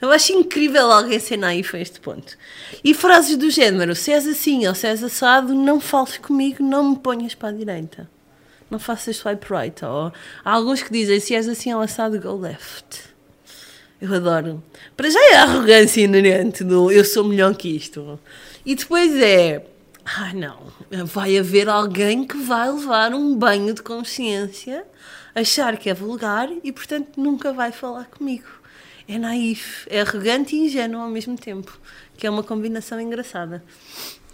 Eu 0.00 0.10
acho 0.10 0.32
incrível 0.32 0.90
alguém 0.90 1.20
ser 1.20 1.36
naif 1.36 1.76
a 1.76 1.78
este 1.78 2.00
ponto. 2.00 2.36
E 2.82 2.92
frases 2.92 3.36
do 3.36 3.48
género: 3.48 3.94
se 3.94 4.10
és 4.10 4.26
assim 4.26 4.66
ou 4.66 4.74
se 4.74 4.88
és 4.88 5.02
assado, 5.04 5.54
não 5.54 5.78
fales 5.78 6.18
comigo, 6.18 6.64
não 6.64 6.90
me 6.90 6.98
ponhas 6.98 7.36
para 7.36 7.50
a 7.50 7.52
direita. 7.52 8.10
Não 8.68 8.80
faças 8.80 9.16
swipe 9.16 9.46
right. 9.48 9.84
Ou, 9.84 10.12
há 10.44 10.50
alguns 10.50 10.82
que 10.82 10.92
dizem: 10.92 11.20
se 11.20 11.36
és 11.36 11.48
assim 11.48 11.72
ou 11.72 11.80
assado, 11.80 12.20
go 12.20 12.36
left. 12.36 13.11
Eu 14.02 14.12
adoro. 14.14 14.60
Para 14.96 15.08
já 15.08 15.20
é 15.30 15.36
a 15.36 15.42
arrogância 15.44 16.00
inerente 16.02 16.64
do 16.64 16.90
eu 16.90 17.04
sou 17.04 17.22
melhor 17.22 17.54
que 17.54 17.68
isto. 17.68 18.18
E 18.66 18.74
depois 18.74 19.14
é. 19.14 19.64
Ah, 20.04 20.32
não. 20.34 20.58
Vai 21.04 21.38
haver 21.38 21.68
alguém 21.68 22.26
que 22.26 22.36
vai 22.36 22.68
levar 22.68 23.14
um 23.14 23.36
banho 23.36 23.72
de 23.72 23.80
consciência, 23.80 24.84
achar 25.32 25.76
que 25.76 25.88
é 25.88 25.94
vulgar 25.94 26.48
e, 26.64 26.72
portanto, 26.72 27.12
nunca 27.16 27.52
vai 27.52 27.70
falar 27.70 28.06
comigo. 28.06 28.48
É 29.06 29.16
naif, 29.18 29.86
é 29.88 30.00
arrogante 30.00 30.56
e 30.56 30.66
ingênuo 30.66 31.00
ao 31.00 31.08
mesmo 31.08 31.38
tempo. 31.38 31.78
Que 32.16 32.26
é 32.26 32.30
uma 32.30 32.42
combinação 32.42 33.00
engraçada. 33.00 33.62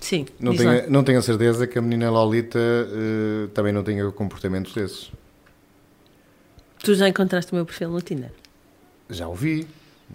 Sim. 0.01 0.25
Não 0.41 0.57
tenho, 0.57 0.91
não 0.91 1.05
tenho 1.05 1.19
a 1.19 1.23
certeza 1.23 1.66
que 1.66 1.79
a 1.79 1.83
menina 1.83 2.11
Lolita 2.11 2.59
eh, 2.59 3.49
também 3.53 3.75
não 3.75 3.83
tenha 3.83 4.11
comportamentos 4.12 4.73
desses. 4.73 5.12
Tu 6.83 6.95
já 6.95 7.07
encontraste 7.07 7.53
o 7.53 7.55
meu 7.55 7.66
perfil 7.66 7.91
no 7.91 8.01
Tinder? 8.01 8.31
Já 9.11 9.27
o 9.29 9.35
vi, 9.35 9.67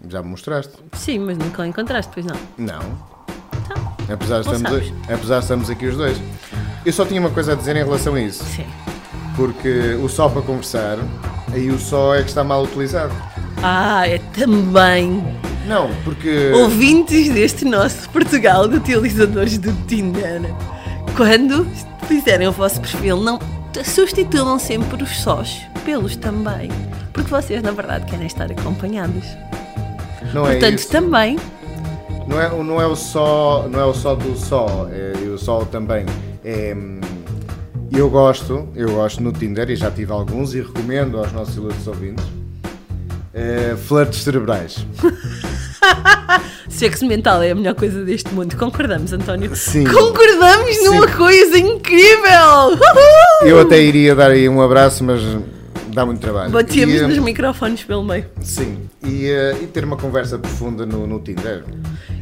já 0.08 0.22
me 0.22 0.28
mostraste. 0.30 0.72
Sim, 0.92 1.20
mas 1.20 1.36
nunca 1.38 1.62
o 1.62 1.64
encontraste, 1.64 2.10
pois 2.14 2.24
não. 2.26 2.36
Não. 2.58 2.80
Então, 3.64 3.94
Apesar 4.12 4.40
de, 4.42 4.46
Não 4.48 4.54
estarmos, 4.54 4.86
sabes. 4.88 4.92
apesar 5.12 5.36
de 5.38 5.42
estarmos 5.44 5.70
aqui 5.70 5.86
os 5.86 5.96
dois. 5.96 6.20
Eu 6.84 6.92
só 6.92 7.04
tinha 7.04 7.20
uma 7.20 7.30
coisa 7.30 7.52
a 7.52 7.54
dizer 7.54 7.74
em 7.76 7.84
relação 7.84 8.14
a 8.14 8.20
isso. 8.20 8.44
sim. 8.44 8.66
Porque 9.36 9.94
o 10.00 10.08
só 10.08 10.28
para 10.28 10.42
conversar, 10.42 10.96
aí 11.52 11.68
o 11.68 11.78
só 11.78 12.14
é 12.14 12.22
que 12.22 12.28
está 12.28 12.44
mal 12.44 12.62
utilizado. 12.62 13.12
Ah, 13.60 14.06
é 14.06 14.18
também 14.18 15.24
Não, 15.66 15.90
porque. 16.04 16.52
ouvintes 16.54 17.30
deste 17.30 17.64
nosso 17.64 18.08
Portugal 18.10 18.68
de 18.68 18.76
utilizadores 18.76 19.58
do 19.58 19.72
Tinder. 19.86 20.40
Quando 21.16 21.66
fizerem 22.06 22.46
o 22.46 22.52
vosso 22.52 22.80
perfil, 22.80 23.16
não 23.16 23.40
substituam 23.84 24.56
sempre 24.56 25.02
os 25.02 25.20
sós 25.20 25.62
pelos 25.84 26.16
também. 26.16 26.70
Porque 27.12 27.30
vocês, 27.30 27.62
na 27.62 27.70
verdade, 27.70 28.06
querem 28.06 28.26
estar 28.26 28.50
acompanhados. 28.50 29.24
Não 30.32 30.46
é 30.46 30.52
Portanto, 30.52 30.78
isso. 30.78 30.88
também. 30.90 31.38
Não 32.26 32.40
é, 32.40 32.48
não 32.48 32.80
é 32.80 32.86
o 32.86 32.96
só, 32.96 33.68
não 33.70 33.80
é 33.80 33.84
o 33.84 33.92
só 33.94 34.14
do 34.14 34.36
só, 34.36 34.88
é, 34.90 35.12
o 35.28 35.36
só 35.38 35.64
também. 35.64 36.06
É, 36.44 36.74
eu 37.92 38.08
gosto, 38.08 38.66
eu 38.74 38.88
gosto 38.92 39.22
no 39.22 39.30
Tinder 39.30 39.70
e 39.70 39.76
já 39.76 39.90
tive 39.90 40.10
alguns 40.10 40.54
e 40.54 40.60
recomendo 40.62 41.18
aos 41.18 41.32
nossos 41.32 41.54
ilustres 41.56 41.86
ouvintes 41.86 42.24
Eh, 43.36 43.74
flirts 43.76 44.22
cerebrais. 44.22 44.86
Sexo 46.70 47.04
mental 47.04 47.42
é 47.42 47.50
a 47.50 47.54
melhor 47.54 47.74
coisa 47.74 48.04
deste 48.04 48.32
mundo. 48.32 48.56
Concordamos, 48.56 49.12
António? 49.12 49.54
Sim. 49.56 49.84
Concordamos 49.84 50.84
numa 50.84 51.08
Sim. 51.08 51.14
coisa 51.16 51.58
incrível! 51.58 52.68
Uhul! 52.68 53.48
Eu 53.48 53.60
até 53.60 53.82
iria 53.82 54.14
dar 54.14 54.30
aí 54.30 54.48
um 54.48 54.62
abraço, 54.62 55.02
mas 55.02 55.20
dá 55.94 56.04
muito 56.04 56.20
trabalho. 56.20 56.50
Batíamos 56.50 56.94
E, 56.94 56.98
eh, 56.98 57.06
nos 57.06 57.18
microfones 57.18 57.84
pelo 57.84 58.04
meio. 58.04 58.26
Sim, 58.42 58.88
e, 59.02 59.26
eh, 59.26 59.56
e 59.62 59.66
ter 59.66 59.84
uma 59.84 59.96
conversa 59.96 60.38
profunda 60.38 60.84
no, 60.84 61.06
no 61.06 61.20
Tinder. 61.20 61.64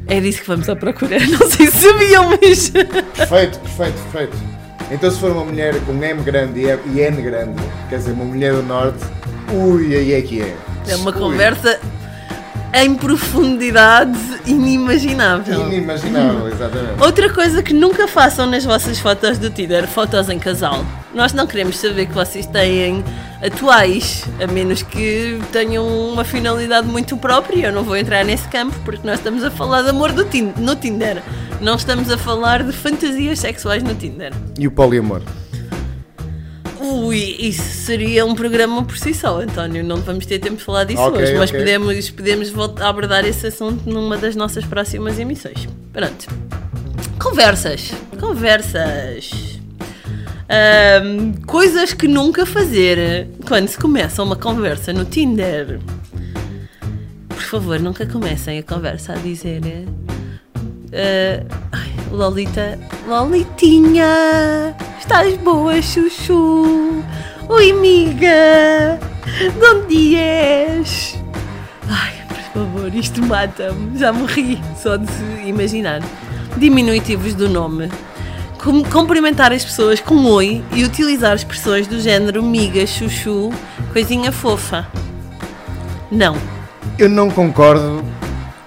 É 0.07 0.20
disso 0.20 0.43
que 0.43 0.49
vamos 0.49 0.68
à 0.68 0.77
procura. 0.77 1.18
Não 1.27 1.51
sei 1.51 1.66
se 1.68 1.89
sabiam, 1.89 2.31
mas. 2.31 2.70
Perfeito, 2.70 3.59
perfeito, 3.61 4.03
perfeito. 4.11 4.37
Então 4.91 5.11
se 5.11 5.18
for 5.18 5.33
uma 5.33 5.45
mulher 5.45 5.75
com 5.87 5.93
M 6.05 6.23
grande 6.23 6.61
e 6.61 7.01
N 7.01 7.23
grande, 7.23 7.62
quer 7.89 7.97
dizer, 7.97 8.12
uma 8.12 8.25
mulher 8.27 8.53
do 8.53 8.62
Norte, 8.62 8.99
ui, 9.53 9.97
aí 9.97 10.12
é 10.12 10.20
que 10.20 10.43
é. 10.43 10.55
É 10.87 10.97
uma 10.97 11.11
Ui, 11.11 11.18
conversa 11.18 11.81
em 12.75 12.95
profundidade 12.95 14.18
inimaginável. 14.47 15.66
Inimaginável, 15.66 16.49
exatamente. 16.49 17.03
Outra 17.03 17.31
coisa 17.33 17.62
que 17.62 17.73
nunca 17.73 18.09
façam 18.09 18.47
nas 18.47 18.64
vossas 18.64 18.99
fotos 18.99 19.39
do 19.39 19.51
Tinder, 19.51 19.87
fotos 19.87 20.29
em 20.29 20.39
casal. 20.39 20.85
Nós 21.14 21.33
não 21.33 21.47
queremos 21.47 21.79
saber 21.79 22.07
que 22.07 22.12
vocês 22.12 22.47
têm 22.47 23.05
atuais, 23.45 24.24
a 24.43 24.47
menos 24.47 24.82
que 24.82 25.38
tenham 25.51 25.86
uma 26.11 26.24
finalidade 26.24 26.86
muito 26.86 27.16
própria. 27.16 27.66
Eu 27.66 27.72
não 27.72 27.82
vou 27.82 27.97
entrar 27.97 28.24
nesse 28.24 28.47
campo 28.49 28.74
porque 28.84 29.07
nós 29.07 29.18
estamos 29.18 29.43
a 29.45 29.51
falar 29.51 29.82
de 29.82 29.88
amor 29.90 30.12
do 30.12 30.24
tin- 30.24 30.53
no 30.57 30.76
Tinder. 30.76 31.22
Não 31.61 31.74
estamos 31.76 32.11
a 32.11 32.16
falar 32.18 32.62
de 32.62 32.72
fantasias 32.72 33.38
sexuais 33.40 33.82
no 33.82 33.95
Tinder. 33.95 34.32
E 34.59 34.66
o 34.66 34.70
poliamor? 34.70 35.22
Ui, 36.80 37.36
isso 37.38 37.62
seria 37.86 38.26
um 38.26 38.34
programa 38.34 38.82
por 38.84 38.97
si 38.99 39.14
só, 39.14 39.40
António. 39.40 39.84
Não 39.84 39.99
vamos 39.99 40.26
ter 40.26 40.38
tempo 40.40 40.57
de 40.57 40.64
falar 40.64 40.82
disso 40.84 41.01
Ok, 41.03 41.22
hoje, 41.22 41.34
mas 41.34 41.51
ok. 41.51 41.61
podemos, 41.61 42.11
podemos 42.11 42.51
voltar 42.51 42.86
a 42.86 42.88
abordar 42.88 43.24
esse 43.24 43.47
assunto 43.47 43.88
numa 43.88 44.16
das 44.16 44.34
nossas 44.34 44.64
próximas 44.64 45.18
emissões. 45.18 45.68
Pronto. 45.93 46.26
Conversas. 47.20 47.93
Conversas. 48.18 49.51
Ahm, 50.55 51.32
coisas 51.46 51.94
que 51.94 52.07
nunca 52.07 52.44
fazer 52.44 53.26
quando 53.48 53.68
se 53.68 53.78
começa 53.78 54.22
uma 54.22 54.36
conversa 54.36 54.92
no 54.92 55.07
Tinder. 55.07 55.80
Por 57.26 57.40
favor, 57.40 57.80
nunca 57.80 58.05
comecem 58.05 58.59
a 58.59 58.62
conversa 58.62 59.14
a 59.14 59.16
dizer. 59.16 59.62
ai, 61.72 61.92
Lolita, 62.11 62.78
Lolitinha, 63.09 64.76
estás 65.00 65.34
boa, 65.38 65.80
chuchu? 65.80 67.03
Oi, 67.48 67.70
amiga, 67.70 69.00
de 69.59 69.66
onde 69.66 70.16
és? 70.16 71.18
Ai, 71.88 72.12
por 72.28 72.36
favor, 72.53 72.94
isto 72.94 73.22
mata-me. 73.22 73.98
Já 73.98 74.12
morri 74.12 74.61
só 74.76 74.98
de 74.98 75.09
imaginar. 75.46 76.03
Diminutivos 76.59 77.32
do 77.34 77.48
nome. 77.48 77.88
Cumprimentar 78.63 79.53
as 79.53 79.65
pessoas 79.65 80.01
com 80.01 80.25
oi 80.27 80.63
e 80.73 80.85
utilizar 80.85 81.35
expressões 81.35 81.89
do 81.89 82.01
género 82.01 82.45
miga, 82.45 82.87
chuchu, 82.87 83.51
coisinha 83.93 84.31
fofa. 84.31 84.87
Não. 86.09 86.37
Eu 86.97 87.09
não 87.09 87.29
concordo 87.29 88.05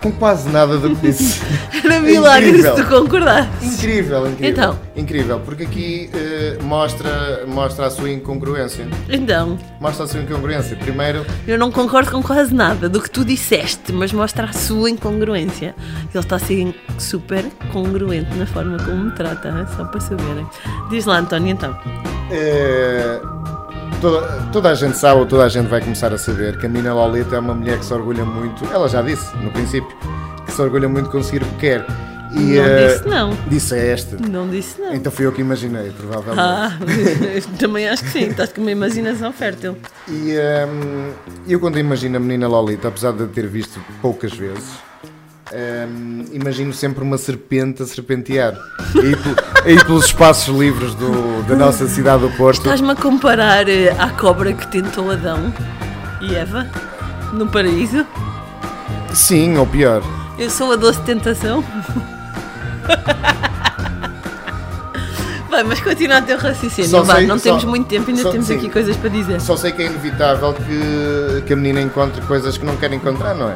com 0.05 0.11
quase 0.11 0.47
nada 0.49 0.77
do 0.77 0.95
que 0.95 1.07
disse. 1.07 1.41
Era 1.83 1.99
milagre 1.99 2.51
se 2.51 2.59
incrível. 2.59 2.75
tu 2.75 2.85
concordasses. 2.87 3.73
incrível, 3.73 4.27
incrível. 4.27 4.49
Então. 4.51 4.79
Incrível, 4.95 5.39
porque 5.39 5.63
aqui 5.63 6.09
eh, 6.13 6.57
mostra, 6.61 7.43
mostra 7.47 7.87
a 7.87 7.89
sua 7.89 8.11
incongruência. 8.11 8.87
Então, 9.09 9.57
Mostra 9.79 10.05
a 10.05 10.07
sua 10.07 10.21
incongruência. 10.21 10.77
Primeiro, 10.77 11.25
eu 11.47 11.57
não 11.57 11.71
concordo 11.71 12.11
com 12.11 12.21
quase 12.21 12.53
nada 12.53 12.87
do 12.87 13.01
que 13.01 13.09
tu 13.09 13.25
disseste, 13.25 13.91
mas 13.91 14.13
mostra 14.13 14.45
a 14.45 14.53
sua 14.53 14.91
incongruência. 14.91 15.73
Ele 16.13 16.23
está 16.23 16.35
a 16.35 16.39
ser 16.39 16.75
super 16.99 17.43
congruente 17.73 18.33
na 18.35 18.45
forma 18.45 18.77
como 18.77 19.05
me 19.05 19.11
trata, 19.11 19.47
é 19.49 19.75
só 19.75 19.85
para 19.85 19.99
saberem. 19.99 20.45
Diz 20.91 21.05
lá, 21.05 21.17
António, 21.17 21.51
então. 21.51 21.75
Eh, 22.29 23.19
toda, 24.01 24.27
toda 24.51 24.69
a 24.69 24.75
gente 24.75 24.97
sabe, 24.97 25.19
ou 25.19 25.25
toda 25.25 25.45
a 25.45 25.49
gente 25.49 25.67
vai 25.67 25.81
começar 25.81 26.13
a 26.13 26.17
saber 26.17 26.57
que 26.57 26.65
a 26.65 26.69
Mina 26.69 26.93
Lolita 26.93 27.35
é 27.35 27.39
uma 27.39 27.53
mulher 27.53 27.79
que 27.79 27.85
se 27.85 27.93
orgulha 27.93 28.25
muito, 28.25 28.65
ela 28.71 28.87
já 28.87 29.01
disse 29.01 29.35
no 29.37 29.51
princípio, 29.51 29.95
que 30.45 30.51
se 30.51 30.61
orgulha 30.61 30.87
muito 30.87 31.05
de 31.05 31.11
conseguir 31.11 31.43
o 31.43 31.45
que 31.45 31.57
quer. 31.57 31.85
E, 32.31 32.55
Não 32.55 32.65
eh, 32.65 32.87
disse 32.87 33.07
não. 33.07 33.37
Disse 33.47 33.77
esta. 33.77 34.17
Não 34.17 34.49
disse 34.49 34.81
não. 34.81 34.93
Então 34.93 35.09
fui 35.09 35.25
eu 35.25 35.31
que 35.31 35.39
imaginei, 35.39 35.89
provavelmente. 35.91 36.39
Ah, 36.41 36.77
também 37.57 37.87
acho 37.87 38.03
que 38.03 38.09
sim, 38.09 38.27
estás 38.27 38.51
com 38.51 38.61
uma 38.61 38.71
imaginação 38.71 39.31
fértil. 39.31 39.77
E 40.07 40.31
ehm, 40.31 41.13
eu 41.47 41.59
quando 41.61 41.79
imagino 41.79 42.17
a 42.17 42.19
menina 42.19 42.47
Lolita, 42.47 42.89
apesar 42.89 43.13
de 43.13 43.23
a 43.23 43.27
ter 43.27 43.47
visto 43.47 43.79
poucas 44.01 44.33
vezes, 44.33 44.65
ehm, 45.51 46.25
imagino 46.33 46.73
sempre 46.73 47.03
uma 47.03 47.17
serpente 47.17 47.81
a 47.83 47.85
serpentear. 47.85 48.55
Aí, 48.95 49.15
pel- 49.15 49.35
aí 49.65 49.85
pelos 49.85 50.05
espaços 50.05 50.55
livres 50.57 50.93
do- 50.95 51.43
da 51.43 51.55
nossa 51.55 51.87
cidade 51.87 52.21
do 52.23 52.29
Porto. 52.37 52.59
Estás-me 52.59 52.91
a 52.91 52.95
comparar 52.95 53.67
eh, 53.69 53.95
à 53.99 54.09
cobra 54.09 54.53
que 54.53 54.67
tentou 54.67 55.11
Adão 55.11 55.53
e 56.21 56.33
Eva 56.35 56.67
no 57.33 57.47
paraíso? 57.47 58.05
Sim, 59.13 59.57
ou 59.57 59.65
pior. 59.67 60.01
Eu 60.37 60.49
sou 60.49 60.71
a 60.71 60.75
doce 60.75 60.99
tentação. 61.01 61.63
Vai, 65.49 65.63
mas 65.63 65.79
continua 65.79 66.19
o 66.19 66.21
teu 66.23 66.37
raciocínio. 66.37 66.89
Só 66.89 67.01
Vá, 67.03 67.15
sei- 67.15 67.27
não 67.27 67.37
só- 67.37 67.43
temos 67.43 67.63
muito 67.63 67.87
tempo, 67.87 68.09
ainda 68.09 68.23
só- 68.23 68.31
temos 68.31 68.47
sim. 68.47 68.57
aqui 68.57 68.69
coisas 68.69 68.97
para 68.97 69.09
dizer. 69.09 69.39
Só 69.39 69.55
sei 69.55 69.71
que 69.71 69.81
é 69.83 69.85
inevitável 69.85 70.53
que, 70.53 71.41
que 71.47 71.53
a 71.53 71.55
menina 71.55 71.79
encontre 71.79 72.19
coisas 72.25 72.57
que 72.57 72.65
não 72.65 72.75
quer 72.75 72.91
encontrar, 72.91 73.33
não 73.35 73.49
é? 73.49 73.55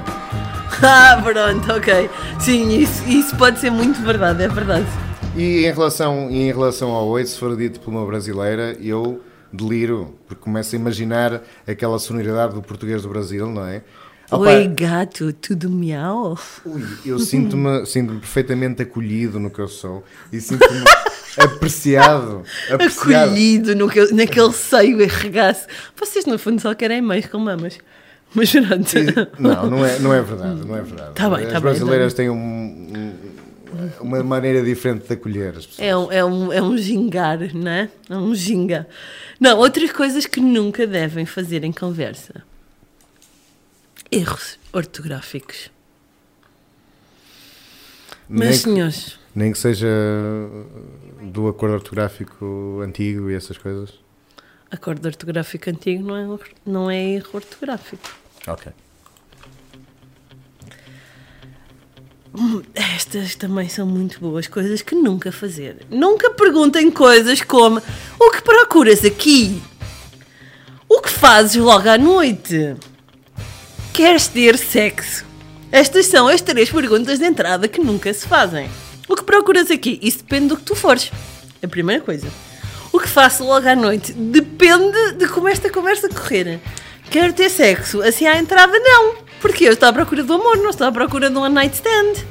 Ah, 0.82 1.20
pronto, 1.24 1.72
ok. 1.74 2.09
Sim, 2.39 2.70
isso, 2.80 3.03
isso 3.07 3.36
pode 3.36 3.59
ser 3.59 3.70
muito 3.72 4.01
verdade, 4.01 4.43
é 4.43 4.47
verdade. 4.47 4.86
E 5.36 5.65
em 5.65 5.72
relação, 5.74 6.30
em 6.30 6.47
relação 6.51 6.91
ao 6.91 7.07
oi, 7.07 7.26
se 7.26 7.38
for 7.38 7.55
dito 7.55 7.80
por 7.80 7.91
uma 7.91 8.05
brasileira, 8.05 8.78
eu 8.82 9.22
deliro, 9.51 10.15
porque 10.28 10.41
começo 10.43 10.76
a 10.76 10.80
imaginar 10.80 11.41
aquela 11.67 11.97
sonoridade 11.99 12.53
do 12.53 12.61
português 12.61 13.01
do 13.01 13.09
Brasil, 13.09 13.47
não 13.47 13.65
é? 13.65 13.82
Opa, 14.32 14.51
Oi, 14.51 14.67
gato, 14.67 15.34
tudo 15.34 15.70
miau? 15.72 16.38
Ui, 16.65 16.84
eu 17.05 17.17
sinto-me 17.20 17.84
sinto 17.88 18.13
perfeitamente 18.15 18.84
acolhido 18.84 19.39
no 19.39 19.49
que 19.49 19.59
eu 19.59 19.67
sou 19.67 20.03
e 20.32 20.39
sinto-me 20.39 20.84
apreciado, 21.38 22.43
apreciado. 22.72 23.30
Acolhido 23.32 23.76
no 23.76 23.89
que- 23.89 24.13
naquele 24.13 24.53
seio 24.53 25.01
e 25.01 25.05
regaço. 25.07 25.65
Vocês, 25.95 26.26
no 26.26 26.38
fundo, 26.38 26.61
só 26.61 26.74
querem 26.76 27.01
mães 27.01 27.26
com 27.26 27.39
mamas. 27.39 27.78
Mas 28.34 28.51
pronto. 28.51 28.97
E- 28.97 29.41
Não, 29.41 29.69
não 29.69 29.86
é, 29.86 29.99
não 29.99 30.13
é 30.13 30.21
verdade, 30.21 30.65
não 30.65 30.75
é 30.75 30.82
verdade. 30.82 31.13
Tá 31.15 31.30
bem, 31.30 31.45
As 31.45 31.51
tá 31.51 31.59
bem, 31.59 31.61
brasileiras 31.61 32.13
têm 32.13 32.30
um- 32.30 32.36
um- 32.38 33.13
uma 34.01 34.23
maneira 34.23 34.61
diferente 34.63 35.07
de 35.07 35.13
acolher 35.13 35.55
as 35.57 35.65
pessoas. 35.65 35.80
É 35.88 35.95
um, 35.97 36.11
é, 36.11 36.23
um, 36.25 36.53
é 36.53 36.61
um 36.61 36.77
gingar, 36.77 37.39
não 37.55 37.71
é? 37.71 37.89
É 38.09 38.15
um 38.15 38.34
ginga. 38.36 38.88
Não, 39.39 39.57
outras 39.57 39.91
coisas 39.91 40.25
que 40.25 40.39
nunca 40.39 40.86
devem 40.86 41.25
fazer 41.25 41.63
em 41.63 41.71
conversa. 41.71 42.43
Erros 44.11 44.57
ortográficos. 44.73 45.69
Nem 48.27 48.49
Mas, 48.49 48.57
que- 48.57 48.63
senhores, 48.69 49.19
Nem 49.34 49.51
que 49.51 49.57
seja 49.57 49.88
do 51.32 51.47
acordo 51.47 51.75
ortográfico 51.75 52.82
antigo 52.84 53.30
e 53.30 53.36
essas 53.36 53.57
coisas. 53.57 53.93
Acordo 54.72 55.05
ortográfico 55.05 55.70
antigo 55.70 56.03
não 56.03 56.15
é, 56.15 56.39
não 56.65 56.91
é 56.91 57.09
erro 57.11 57.30
ortográfico. 57.34 58.09
Ok. 58.47 58.72
Estas 62.74 63.36
também 63.36 63.67
são 63.67 63.86
muito 63.88 64.20
boas 64.20 64.47
coisas 64.47 64.82
que 64.82 64.95
nunca 64.95 65.32
fazer. 65.32 65.86
Nunca 65.89 66.30
perguntem 66.32 66.91
coisas 66.91 67.41
como 67.41 67.82
o 68.20 68.32
que 68.32 68.41
procuras 68.41 69.03
aqui? 69.03 69.61
O 70.88 71.01
que 71.01 71.09
fazes 71.09 71.55
logo 71.55 71.89
à 71.89 71.97
noite? 71.97 72.76
Queres 73.93 74.28
ter 74.28 74.57
sexo? 74.57 75.26
Estas 75.72 76.05
são 76.05 76.28
as 76.28 76.41
três 76.41 76.72
perguntas 76.72 77.20
de 77.20 77.26
entrada 77.26 77.67
que 77.67 77.82
nunca 77.82 78.13
se 78.13 78.28
fazem. 78.28 78.70
O 79.07 79.15
que 79.15 79.24
procuras 79.24 79.70
aqui? 79.70 79.99
Isso 80.01 80.20
depende 80.20 80.47
do 80.47 80.57
que 80.57 80.63
tu 80.63 80.76
fores. 80.76 81.11
A 81.61 81.67
primeira 81.67 82.01
coisa. 82.01 82.28
Faço 83.10 83.43
logo 83.43 83.68
à 83.68 83.76
noite? 83.76 84.14
Depende 84.14 85.14
de 85.14 85.28
como 85.28 85.47
esta 85.47 85.70
conversa 85.70 86.07
correr. 86.07 86.60
Quero 87.10 87.34
ter 87.34 87.49
sexo? 87.49 88.03
Assim 88.03 88.28
à 88.28 88.38
entrada, 88.38 88.72
não. 88.78 89.16
Porque 89.41 89.66
eu 89.66 89.74
estou 89.74 89.89
à 89.89 89.93
procura 89.93 90.24
do 90.24 90.34
amor, 90.34 90.57
não 90.57 90.70
estou 90.70 90.86
à 90.86 90.91
procura 90.91 91.28
de 91.28 91.36
um 91.36 91.41
one 91.41 91.55
night 91.55 91.76
stand. 91.76 92.24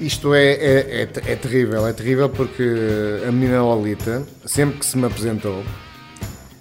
Isto 0.00 0.34
é, 0.34 0.52
é, 0.52 1.02
é, 1.02 1.32
é 1.32 1.36
terrível, 1.36 1.86
é 1.86 1.92
terrível 1.92 2.28
porque 2.28 2.64
a 3.26 3.30
menina 3.30 3.62
Lolita, 3.62 4.26
sempre 4.44 4.80
que 4.80 4.86
se 4.86 4.98
me 4.98 5.06
apresentou, 5.06 5.62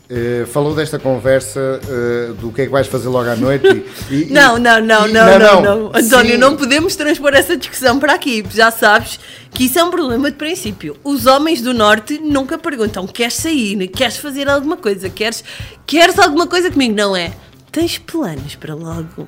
eh, 0.09 0.45
falou 0.51 0.75
desta 0.75 0.99
conversa 0.99 1.79
eh, 1.87 2.33
do 2.39 2.51
que 2.51 2.61
é 2.63 2.65
que 2.65 2.71
vais 2.71 2.87
fazer 2.87 3.07
logo 3.09 3.29
à 3.29 3.35
noite 3.35 3.65
e, 4.11 4.15
e- 4.15 4.25
Não, 4.31 4.57
não, 4.59 4.79
não, 4.81 5.07
e- 5.07 5.11
não, 5.13 5.39
não, 5.39 5.61
não. 5.61 5.91
António, 5.93 6.33
Sim. 6.33 6.37
não 6.37 6.55
podemos 6.57 6.95
transpor 6.95 7.33
essa 7.33 7.55
discussão 7.57 7.99
para 7.99 8.13
aqui. 8.13 8.43
Já 8.53 8.69
sabes 8.69 9.19
que 9.51 9.65
isso 9.65 9.79
é 9.79 9.83
um 9.83 9.89
problema 9.91 10.29
de 10.29 10.37
princípio. 10.37 10.97
Os 11.03 11.25
homens 11.25 11.61
do 11.61 11.73
Norte 11.73 12.19
nunca 12.19 12.57
perguntam: 12.57 13.07
queres 13.07 13.35
sair? 13.35 13.87
Queres 13.87 14.17
fazer 14.17 14.47
alguma 14.49 14.77
coisa? 14.77 15.09
Queres, 15.09 15.43
queres 15.85 16.19
alguma 16.19 16.47
coisa 16.47 16.69
comigo? 16.69 16.93
Não 16.95 17.15
é? 17.15 17.31
Tens 17.71 17.97
planos 17.97 18.55
para 18.55 18.75
logo? 18.75 19.27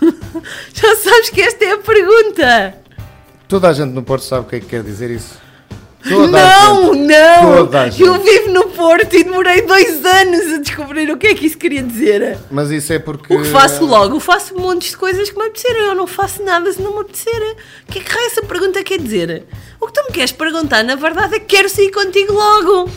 Já 0.74 0.96
sabes 0.96 1.30
que 1.30 1.40
esta 1.40 1.64
é 1.64 1.72
a 1.72 1.78
pergunta. 1.78 2.74
Toda 3.48 3.68
a 3.68 3.72
gente 3.72 3.92
no 3.92 4.02
Porto 4.02 4.24
sabe 4.24 4.46
o 4.46 4.48
que 4.48 4.56
é 4.56 4.60
que 4.60 4.66
quer 4.66 4.82
dizer 4.82 5.10
isso. 5.10 5.38
Toda 6.06 6.26
não, 6.28 6.94
não! 6.94 7.56
Eu 7.98 8.20
vivo 8.22 8.50
no 8.52 8.68
Porto 8.68 9.16
e 9.16 9.24
demorei 9.24 9.62
dois 9.62 10.04
anos 10.04 10.54
a 10.54 10.58
descobrir 10.58 11.10
o 11.10 11.16
que 11.16 11.26
é 11.26 11.34
que 11.34 11.46
isso 11.46 11.58
queria 11.58 11.82
dizer. 11.82 12.38
Mas 12.50 12.70
isso 12.70 12.92
é 12.92 12.98
porque. 13.00 13.34
O 13.34 13.42
que 13.42 13.48
faço 13.48 13.84
logo? 13.84 14.20
Faço 14.20 14.54
montes 14.56 14.90
de 14.90 14.96
coisas 14.96 15.28
que 15.28 15.36
me 15.36 15.46
apetecerem. 15.46 15.82
Eu 15.86 15.94
não 15.96 16.06
faço 16.06 16.42
nada 16.44 16.72
se 16.72 16.80
não 16.80 16.94
me 16.94 17.00
apetecer. 17.00 17.56
O 17.88 17.92
que 17.92 17.98
é 17.98 18.02
que 18.02 18.18
essa 18.18 18.42
pergunta 18.42 18.82
quer 18.84 18.98
dizer? 19.00 19.44
O 19.80 19.86
que 19.86 19.92
tu 19.92 20.04
me 20.06 20.12
queres 20.12 20.30
perguntar, 20.32 20.84
na 20.84 20.94
verdade, 20.94 21.34
é 21.34 21.38
que 21.40 21.46
quero 21.46 21.68
sair 21.68 21.90
contigo 21.90 22.32
logo. 22.32 22.88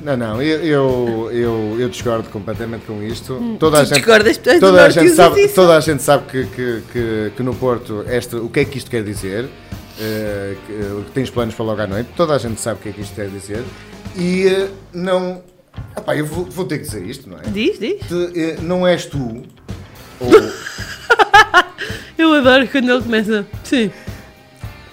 Não, 0.00 0.16
não, 0.16 0.40
eu, 0.40 0.60
eu, 0.62 1.30
eu, 1.32 1.76
eu 1.80 1.88
discordo 1.88 2.28
completamente 2.30 2.86
com 2.86 3.02
isto. 3.02 3.56
Toda 3.58 3.78
a 3.78 3.80
Hum, 3.80 3.84
tu 3.84 3.88
gente, 3.88 3.96
discordas, 3.96 4.36
toda 4.60 4.84
a 4.84 4.88
gente 4.88 5.10
sabe, 5.10 5.40
isso. 5.44 5.54
toda 5.56 5.76
a 5.76 5.80
gente 5.80 6.00
sabe 6.02 6.24
que, 6.30 6.44
que, 6.46 6.82
que, 6.92 7.32
que 7.36 7.42
no 7.42 7.52
Porto 7.56 8.04
este, 8.08 8.36
o 8.36 8.48
que 8.48 8.60
é 8.60 8.64
que 8.64 8.78
isto 8.78 8.88
quer 8.88 9.02
dizer. 9.02 9.48
Eh, 9.98 10.56
que, 10.66 11.04
tens 11.14 11.30
planos 11.30 11.54
para 11.54 11.64
logo 11.64 11.80
à 11.80 11.86
noite. 11.86 12.10
Toda 12.16 12.34
a 12.34 12.38
gente 12.38 12.60
sabe 12.60 12.80
o 12.80 12.82
que 12.82 12.88
é 12.90 12.92
que 12.92 13.00
isto 13.00 13.14
quer 13.14 13.28
dizer. 13.28 13.64
E 14.16 14.46
eh, 14.46 14.70
não. 14.92 15.42
Epá, 15.96 16.16
eu 16.16 16.24
vou, 16.26 16.44
vou 16.44 16.64
ter 16.64 16.78
que 16.78 16.84
dizer 16.84 17.04
isto, 17.04 17.28
não 17.28 17.38
é? 17.38 17.42
Diz, 17.42 17.78
diz. 17.78 18.00
Te- 18.06 18.32
eh, 18.40 18.56
não 18.62 18.86
és 18.86 19.06
tu. 19.06 19.42
Ou 20.20 20.30
Eu 22.18 22.32
adoro 22.32 22.66
quando 22.68 22.90
ele 22.90 23.02
começa. 23.02 23.46
Sim. 23.62 23.90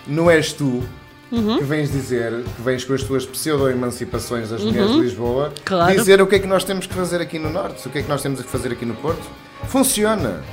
não 0.08 0.30
és 0.30 0.52
tu. 0.54 0.84
Uhum. 1.32 1.58
Que 1.58 1.64
vens 1.64 1.92
dizer, 1.92 2.32
que 2.56 2.62
vens 2.62 2.84
com 2.84 2.94
as 2.94 3.02
tuas 3.02 3.26
pseudo-emancipações 3.26 4.50
das 4.50 4.62
mulheres 4.64 4.92
de 4.92 5.00
Lisboa, 5.00 5.48
Uhum. 5.48 5.54
Claro. 5.66 5.96
dizer 5.98 6.22
o 6.22 6.28
que 6.28 6.36
é 6.36 6.40
que 6.40 6.46
nós 6.46 6.64
temos 6.64 6.86
que 6.86 6.94
fazer 6.94 7.22
aqui 7.22 7.40
no 7.40 7.50
Norte, 7.50 7.88
o 7.88 7.90
que 7.92 7.98
é 8.00 8.04
que 8.04 8.10
nós 8.10 8.22
temos 8.22 8.40
que 8.42 8.48
fazer 8.48 8.72
aqui 8.72 8.86
no 8.86 8.94
Porto. 8.94 9.24
Funciona. 9.68 10.44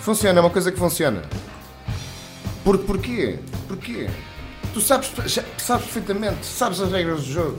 Funciona, 0.00 0.40
é 0.40 0.42
uma 0.42 0.50
coisa 0.50 0.72
que 0.72 0.78
funciona. 0.78 1.22
Por, 2.66 2.78
porquê? 2.78 3.38
Porquê? 3.68 4.08
Tu 4.74 4.80
sabes, 4.80 5.08
sabes 5.56 5.84
perfeitamente, 5.84 6.44
sabes 6.44 6.80
as 6.80 6.90
regras 6.90 7.20
do 7.20 7.32
jogo. 7.32 7.58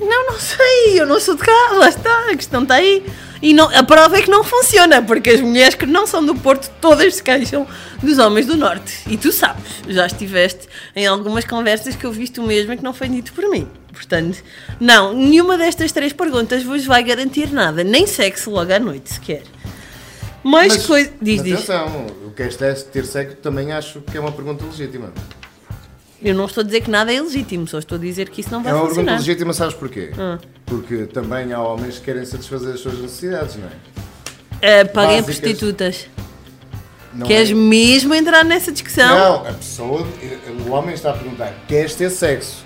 Não, 0.00 0.26
não 0.26 0.38
sei, 0.38 0.98
eu 0.98 1.04
não 1.04 1.20
sou 1.20 1.34
de 1.34 1.42
cá, 1.42 1.72
lá 1.74 1.90
está, 1.90 2.30
a 2.30 2.34
questão 2.34 2.62
está 2.62 2.76
aí. 2.76 3.04
E 3.42 3.52
não, 3.52 3.68
a 3.68 3.82
prova 3.82 4.16
é 4.16 4.22
que 4.22 4.30
não 4.30 4.42
funciona, 4.42 5.02
porque 5.02 5.28
as 5.28 5.42
mulheres 5.42 5.74
que 5.74 5.84
não 5.84 6.06
são 6.06 6.24
do 6.24 6.34
Porto 6.34 6.70
todas 6.80 7.16
se 7.16 7.22
queixam 7.22 7.66
dos 8.02 8.16
homens 8.16 8.46
do 8.46 8.56
Norte. 8.56 9.02
E 9.06 9.18
tu 9.18 9.30
sabes, 9.32 9.62
já 9.86 10.06
estiveste 10.06 10.66
em 10.96 11.06
algumas 11.06 11.44
conversas 11.44 11.94
que 11.94 12.06
eu 12.06 12.10
viste 12.10 12.40
o 12.40 12.42
mesmo 12.42 12.72
e 12.72 12.78
que 12.78 12.82
não 12.82 12.94
foi 12.94 13.08
dito 13.10 13.34
por 13.34 13.46
mim. 13.50 13.68
Portanto, 13.92 14.42
não, 14.80 15.12
nenhuma 15.12 15.58
destas 15.58 15.92
três 15.92 16.14
perguntas 16.14 16.62
vos 16.62 16.86
vai 16.86 17.02
garantir 17.02 17.52
nada, 17.52 17.84
nem 17.84 18.06
sexo 18.06 18.50
logo 18.50 18.72
à 18.72 18.78
noite 18.78 19.12
sequer. 19.12 19.42
Mais 20.42 20.74
Mas, 20.74 20.86
coisa. 20.86 21.12
Diz, 21.20 21.42
diz. 21.42 21.54
atenção, 21.54 22.06
o 22.26 22.27
que 22.38 22.44
este 22.44 22.64
é 22.64 22.72
ter 22.72 23.04
sexo 23.04 23.36
também 23.38 23.72
acho 23.72 24.00
que 24.00 24.16
é 24.16 24.20
uma 24.20 24.30
pergunta 24.30 24.64
legítima. 24.64 25.12
Eu 26.22 26.36
não 26.36 26.44
estou 26.46 26.62
a 26.62 26.64
dizer 26.64 26.82
que 26.82 26.90
nada 26.90 27.12
é 27.12 27.16
ilegítimo, 27.16 27.66
só 27.66 27.80
estou 27.80 27.98
a 27.98 28.00
dizer 28.00 28.28
que 28.28 28.40
isso 28.42 28.52
não 28.52 28.62
vai 28.62 28.70
É 28.70 28.74
uma 28.76 28.82
pergunta 28.82 29.00
funcionar. 29.00 29.18
legítima, 29.18 29.52
sabes 29.52 29.74
porquê? 29.74 30.12
Ah. 30.16 30.38
Porque 30.64 31.06
também 31.06 31.52
há 31.52 31.60
homens 31.60 31.98
que 31.98 32.04
querem 32.04 32.24
satisfazer 32.24 32.74
as 32.74 32.80
suas 32.80 32.96
necessidades, 33.00 33.56
não 33.56 33.66
é? 33.66 34.82
Ah, 34.82 34.84
paguem 34.86 35.20
Básicas. 35.20 35.24
prostitutas. 35.40 36.06
Não 37.12 37.26
Queres 37.26 37.50
é- 37.50 37.54
mesmo 37.54 38.14
entrar 38.14 38.44
nessa 38.44 38.70
discussão? 38.70 39.08
Não, 39.18 39.48
a 39.48 39.52
pessoa, 39.54 40.06
o 40.64 40.70
homem 40.70 40.94
está 40.94 41.10
a 41.10 41.14
perguntar: 41.14 41.52
queres 41.66 41.96
ter 41.96 42.08
sexo? 42.10 42.64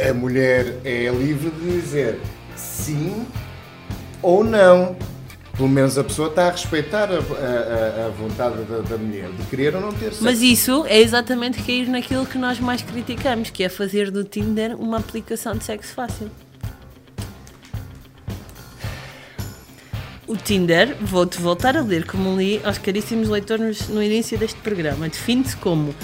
A 0.00 0.12
mulher 0.12 0.78
é 0.84 1.08
livre 1.10 1.50
de 1.50 1.80
dizer 1.80 2.18
sim 2.56 3.24
ou 4.20 4.42
não. 4.42 4.96
Pelo 5.56 5.68
menos 5.70 5.96
a 5.96 6.04
pessoa 6.04 6.28
está 6.28 6.48
a 6.48 6.50
respeitar 6.50 7.08
a, 7.10 7.14
a- 7.16 8.06
a- 8.06 8.10
vontade 8.10 8.62
da, 8.64 8.80
da 8.80 8.98
mulher 8.98 9.30
de 9.30 9.42
querer 9.44 9.74
ou 9.74 9.80
não 9.80 9.90
ter 9.92 10.06
sexo. 10.10 10.22
Mas 10.24 10.42
isso 10.42 10.84
é 10.86 11.00
exatamente 11.00 11.62
cair 11.62 11.88
naquilo 11.88 12.26
que 12.26 12.36
nós 12.36 12.60
mais 12.60 12.82
criticamos, 12.82 13.48
que 13.48 13.64
é 13.64 13.68
fazer 13.70 14.10
do 14.10 14.22
Tinder 14.22 14.76
uma 14.78 14.98
aplicação 14.98 15.54
de 15.56 15.64
sexo 15.64 15.94
fácil. 15.94 16.30
O 20.26 20.36
Tinder, 20.36 20.96
vou-te 21.00 21.40
voltar 21.40 21.76
a 21.76 21.80
ler 21.82 22.04
como 22.04 22.36
li 22.36 22.60
aos 22.64 22.78
caríssimos 22.78 23.28
leitores 23.28 23.88
no 23.88 24.02
início 24.02 24.36
deste 24.36 24.58
programa, 24.60 25.08
define-se 25.08 25.56
como 25.56 25.94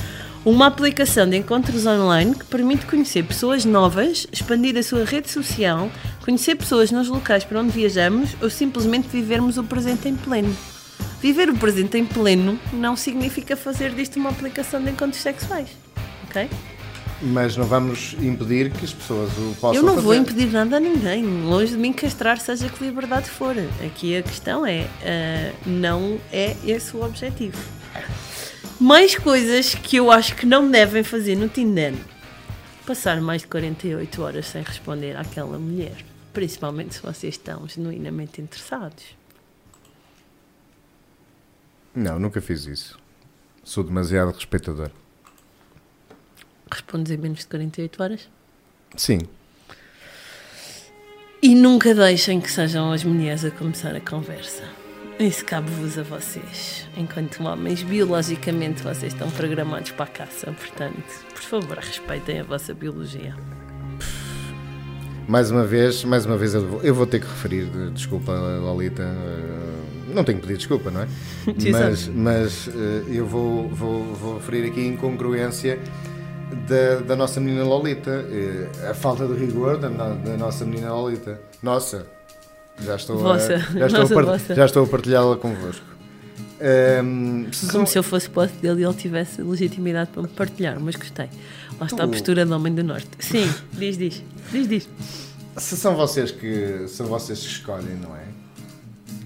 uma 0.45 0.67
aplicação 0.67 1.29
de 1.29 1.37
encontros 1.37 1.87
online 1.87 2.35
que 2.35 2.45
permite 2.45 2.85
conhecer 2.87 3.23
pessoas 3.25 3.65
novas, 3.65 4.27
expandir 4.33 4.77
a 4.77 4.83
sua 4.83 5.05
rede 5.05 5.31
social, 5.31 5.91
conhecer 6.25 6.57
pessoas 6.57 6.91
nos 6.91 7.09
locais 7.09 7.45
para 7.45 7.61
onde 7.61 7.71
viajamos 7.71 8.37
ou 8.43 8.51
simplesmente 8.51 9.09
vivermos 9.09 9.57
o 9.57 9.63
presente 9.63 10.09
em 10.09 10.17
pleno. 10.17 10.55
Viver 11.21 11.49
o 11.49 11.55
presente 11.57 11.97
em 11.97 12.05
pleno 12.05 12.59
não 12.73 12.97
significa 12.97 13.57
fazer 13.57 13.95
disto 13.95 14.19
uma 14.19 14.31
aplicação 14.31 14.83
de 14.83 14.91
encontros 14.91 15.23
sexuais. 15.23 15.69
Ok? 16.29 16.51
Mas 17.25 17.57
não 17.57 17.65
vamos 17.65 18.17
impedir 18.21 18.73
que 18.73 18.85
as 18.85 18.93
pessoas 18.93 19.31
o 19.39 19.55
possam 19.61 19.77
Eu 19.77 19.83
não 19.85 19.95
fazer. 19.95 20.05
vou 20.05 20.15
impedir 20.17 20.51
nada 20.51 20.79
a 20.79 20.81
ninguém. 20.81 21.25
Longe 21.45 21.71
de 21.71 21.79
mim 21.79 21.93
castrar, 21.93 22.41
seja 22.41 22.69
que 22.69 22.85
liberdade 22.85 23.31
for. 23.31 23.55
Aqui 23.87 24.17
a 24.17 24.23
questão 24.23 24.67
é: 24.67 24.89
ah, 25.05 25.53
não 25.65 26.19
é 26.33 26.57
esse 26.67 26.97
o 26.97 27.05
objetivo. 27.05 27.57
Mais 28.83 29.15
coisas 29.15 29.77
que 29.77 29.95
eu 29.95 30.11
acho 30.11 30.35
que 30.35 30.45
não 30.45 30.69
devem 30.69 31.05
fazer 31.05 31.37
no 31.37 31.49
Tinder: 31.49 31.95
passar 32.85 33.21
mais 33.21 33.43
de 33.43 33.47
48 33.47 34.21
horas 34.21 34.47
sem 34.47 34.61
responder 34.61 35.17
àquela 35.17 35.57
mulher. 35.57 36.05
Principalmente 36.33 36.97
se 36.97 37.01
vocês 37.01 37.35
estão 37.35 37.69
genuinamente 37.69 38.41
interessados. 38.41 39.17
Não, 41.95 42.19
nunca 42.19 42.41
fiz 42.41 42.67
isso. 42.67 42.99
Sou 43.63 43.85
demasiado 43.85 44.33
respeitador. 44.33 44.91
Respondes 46.69 47.13
em 47.13 47.19
menos 47.19 47.39
de 47.39 47.47
48 47.47 48.03
horas? 48.03 48.29
Sim. 48.97 49.21
E 51.41 51.55
nunca 51.55 51.95
deixem 51.95 52.41
que 52.41 52.51
sejam 52.51 52.91
as 52.91 53.05
mulheres 53.05 53.45
a 53.45 53.51
começar 53.53 53.95
a 53.95 54.01
conversa. 54.01 54.82
Isso 55.23 55.45
cabe-vos 55.45 55.97
a 55.99 56.03
vocês. 56.03 56.89
Enquanto 56.97 57.45
homens, 57.45 57.83
biologicamente, 57.85 58.83
vocês 58.83 59.13
estão 59.13 59.31
programados 59.31 59.93
para 59.93 60.05
a 60.07 60.09
caça. 60.09 60.51
Portanto, 60.53 61.01
por 61.33 61.43
favor, 61.43 61.79
respeitem 61.79 62.41
a 62.41 62.43
vossa 62.43 62.75
biologia. 62.75 63.33
Mais 65.29 65.49
uma 65.53 65.65
vez, 65.65 66.03
mais 66.03 66.27
uma 66.27 66.37
vez 66.37 66.55
eu 66.55 66.67
vou, 66.67 66.83
eu 66.83 66.93
vou 66.93 67.07
ter 67.07 67.21
que 67.21 67.27
referir, 67.27 67.67
de- 67.67 67.91
desculpa 67.93 68.33
Lolita, 68.33 69.05
eh, 69.05 70.13
não 70.13 70.25
tenho 70.25 70.39
que 70.41 70.47
pedir 70.49 70.59
desculpa, 70.59 70.91
não 70.91 71.03
é? 71.03 71.07
mas 71.71 72.09
mas 72.09 72.69
eh, 72.69 73.05
eu 73.09 73.25
vou, 73.25 73.69
vou, 73.69 74.03
vou 74.15 74.35
referir 74.39 74.67
aqui 74.69 74.81
a 74.81 74.87
incongruência 74.89 75.79
da, 76.69 76.97
da 77.07 77.15
nossa 77.17 77.41
menina 77.41 77.63
Lolita, 77.63 78.11
eh, 78.11 78.91
a 78.91 78.95
falta 78.95 79.25
de 79.29 79.35
rigor 79.35 79.79
da, 79.79 79.89
da 79.89 80.37
nossa 80.37 80.65
menina 80.65 80.93
Lolita. 80.93 81.41
Nossa, 81.63 82.05
já 82.85 82.97
estou, 82.97 83.19
Vossa, 83.19 83.55
a, 83.55 83.59
já 83.59 83.87
estou, 83.87 84.01
nossa, 84.01 84.13
a, 84.13 84.17
par- 84.17 84.25
vossa. 84.25 84.55
já 84.55 84.65
estou 84.67 84.85
a 84.85 84.87
partilhá-la 84.87 85.37
convosco. 85.37 85.85
Ehm, 86.61 87.47
se 87.53 87.61
Como 87.67 87.73
são- 87.73 87.87
se 87.87 87.99
eu 87.99 88.03
fosse 88.03 88.31
posse 88.31 88.53
dele 88.55 88.83
e 88.83 88.85
ele 88.85 88.95
tivesse 88.95 89.43
legitimidade 89.43 90.11
para 90.11 90.23
me 90.23 90.29
partilhar, 90.29 90.79
mas 90.79 90.95
gostei. 90.97 91.29
Lá 91.81 91.87
está 91.87 92.05
a 92.05 92.07
Tu- 92.07 92.11
postura 92.13 92.47
do 92.47 92.55
homem 92.55 92.73
do 92.75 92.85
norte. 92.85 93.09
Sim, 93.19 93.53
diz, 93.73 93.97
diz. 93.99 94.23
Diz, 94.53 94.69
diz. 94.69 94.89
se 95.57 95.77
são 95.77 95.97
vocês 95.97 96.31
que 96.31 96.87
são 96.89 97.07
vocês 97.07 97.41
que 97.41 97.47
escolhem, 97.47 97.97
não 98.01 98.15
é? 98.17 98.23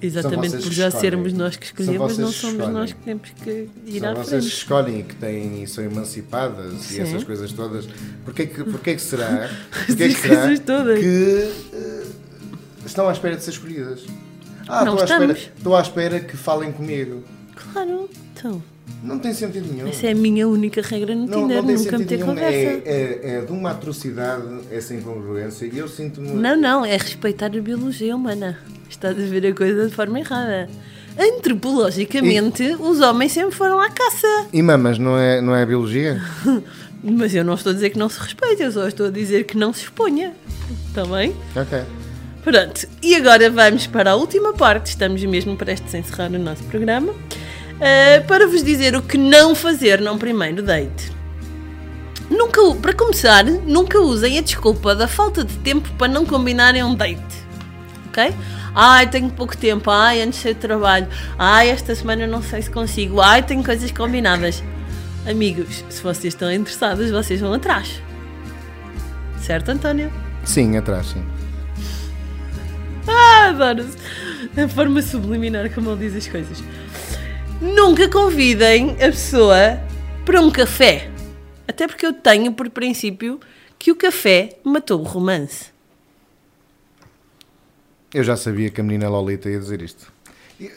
Exatamente 0.03 0.59
por 0.59 0.73
já 0.73 0.91
sermos 0.91 1.33
nós 1.33 1.57
que 1.57 1.67
escolhemos, 1.67 2.19
não 2.19 2.31
somos 2.31 2.55
escolhem. 2.57 2.73
nós 2.73 2.93
que 2.93 3.01
temos 3.01 3.31
que 3.43 3.69
ir 3.87 4.01
São 4.01 4.11
à 4.11 4.15
vocês 4.15 4.25
que 4.45 4.51
frente. 4.51 4.53
escolhem 4.59 5.01
e 5.01 5.03
que 5.05 5.15
têm 5.17 5.63
e 5.63 5.67
são 5.67 5.83
emancipadas 5.85 6.73
e 6.91 6.95
Sim. 6.97 7.01
essas 7.03 7.25
coisas 7.25 7.51
todas. 7.53 7.87
Porquê 8.25 8.47
que, 8.47 8.63
porquê 8.65 8.95
que 8.95 9.01
será, 9.03 9.49
porquê 9.87 10.09
que, 10.09 10.15
será 10.15 10.55
que 10.97 11.51
eh, 11.73 12.03
estão 12.87 13.09
à 13.09 13.13
espera 13.13 13.37
de 13.37 13.43
ser 13.43 13.51
escolhidas? 13.51 14.05
Ah, 14.69 14.85
Não 14.85 14.95
estou 14.95 15.01
à, 15.01 15.05
espera, 15.05 15.33
estamos. 15.33 15.53
estou 15.57 15.77
à 15.77 15.81
espera 15.81 16.21
que 16.21 16.37
falem 16.37 16.73
comigo. 16.73 17.23
Claro, 17.55 18.09
então. 18.33 18.63
Não 19.03 19.19
tem 19.19 19.33
sentido 19.35 19.73
nenhum. 19.73 19.89
Essa 19.89 20.07
é 20.09 20.13
a 20.13 20.15
minha 20.15 20.49
única 20.49 20.81
regra 20.81 21.15
no 21.15 21.27
não, 21.27 21.43
Tinder, 21.43 21.57
não 21.59 21.67
tem 21.67 21.77
nunca 21.77 21.91
sentido 21.91 21.99
meter 21.99 22.15
nenhum. 22.17 22.27
conversa. 22.27 22.57
É, 22.57 23.21
é, 23.23 23.35
é 23.37 23.41
de 23.43 23.53
uma 23.53 23.71
atrocidade 23.71 24.43
essa 24.71 24.95
incongruência 24.95 25.67
e 25.67 25.79
eu 25.79 25.89
sinto-me. 25.89 26.31
Não, 26.31 26.57
não, 26.57 26.85
é 26.85 26.97
respeitar 26.97 27.47
a 27.47 27.61
biologia 27.61 28.15
humana. 28.15 28.59
Estás 28.89 29.17
a 29.17 29.27
ver 29.27 29.47
a 29.47 29.55
coisa 29.55 29.89
de 29.89 29.95
forma 29.95 30.19
errada. 30.21 30.69
Antropologicamente, 31.19 32.77
os 32.79 33.01
homens 33.01 33.33
sempre 33.33 33.55
foram 33.55 33.81
à 33.81 33.91
caça. 33.91 34.47
E 34.53 34.61
mamas, 34.63 34.99
não 34.99 35.19
é, 35.19 35.41
não 35.41 35.55
é 35.55 35.63
a 35.63 35.67
biologia? 35.67 36.21
Mas 37.03 37.35
eu 37.35 37.45
não 37.45 37.55
estou 37.55 37.71
a 37.71 37.75
dizer 37.75 37.91
que 37.91 37.99
não 37.99 38.09
se 38.09 38.19
respeite, 38.19 38.63
eu 38.63 38.73
só 38.73 38.87
estou 38.89 39.07
a 39.07 39.11
dizer 39.11 39.45
que 39.45 39.57
não 39.57 39.73
se 39.73 39.83
exponha. 39.85 40.33
Está 40.89 41.05
bem? 41.05 41.35
ok. 41.55 41.83
Pronto, 42.47 42.87
e 43.03 43.17
agora 43.17 43.51
vamos 43.51 43.89
para 43.89 44.13
a 44.13 44.15
última 44.15 44.53
parte, 44.53 44.87
estamos 44.87 45.25
mesmo 45.25 45.57
prestes 45.57 45.93
a 45.93 45.99
encerrar 45.99 46.31
o 46.31 46.39
nosso 46.39 46.63
programa, 46.63 47.13
eh, 47.81 48.21
para 48.21 48.47
vos 48.47 48.63
dizer 48.63 48.95
o 48.95 49.03
que 49.03 49.19
não 49.19 49.53
fazer 49.53 50.01
num 50.01 50.17
primeiro 50.17 50.63
date. 50.63 51.11
Nunca, 52.31 52.61
para 52.81 52.93
começar, 52.93 53.45
nunca 53.45 53.99
usem 53.99 54.39
a 54.39 54.43
desculpa 54.43 54.95
da 54.95 55.09
falta 55.09 55.43
de 55.43 55.57
tempo 55.57 55.91
para 55.99 56.07
não 56.07 56.25
combinarem 56.25 56.85
um 56.85 56.95
date. 56.95 57.21
ok? 58.07 58.33
Ai, 58.73 59.11
tenho 59.11 59.29
pouco 59.29 59.57
tempo, 59.57 59.91
ai, 59.91 60.23
antes 60.23 60.41
de 60.41 60.55
trabalho, 60.55 61.09
ai, 61.37 61.69
esta 61.71 61.97
semana 61.97 62.29
não 62.29 62.45
sei 62.45 62.63
se 62.63 62.71
consigo, 62.71 63.21
ai, 63.21 63.43
tenho 63.43 63.65
coisas 63.65 63.91
combinadas. 63.91 64.63
Amigos, 65.29 65.85
se 65.91 66.01
vocês 66.01 66.33
estão 66.33 66.53
interessados, 66.53 67.11
vocês 67.11 67.41
vão 67.41 67.55
atrás. 67.55 68.01
Certo, 69.41 69.71
António? 69.71 70.13
Sim, 70.45 70.77
atrás, 70.77 71.07
sim. 71.07 71.36
Ah, 73.39 73.49
adoro 73.51 73.85
a 74.57 74.67
forma 74.67 75.03
subliminar 75.03 75.71
como 75.75 75.91
ele 75.91 76.09
diz 76.09 76.17
as 76.17 76.27
coisas. 76.27 76.63
Nunca 77.61 78.09
convidem 78.09 78.93
a 78.93 79.09
pessoa 79.11 79.79
para 80.25 80.41
um 80.41 80.51
café. 80.51 81.11
Até 81.69 81.87
porque 81.87 82.07
eu 82.07 82.15
tenho 82.15 82.51
por 82.55 82.71
princípio 82.71 83.39
que 83.79 83.93
o 83.93 83.97
café 83.97 84.59
matou 84.65 85.03
o 85.03 85.05
romance. 85.05 85.67
Eu 88.15 88.25
já 88.25 88.39
sabia 88.39 88.71
que 88.71 88.81
a 88.81 88.85
menina 88.85 89.07
Lolita 89.11 89.51
ia 89.51 89.59
dizer 89.59 89.83
isto. 89.83 90.11
E, 90.59 90.73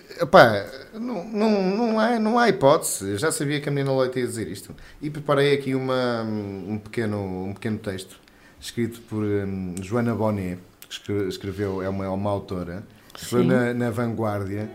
não, 0.95 1.23
não, 1.23 1.61
não, 1.63 1.99
há, 1.99 2.19
não 2.19 2.37
há 2.37 2.49
hipótese. 2.49 3.11
Eu 3.11 3.17
já 3.17 3.31
sabia 3.31 3.61
que 3.61 3.69
a 3.69 3.71
menina 3.71 3.93
Lolita 3.93 4.19
ia 4.19 4.27
dizer 4.27 4.49
isto. 4.49 4.75
E 5.01 5.09
preparei 5.09 5.53
aqui 5.53 5.73
uma, 5.73 6.23
um, 6.23 6.77
pequeno, 6.77 7.45
um 7.45 7.53
pequeno 7.53 7.77
texto 7.77 8.19
escrito 8.59 8.99
por 9.03 9.23
hum, 9.23 9.75
Joana 9.81 10.13
Bonnet, 10.13 10.59
que 10.89 10.93
escre- 10.95 11.27
escreveu, 11.27 11.81
é 11.81 11.87
uma, 11.87 12.03
é 12.05 12.09
uma 12.09 12.29
autora, 12.29 12.83
Sim. 13.15 13.45
na, 13.45 13.73
na 13.73 13.89
Vanguardia. 13.91 14.69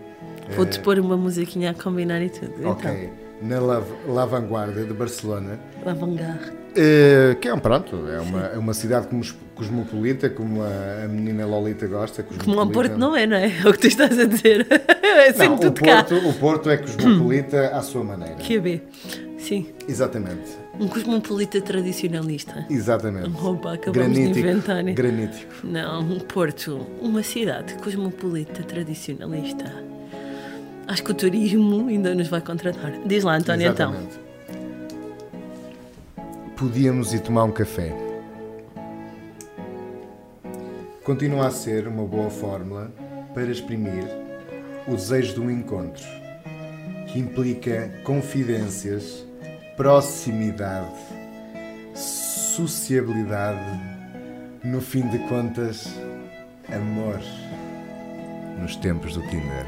Vou-te 0.57 0.79
eh, 0.79 0.83
pôr 0.83 0.99
uma 0.99 1.17
musiquinha 1.17 1.73
a 1.73 1.75
combinar 1.75 2.23
e 2.23 2.31
tudo. 2.31 2.69
Ok. 2.69 3.11
Na 3.43 3.61
La, 3.61 3.83
La 4.09 4.25
Vanguardia 4.25 4.85
de 4.85 4.93
Barcelona. 4.95 5.59
Então, 5.81 5.93
avant-garde. 5.93 6.53
Eh, 6.77 7.37
que 7.41 7.49
é 7.49 7.55
um 7.55 7.59
pronto, 7.59 8.09
é 8.09 8.19
uma, 8.21 8.41
é 8.47 8.59
uma 8.59 8.75
cidade 8.75 9.07
cosmo- 9.09 9.39
cosmopolita, 9.55 10.29
como 10.31 10.63
a, 10.63 11.05
a 11.05 11.09
menina 11.09 11.47
Lolita 11.47 11.87
gosta. 11.87 12.23
Como 12.23 12.39
ao 12.39 12.45
cosmopolita. 12.67 12.73
Porto 12.95 12.99
não 12.99 13.15
é, 13.17 13.27
não 13.27 13.37
é? 13.37 13.47
É 13.65 13.69
o 13.69 13.73
que 13.73 13.79
tu 13.81 13.87
estás 13.89 14.19
a 14.19 14.25
dizer. 14.25 14.67
É 15.15 15.27
sempre 15.33 15.47
Não, 15.47 15.55
o 15.55 15.59
tudo 15.61 15.81
cá. 15.81 16.03
Porto, 16.03 16.29
o 16.29 16.33
Porto 16.35 16.69
é 16.71 16.77
cosmopolita 16.77 17.69
à 17.69 17.81
sua 17.83 18.03
maneira. 18.03 18.35
QB. 18.35 18.83
Sim. 19.45 19.67
Exatamente. 19.87 20.57
Um 20.81 20.89
cosmopolita 20.89 21.61
tradicionalista. 21.61 22.67
Exatamente. 22.71 23.31
Opa, 23.45 23.75
acabamos 23.75 24.15
de 24.15 24.23
inventar. 24.23 24.83
Granítico. 24.83 25.53
Não, 25.63 26.01
um 26.01 26.19
Porto, 26.19 26.87
uma 26.99 27.23
cidade 27.23 27.75
cosmopolita 27.75 28.63
tradicionalista. 28.63 29.71
Acho 30.89 31.05
que 31.05 31.11
o 31.11 31.15
turismo 31.15 31.89
ainda 31.89 32.15
nos 32.15 32.29
vai 32.29 32.41
contratar. 32.41 32.99
Diz 33.05 33.23
lá, 33.23 33.37
António, 33.37 33.71
então. 33.71 33.91
Exatamente. 33.91 34.25
Podíamos 36.57 37.13
ir 37.13 37.21
tomar 37.21 37.45
um 37.45 37.53
café. 37.53 37.95
Continua 41.05 41.49
a 41.49 41.51
ser 41.51 41.87
uma 41.87 42.05
boa 42.05 42.31
fórmula 42.31 42.91
para 43.35 43.51
exprimir 43.51 44.05
o 44.89 44.95
desejo 44.95 45.35
de 45.35 45.41
um 45.41 45.51
encontro, 45.51 46.05
que 47.09 47.19
implica 47.19 47.91
confidências, 48.05 49.24
proximidade, 49.77 50.95
sociabilidade, 51.95 53.59
no 54.63 54.81
fim 54.81 55.07
de 55.09 55.19
contas, 55.29 55.89
amor, 56.73 57.21
nos 58.61 58.77
tempos 58.77 59.15
do 59.15 59.23
Tinder. 59.23 59.67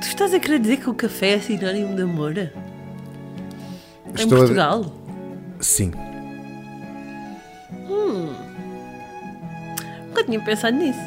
Tu 0.00 0.06
estás 0.08 0.32
a 0.34 0.40
querer 0.40 0.58
dizer 0.58 0.78
que 0.78 0.90
o 0.90 0.94
café 0.94 1.34
é 1.34 1.40
sinónimo 1.40 1.94
de 1.94 2.02
amor? 2.02 2.36
Em 2.38 2.50
Estou 4.14 4.36
a- 4.36 4.40
Portugal? 4.40 4.92
Sim. 5.60 5.92
Nunca 10.08 10.24
tinha 10.24 10.40
pensado 10.40 10.76
nisso. 10.76 10.98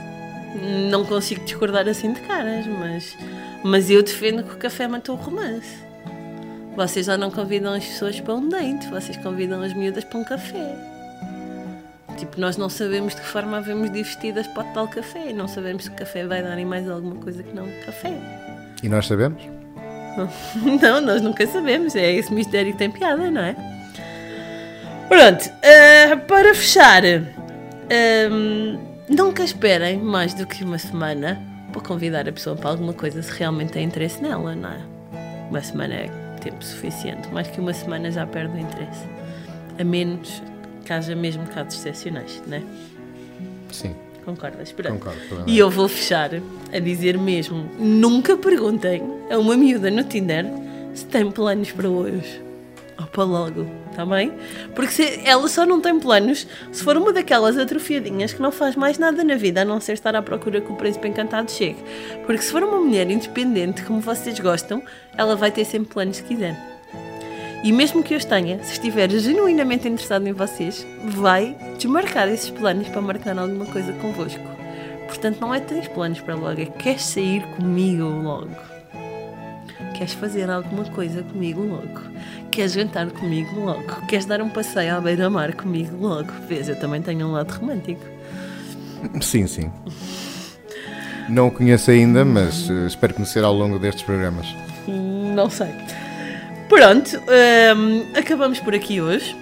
Não 0.89 1.03
consigo 1.05 1.43
discordar 1.43 1.87
assim 1.89 2.13
de 2.13 2.21
caras, 2.21 2.65
mas, 2.67 3.17
mas 3.63 3.89
eu 3.89 4.01
defendo 4.01 4.43
que 4.43 4.53
o 4.53 4.57
café 4.57 4.87
matou 4.87 5.15
o 5.15 5.19
romance. 5.19 5.83
Vocês 6.75 7.05
já 7.05 7.17
não 7.17 7.31
convidam 7.31 7.73
as 7.73 7.85
pessoas 7.85 8.19
para 8.19 8.33
um 8.33 8.49
date, 8.49 8.87
vocês 8.89 9.15
convidam 9.17 9.61
as 9.61 9.73
miúdas 9.73 10.03
para 10.03 10.19
um 10.19 10.23
café. 10.25 10.75
Tipo, 12.17 12.39
nós 12.39 12.57
não 12.57 12.69
sabemos 12.69 13.15
de 13.15 13.21
que 13.21 13.27
forma 13.27 13.57
havemos 13.57 13.91
de 13.91 13.99
ir 13.99 14.03
vestidas 14.03 14.47
para 14.47 14.63
o 14.63 14.73
tal 14.73 14.87
café. 14.87 15.33
Não 15.33 15.47
sabemos 15.47 15.83
se 15.83 15.89
o 15.89 15.93
café 15.93 16.25
vai 16.25 16.41
dar 16.41 16.57
em 16.57 16.65
mais 16.65 16.89
alguma 16.89 17.15
coisa 17.15 17.43
que 17.43 17.53
não 17.53 17.65
café. 17.85 18.13
E 18.83 18.89
nós 18.89 19.07
sabemos? 19.07 19.41
Não, 20.81 21.01
nós 21.01 21.21
nunca 21.21 21.45
sabemos. 21.45 21.93
É 21.93 22.13
esse 22.13 22.33
mistério 22.33 22.71
que 22.71 22.77
tem 22.77 22.89
piada, 22.89 23.29
não 23.29 23.41
é? 23.41 23.53
Pronto, 25.09 25.51
eh, 25.61 26.15
para 26.15 26.55
fechar, 26.55 27.03
ehm, 27.03 28.79
nunca 29.09 29.43
esperem 29.43 29.97
mais 29.97 30.33
do 30.33 30.47
que 30.47 30.63
uma 30.63 30.77
semana 30.77 31.37
para 31.73 31.81
convidar 31.81 32.29
a 32.29 32.31
pessoa 32.31 32.55
para 32.55 32.69
alguma 32.69 32.93
coisa 32.93 33.21
se 33.21 33.31
realmente 33.37 33.73
tem 33.73 33.83
interesse 33.83 34.21
nela, 34.21 34.55
não 34.55 34.69
é? 34.69 34.79
Uma 35.49 35.61
semana 35.61 35.95
é 35.95 36.24
tempo 36.45 36.63
suficiente. 36.63 37.27
Mais 37.29 37.47
que 37.47 37.59
uma 37.59 37.73
semana 37.73 38.11
já 38.11 38.25
perde 38.25 38.55
o 38.55 38.59
interesse. 38.59 39.05
A 39.79 39.83
menos 39.83 40.41
que 40.85 40.93
haja 40.93 41.15
mesmo 41.15 41.45
casos 41.47 41.79
excepcionais, 41.79 42.41
não 42.47 42.57
é? 42.57 42.63
Sim, 43.71 43.95
Concordas? 44.23 44.71
Pronto. 44.71 44.93
concordo. 44.93 45.43
E 45.45 45.57
eu 45.57 45.69
vou 45.69 45.87
fechar 45.87 46.31
a 46.73 46.79
dizer 46.79 47.17
mesmo: 47.17 47.69
nunca 47.77 48.37
perguntem 48.37 49.03
a 49.29 49.37
uma 49.37 49.57
miúda 49.57 49.91
no 49.91 50.03
Tinder 50.03 50.45
se 50.93 51.05
tem 51.05 51.29
planos 51.29 51.71
para 51.71 51.89
hoje. 51.89 52.41
Ou 52.97 53.05
para 53.07 53.23
logo, 53.23 53.67
está 53.89 54.05
bem? 54.05 54.31
Porque 54.73 54.91
se 54.91 55.21
ela 55.25 55.47
só 55.49 55.65
não 55.65 55.81
tem 55.81 55.99
planos 55.99 56.47
se 56.71 56.83
for 56.83 56.95
uma 56.95 57.11
daquelas 57.11 57.57
atrofiadinhas 57.57 58.33
que 58.33 58.41
não 58.41 58.51
faz 58.51 58.75
mais 58.75 58.97
nada 58.97 59.23
na 59.23 59.35
vida 59.35 59.61
a 59.61 59.65
não 59.65 59.81
ser 59.81 59.93
estar 59.93 60.15
à 60.15 60.21
procura 60.21 60.61
que 60.61 60.71
o 60.71 60.75
príncipe 60.75 61.07
encantado 61.07 61.51
chegue. 61.51 61.79
Porque 62.25 62.41
se 62.41 62.51
for 62.51 62.63
uma 62.63 62.79
mulher 62.79 63.09
independente 63.11 63.83
como 63.83 63.99
vocês 63.99 64.39
gostam, 64.39 64.81
ela 65.17 65.35
vai 65.35 65.51
ter 65.51 65.65
sempre 65.65 65.93
planos 65.93 66.17
se 66.17 66.23
quiser. 66.23 66.55
E 67.65 67.71
mesmo 67.71 68.03
que 68.03 68.15
os 68.15 68.23
tenha, 68.23 68.63
se 68.63 68.73
estiver 68.73 69.09
genuinamente 69.09 69.87
interessado 69.87 70.27
em 70.27 70.33
vocês, 70.33 70.85
vai 71.03 71.57
desmarcar 71.77 72.29
esses 72.29 72.51
planos 72.51 72.87
para 72.87 73.01
marcar 73.01 73.37
alguma 73.39 73.65
coisa 73.65 73.91
convosco. 73.93 74.43
Portanto, 75.07 75.39
não 75.41 75.53
é 75.53 75.59
tens 75.59 75.87
planos 75.87 76.21
para 76.21 76.35
logo, 76.35 76.61
é 76.61 76.65
queres 76.65 77.03
sair 77.03 77.41
comigo 77.55 78.03
logo. 78.03 78.55
Queres 79.95 80.13
fazer 80.13 80.49
alguma 80.49 80.85
coisa 80.85 81.23
comigo 81.23 81.61
logo. 81.61 82.01
Queres 82.55 82.71
jantar 82.71 83.11
comigo 83.11 83.59
logo. 83.59 84.07
Queres 84.07 84.25
dar 84.25 84.41
um 84.41 84.47
passeio 84.47 84.95
à 84.95 85.01
beira-mar 85.01 85.53
comigo 85.53 85.97
logo. 85.99 86.31
Vês, 86.47 86.69
eu 86.69 86.79
também 86.79 87.01
tenho 87.01 87.27
um 87.27 87.33
lado 87.33 87.51
romântico. 87.51 87.99
Sim, 89.19 89.45
sim. 89.45 89.69
Não 91.27 91.47
o 91.47 91.51
conheço 91.51 91.91
ainda, 91.91 92.23
mas 92.23 92.69
eh, 92.69 92.87
espero 92.87 93.13
conhecer 93.13 93.43
ao 93.43 93.53
longo 93.53 93.77
destes 93.77 94.03
programas. 94.03 94.47
Não 94.87 95.49
sei. 95.49 95.67
Pronto, 96.69 97.21
hum, 97.75 98.05
acabamos 98.15 98.61
por 98.61 98.73
aqui 98.73 99.01
hoje. 99.01 99.35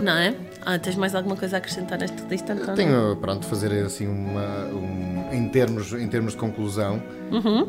Não 0.00 0.12
é? 0.12 0.32
Ah, 0.64 0.78
tens 0.78 0.94
mais 0.96 1.14
alguma 1.14 1.36
coisa 1.36 1.56
a 1.56 1.58
acrescentar 1.58 1.98
nesta 1.98 2.22
lista, 2.28 2.52
António? 2.52 2.74
Tenho, 2.76 3.16
pronto, 3.16 3.46
fazer 3.46 3.72
assim 3.84 4.06
uma. 4.06 4.66
um- 4.66 5.12
em, 5.32 5.48
termos, 5.48 5.92
em 5.94 6.06
termos 6.08 6.32
de 6.32 6.38
conclusão, 6.38 7.02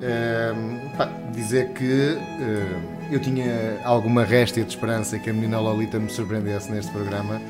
eh, 0.01 0.53
pá, 0.97 1.09
dizer 1.33 1.69
que 1.69 2.17
eh, 2.41 3.11
eu 3.11 3.19
tinha 3.21 3.79
alguma 3.85 4.23
réstia 4.23 4.63
de 4.63 4.69
esperança 4.69 5.17
que 5.17 5.29
a 5.29 5.33
menina 5.33 5.59
Lolita 5.59 5.97
me 5.97 6.09
surpreendesse 6.09 6.69
neste 6.71 6.91
programa, 6.91 7.41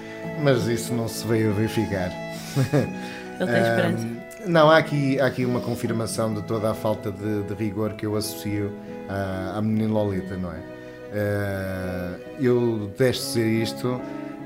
mas 0.43 0.67
isso 0.67 0.93
não 0.93 1.07
se 1.07 1.25
veio 1.27 1.49
a 1.49 1.53
verificar. 1.53 2.11
Ele 3.39 3.51
tem 3.51 3.61
esperança. 3.61 4.05
Ahm, 4.05 4.17
não, 4.51 4.69
há 4.69 4.77
aqui, 4.77 5.19
há 5.19 5.25
aqui 5.25 5.45
uma 5.45 5.59
confirmação 5.61 6.33
de 6.33 6.41
toda 6.43 6.69
a 6.69 6.73
falta 6.75 7.11
de, 7.11 7.43
de 7.43 7.53
rigor 7.55 7.93
que 7.93 8.05
eu 8.05 8.15
associo 8.15 8.71
à, 9.09 9.57
à 9.57 9.61
menina 9.61 9.91
Lolita, 9.93 10.37
não 10.37 10.51
é? 10.51 10.59
Ah, 11.15 12.15
eu 12.39 12.87
detesto 12.91 13.25
dizer 13.27 13.47
isto. 13.63 13.99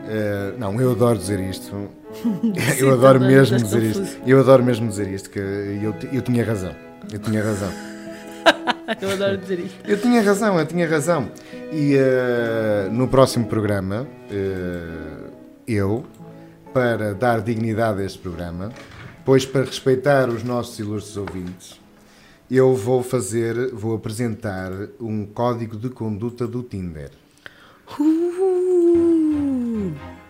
Ah, 0.07 0.55
não, 0.57 0.79
eu 0.79 0.91
adoro 0.91 1.17
dizer 1.17 1.39
isto. 1.39 1.89
eu 2.79 2.93
adoro 2.93 3.19
também, 3.19 3.35
mesmo 3.35 3.57
dizer 3.57 3.81
confuso. 3.81 4.03
isto. 4.03 4.21
Eu 4.25 4.39
adoro 4.39 4.63
mesmo 4.63 4.87
dizer 4.87 5.07
isto, 5.07 5.29
que 5.29 5.39
eu, 5.39 5.93
eu 6.11 6.21
tinha 6.21 6.43
razão. 6.43 6.75
Eu 7.11 7.19
tinha 7.19 7.43
razão. 7.43 7.71
Eu 9.01 9.11
adoro 9.11 9.37
dizer 9.37 9.59
isto. 9.59 9.77
Eu 9.85 9.99
tinha 9.99 10.21
razão, 10.21 10.57
eu 10.57 10.65
tinha 10.65 10.87
razão. 10.87 11.29
E 11.73 11.93
eh, 11.95 12.87
no 12.89 13.09
próximo 13.09 13.45
programa, 13.45 14.07
eh, 14.31 15.29
eu, 15.67 16.05
para 16.73 17.13
dar 17.13 17.41
dignidade 17.41 18.01
a 18.01 18.05
este 18.05 18.19
programa, 18.19 18.71
pois 19.25 19.45
para 19.45 19.65
respeitar 19.65 20.29
os 20.29 20.41
nossos 20.41 20.79
ilustres 20.79 21.17
ouvintes, 21.17 21.81
eu 22.49 22.73
vou 22.75 23.03
fazer, 23.03 23.73
vou 23.73 23.93
apresentar 23.93 24.71
um 25.01 25.25
código 25.25 25.75
de 25.75 25.89
conduta 25.89 26.47
do 26.47 26.63
Tinder. 26.63 27.11
Uh, 27.99 28.26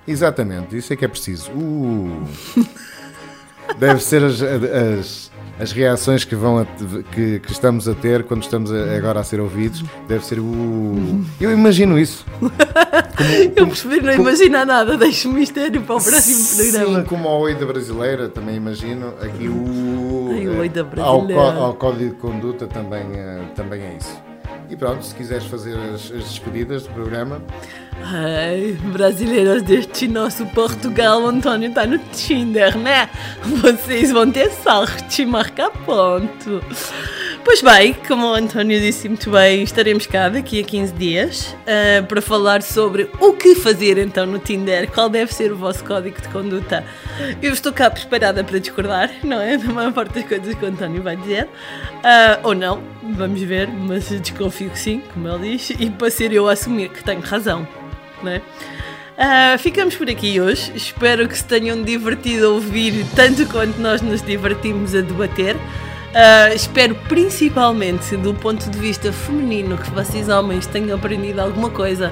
Exatamente, 0.07 0.77
isso 0.77 0.93
é 0.93 0.95
que 0.95 1.05
é 1.05 1.07
preciso. 1.07 1.51
Uh. 1.51 2.23
Deve 3.77 4.01
ser 4.01 4.23
as, 4.23 4.41
as, 4.41 5.31
as 5.59 5.71
reações 5.73 6.23
que, 6.23 6.35
vão 6.35 6.59
a- 6.59 6.65
que, 7.13 7.39
que 7.41 7.51
estamos 7.51 7.85
a 7.87 7.93
ter 7.93 8.23
quando 8.23 8.41
estamos 8.43 8.71
a- 8.71 8.95
agora 8.95 9.19
a 9.19 9.23
ser 9.23 9.41
ouvidos. 9.41 9.83
Deve 10.07 10.25
ser 10.25 10.39
uh. 10.39 11.25
Eu 11.39 11.51
imagino 11.51 11.99
isso. 11.99 12.25
Eu 13.55 13.67
prefiro 13.67 14.05
não 14.05 14.13
imaginar 14.13 14.65
nada, 14.65 14.95
deixo 14.97 15.29
o 15.29 15.33
mistério 15.33 15.81
para 15.81 15.95
o 15.97 16.01
próximo 16.01 16.55
programa. 16.71 16.99
Sim, 17.01 17.05
como 17.07 17.27
ao 17.27 17.41
Oi 17.41 17.55
da 17.55 17.65
Brasileira, 17.65 18.29
também 18.29 18.55
imagino. 18.55 19.09
Aqui 19.21 19.49
o. 19.49 20.29
Ai, 20.31 20.47
o 20.47 20.59
Oi 20.59 20.69
da 20.69 20.81
eh, 20.81 20.83
ao, 21.01 21.21
Brasileira. 21.21 21.41
có- 21.53 21.63
ao 21.65 21.73
Código 21.75 22.11
de 22.11 22.15
Conduta 22.21 22.67
também, 22.67 23.03
eh, 23.13 23.41
também 23.53 23.81
é 23.81 23.97
isso. 23.99 24.17
E 24.69 24.75
pronto, 24.75 25.03
se 25.03 25.15
quiseres 25.15 25.45
fazer 25.45 25.77
as, 25.77 26.11
as 26.11 26.23
despedidas 26.23 26.83
do 26.83 26.89
programa, 26.89 27.41
Ai, 28.03 28.77
brasileiros 28.93 29.63
deste 29.63 30.07
nosso 30.07 30.45
Portugal, 30.47 31.25
António 31.25 31.69
está 31.69 31.85
no 31.85 31.97
Tinder, 31.97 32.77
né? 32.77 33.09
Vocês 33.43 34.11
vão 34.11 34.31
ter 34.31 34.51
sorte, 34.51 35.25
marca 35.25 35.69
ponto. 35.71 36.61
Pois 37.47 37.61
bem, 37.61 37.93
como 38.05 38.27
o 38.27 38.33
António 38.33 38.77
disse 38.77 39.07
muito 39.07 39.31
bem, 39.31 39.63
estaremos 39.63 40.05
cá 40.05 40.27
daqui 40.27 40.59
a 40.59 40.63
15 40.65 40.93
dias 40.95 41.55
ah, 41.65 42.03
para 42.05 42.21
falar 42.21 42.61
sobre 42.61 43.09
o 43.21 43.31
que 43.31 43.55
fazer 43.55 43.97
então 43.97 44.25
no 44.25 44.37
Tinder, 44.37 44.91
qual 44.91 45.07
deve 45.09 45.33
ser 45.33 45.53
o 45.53 45.55
vosso 45.55 45.81
código 45.85 46.21
de 46.21 46.27
conduta. 46.27 46.83
Eu 47.41 47.53
estou 47.53 47.71
cá 47.71 47.89
preparada 47.89 48.43
para 48.43 48.59
discordar, 48.59 49.09
não 49.23 49.39
é? 49.39 49.55
Da 49.57 49.71
maior 49.71 49.93
parte 49.93 50.15
das 50.15 50.25
coisas 50.25 50.55
que 50.55 50.65
o 50.65 50.67
António 50.67 51.01
vai 51.01 51.15
dizer. 51.15 51.47
Ah, 52.03 52.37
ou 52.43 52.53
não, 52.53 52.83
vamos 53.01 53.41
ver, 53.41 53.69
mas 53.69 54.09
desconfio 54.09 54.69
que 54.69 54.77
sim, 54.77 55.01
como 55.13 55.29
ele 55.29 55.51
diz, 55.51 55.69
e 55.69 55.89
para 55.89 56.11
ser 56.11 56.33
eu 56.33 56.49
a 56.49 56.51
assumir 56.51 56.89
que 56.89 57.01
tenho 57.01 57.21
razão 57.21 57.65
não 58.21 58.31
é? 58.31 58.41
Ah, 59.17 59.55
ficamos 59.57 59.95
por 59.95 60.09
aqui 60.09 60.41
hoje. 60.41 60.69
Espero 60.75 61.25
que 61.29 61.37
se 61.37 61.45
tenham 61.45 61.81
divertido 61.81 62.47
a 62.47 62.49
ouvir 62.49 63.05
tanto 63.15 63.45
quanto 63.47 63.79
nós 63.79 64.01
nos 64.01 64.21
divertimos 64.21 64.93
a 64.93 64.99
debater. 64.99 65.55
Ah, 66.19 66.51
espero 66.51 66.95
principalmente 67.07 68.17
do 68.17 68.33
ponto 68.33 68.67
de 68.71 68.79
vista 68.79 69.13
feminino 69.13 69.77
que 69.77 69.91
vocês 69.91 70.27
homens 70.29 70.65
tenham 70.65 70.97
aprendido 70.97 71.39
alguma 71.39 71.69
coisa 71.69 72.11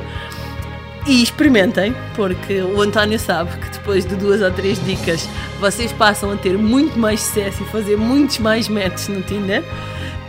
e 1.07 1.23
experimentem, 1.23 1.95
porque 2.15 2.61
o 2.61 2.79
António 2.83 3.17
sabe 3.17 3.57
que 3.57 3.67
depois 3.71 4.05
de 4.05 4.15
duas 4.15 4.43
ou 4.43 4.51
três 4.51 4.79
dicas 4.85 5.27
vocês 5.59 5.91
passam 5.91 6.31
a 6.31 6.35
ter 6.35 6.55
muito 6.55 6.99
mais 6.99 7.19
sucesso 7.19 7.63
e 7.63 7.65
fazer 7.71 7.97
muitos 7.97 8.37
mais 8.37 8.69
matches 8.69 9.07
no 9.07 9.23
Tinder. 9.23 9.63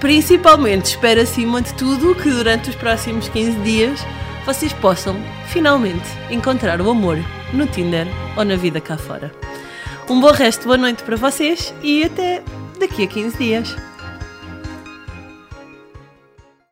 Principalmente, 0.00 0.86
espero 0.86 1.20
acima 1.20 1.60
de 1.60 1.74
tudo 1.74 2.14
que 2.14 2.30
durante 2.30 2.70
os 2.70 2.76
próximos 2.76 3.28
15 3.28 3.58
dias 3.58 4.00
vocês 4.46 4.72
possam 4.72 5.14
finalmente 5.48 6.08
encontrar 6.30 6.80
o 6.80 6.88
amor 6.88 7.18
no 7.52 7.66
Tinder 7.66 8.06
ou 8.38 8.42
na 8.42 8.56
vida 8.56 8.80
cá 8.80 8.96
fora. 8.96 9.30
Um 10.08 10.18
bom 10.18 10.32
resto, 10.32 10.64
boa 10.64 10.78
noite 10.78 11.02
para 11.02 11.16
vocês 11.16 11.74
e 11.82 12.04
até 12.04 12.42
daqui 12.78 13.02
a 13.02 13.06
15 13.06 13.38
dias. 13.38 13.76